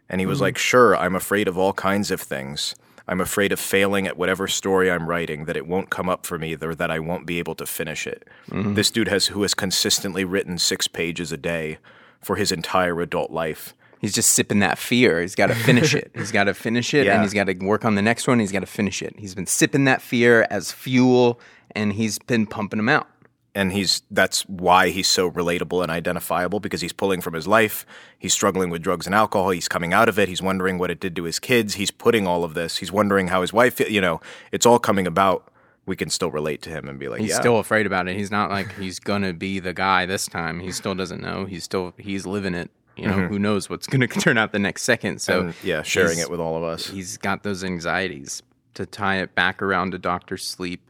And 0.09 0.19
he 0.19 0.27
was 0.27 0.39
mm-hmm. 0.39 0.43
like, 0.43 0.57
Sure, 0.57 0.97
I'm 0.97 1.15
afraid 1.15 1.47
of 1.47 1.57
all 1.57 1.71
kinds 1.71 2.11
of 2.11 2.19
things. 2.19 2.75
I'm 3.07 3.21
afraid 3.21 3.53
of 3.53 3.59
failing 3.59 4.05
at 4.05 4.17
whatever 4.17 4.49
story 4.49 4.91
I'm 4.91 5.07
writing, 5.07 5.45
that 5.45 5.55
it 5.55 5.65
won't 5.65 5.89
come 5.89 6.09
up 6.09 6.25
for 6.25 6.37
me, 6.37 6.57
or 6.61 6.75
that 6.75 6.91
I 6.91 6.99
won't 6.99 7.25
be 7.25 7.39
able 7.39 7.55
to 7.55 7.65
finish 7.65 8.05
it. 8.05 8.27
Mm-hmm. 8.49 8.73
This 8.73 8.91
dude 8.91 9.07
has 9.07 9.27
who 9.27 9.43
has 9.43 9.53
consistently 9.53 10.25
written 10.25 10.57
six 10.57 10.89
pages 10.89 11.31
a 11.31 11.37
day 11.37 11.77
for 12.21 12.35
his 12.35 12.51
entire 12.51 12.99
adult 12.99 13.31
life. 13.31 13.73
He's 14.05 14.13
just 14.13 14.31
sipping 14.31 14.59
that 14.59 14.77
fear. 14.77 15.19
He's 15.21 15.35
got 15.35 15.47
to 15.47 15.55
finish 15.55 15.93
it. 15.95 16.11
He's 16.15 16.31
got 16.31 16.43
to 16.45 16.53
finish 16.53 16.93
it, 16.93 17.05
Yeah. 17.07 17.13
and 17.15 17.23
he's 17.23 17.33
got 17.33 17.45
to 17.45 17.53
work 17.65 17.83
on 17.85 17.95
the 17.95 18.01
next 18.01 18.27
one. 18.27 18.39
He's 18.39 18.51
got 18.51 18.59
to 18.59 18.65
finish 18.67 19.01
it. 19.01 19.15
He's 19.17 19.33
been 19.35 19.47
sipping 19.47 19.85
that 19.85 20.01
fear 20.01 20.45
as 20.49 20.71
fuel, 20.71 21.39
and 21.71 21.93
he's 21.93 22.19
been 22.19 22.45
pumping 22.45 22.77
them 22.77 22.89
out. 22.89 23.07
and 23.55 23.71
he's 23.71 24.01
that's 24.11 24.41
why 24.47 24.89
he's 24.89 25.07
so 25.07 25.31
relatable 25.31 25.81
and 25.81 25.89
identifiable 25.91 26.59
because 26.59 26.81
he's 26.81 26.91
pulling 26.93 27.21
from 27.21 27.33
his 27.33 27.47
life 27.47 27.85
he's 28.19 28.33
struggling 28.33 28.69
with 28.69 28.81
drugs 28.81 29.05
and 29.05 29.15
alcohol 29.15 29.49
he's 29.51 29.69
coming 29.69 29.93
out 29.93 30.09
of 30.09 30.19
it 30.19 30.27
he's 30.27 30.41
wondering 30.41 30.77
what 30.77 30.91
it 30.91 30.99
did 30.99 31.15
to 31.15 31.23
his 31.23 31.39
kids 31.39 31.75
he's 31.75 31.89
putting 31.89 32.27
all 32.27 32.43
of 32.43 32.53
this 32.53 32.77
he's 32.81 32.91
wondering 32.91 33.27
how 33.29 33.39
his 33.39 33.53
wife 33.53 33.79
you 33.79 34.01
know 34.01 34.19
it's 34.51 34.65
all 34.65 34.77
coming 34.77 35.07
about 35.07 35.49
we 35.85 35.95
can 35.95 36.09
still 36.09 36.31
relate 36.31 36.61
to 36.63 36.69
him 36.69 36.89
and 36.89 36.99
be 36.99 37.07
like 37.07 37.21
He's 37.21 37.29
yeah 37.29 37.39
still 37.39 37.59
afraid 37.59 37.85
about 37.85 38.09
it. 38.09 38.17
He's 38.17 38.29
not 38.31 38.49
like 38.49 38.73
he's 38.75 38.99
gonna 38.99 39.31
be 39.33 39.59
the 39.59 39.73
guy 39.73 40.05
this 40.05 40.25
time. 40.27 40.59
He 40.59 40.71
still 40.73 40.95
doesn't 40.95 41.21
know. 41.21 41.45
He's 41.45 41.63
still 41.63 41.93
he's 41.97 42.25
living 42.25 42.55
it. 42.55 42.69
You 42.97 43.07
know, 43.07 43.27
who 43.27 43.39
knows 43.39 43.69
what's 43.69 43.87
gonna 43.87 44.07
turn 44.25 44.37
out 44.37 44.51
the 44.51 44.59
next 44.59 44.83
second. 44.83 45.19
So 45.21 45.33
Mm-hmm. 45.39 45.47
and, 45.47 45.55
yeah 45.63 45.81
sharing 45.83 46.19
it 46.19 46.29
with 46.29 46.39
all 46.39 46.55
of 46.57 46.63
us 46.63 46.87
he's 46.87 47.17
got 47.17 47.43
those 47.43 47.63
anxieties 47.63 48.41
to 48.75 48.85
tie 48.85 49.17
it 49.17 49.35
back 49.35 49.61
around 49.61 49.91
to 49.91 49.97
Doctor 49.97 50.37
Sleep. 50.37 50.89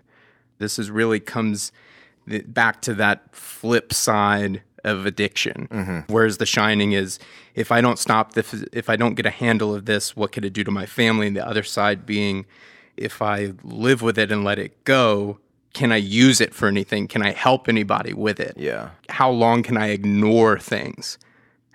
This 0.57 0.79
is 0.79 0.89
really 0.91 1.19
comes 1.19 1.71
back 2.47 2.81
to 2.83 2.93
that 2.95 3.35
flip 3.35 3.93
side 3.93 4.61
of 4.83 5.05
addiction. 5.05 6.03
Whereas 6.07 6.37
The 6.37 6.45
Shining 6.45 6.91
is, 6.93 7.17
if 7.55 7.71
I 7.71 7.81
don't 7.81 7.97
stop 7.99 8.33
this, 8.33 8.53
if 8.71 8.89
I 8.89 8.95
don't 8.95 9.15
get 9.15 9.25
a 9.25 9.31
handle 9.31 9.73
of 9.75 9.85
this, 9.85 10.15
what 10.15 10.31
could 10.31 10.45
it 10.45 10.53
do 10.53 10.63
to 10.63 10.71
my 10.71 10.85
family? 10.85 11.27
And 11.27 11.35
the 11.35 11.45
other 11.47 11.63
side 11.63 12.05
being, 12.05 12.45
if 12.97 13.21
I 13.21 13.53
live 13.63 14.01
with 14.01 14.17
it 14.17 14.31
and 14.31 14.43
let 14.43 14.57
it 14.59 14.83
go, 14.83 15.39
can 15.73 15.91
I 15.91 15.97
use 15.97 16.39
it 16.39 16.53
for 16.53 16.67
anything? 16.67 17.07
Can 17.07 17.21
I 17.21 17.31
help 17.31 17.67
anybody 17.67 18.13
with 18.13 18.39
it? 18.39 18.53
yeah 18.57 18.89
How 19.09 19.29
long 19.29 19.61
can 19.63 19.75
I 19.77 19.87
ignore 19.89 20.57
things? 20.59 21.17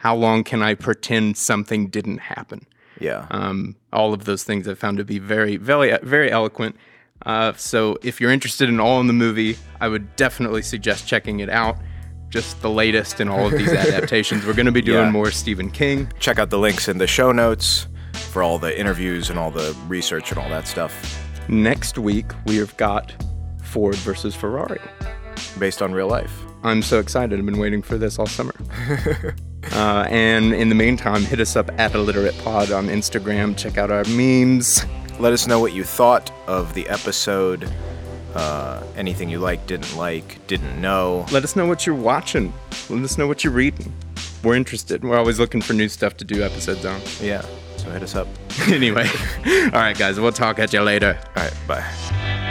How 0.01 0.15
long 0.17 0.45
can 0.45 0.63
I 0.63 0.75
pretend 0.75 1.37
something 1.37 1.89
didn't 1.89 2.19
happen? 2.19 2.67
yeah 3.01 3.27
Um, 3.31 3.77
all 3.93 4.13
of 4.13 4.25
those 4.25 4.45
things 4.45 4.67
I 4.69 4.75
found 4.75 4.99
to 4.99 5.05
be 5.05 5.19
very, 5.19 5.57
very, 5.57 5.97
very 6.03 6.31
eloquent. 6.31 6.77
Uh, 7.25 7.53
so 7.57 7.97
if 8.03 8.21
you're 8.21 8.31
interested 8.31 8.69
in 8.69 8.79
all 8.81 9.01
in 9.01 9.07
the 9.07 9.13
movie, 9.27 9.57
I 9.81 9.89
would 9.89 10.17
definitely 10.17 10.63
suggest 10.63 11.07
checking 11.07 11.41
it 11.41 11.49
out. 11.51 11.77
just 12.31 12.61
the 12.63 12.71
latest 12.71 13.21
in 13.21 13.29
all 13.29 13.45
of 13.47 13.53
these 13.53 13.73
adaptations. 13.87 14.47
We're 14.47 14.55
going 14.61 14.67
to 14.75 14.79
be 14.83 14.87
doing 14.93 15.07
Yeah. 15.07 15.11
more 15.19 15.31
Stephen 15.33 15.69
King. 15.71 16.09
Check 16.21 16.39
out 16.39 16.49
the 16.51 16.59
links 16.59 16.89
in 16.89 16.99
the 16.99 17.07
show 17.09 17.33
notes 17.33 17.89
for 18.33 18.43
all 18.43 18.59
the 18.59 18.73
interviews 18.79 19.31
and 19.31 19.39
all 19.39 19.51
the 19.51 19.75
research 19.89 20.31
and 20.31 20.39
all 20.39 20.49
that 20.51 20.67
stuff 20.69 20.93
Next 21.49 21.99
week, 21.99 22.27
we 22.47 22.57
have 22.59 22.77
got 22.77 23.05
Ford 23.63 23.97
versus 23.97 24.35
Ferrari. 24.37 24.81
based 25.59 25.83
on 25.83 25.93
real 25.93 26.07
life. 26.09 26.33
I'm 26.63 26.83
so 26.83 27.01
excited. 27.01 27.37
I've 27.39 27.47
been 27.47 27.59
waiting 27.59 27.83
for 27.83 27.99
this 27.99 28.19
all 28.19 28.27
summer. 28.27 28.55
uh, 29.73 30.07
and 30.11 30.55
in 30.55 30.69
the 30.69 30.75
meantime, 30.75 31.23
hit 31.23 31.41
us 31.41 31.57
up 31.57 31.71
at 31.79 31.95
Illiterate 31.95 32.37
Pod 32.39 32.73
on 32.73 32.89
Instagram. 32.89 33.57
Check 33.57 33.79
out 33.79 33.91
our 33.91 34.05
memes. 34.05 34.85
Let 35.19 35.33
us 35.33 35.47
know 35.47 35.61
what 35.61 35.73
you 35.73 35.85
thought 35.85 36.33
of 36.47 36.75
the 36.75 36.89
episode. 36.89 37.71
Uh, 38.35 38.83
anything 38.97 39.29
you 39.29 39.39
liked, 39.39 39.67
didn't 39.67 39.97
like, 39.97 40.45
didn't 40.47 40.81
know. 40.81 41.27
Let 41.33 41.45
us 41.45 41.57
know 41.57 41.67
what 41.67 41.87
you're 41.87 41.97
watching. 41.97 42.53
Let 42.89 43.03
us 43.03 43.19
know 43.19 43.27
what 43.27 43.45
you're 43.45 43.53
reading. 43.53 43.93
We're 44.43 44.55
interested. 44.55 45.05
We're 45.05 45.19
always 45.19 45.39
looking 45.39 45.61
for 45.61 45.75
new 45.75 45.89
stuff 45.89 46.17
to 46.19 46.25
do 46.25 46.43
episodes 46.43 46.85
on. 46.87 47.01
Yeah, 47.21 47.45
so 47.77 47.91
hit 47.91 48.03
us 48.03 48.15
up. 48.15 48.29
anyway, 48.69 49.09
all 49.47 49.71
right, 49.73 49.99
guys, 49.99 50.19
we'll 50.19 50.33
talk 50.33 50.59
at 50.59 50.73
you 50.73 50.81
later. 50.81 51.19
All 51.37 51.43
right, 51.43 51.55
bye. 51.67 52.50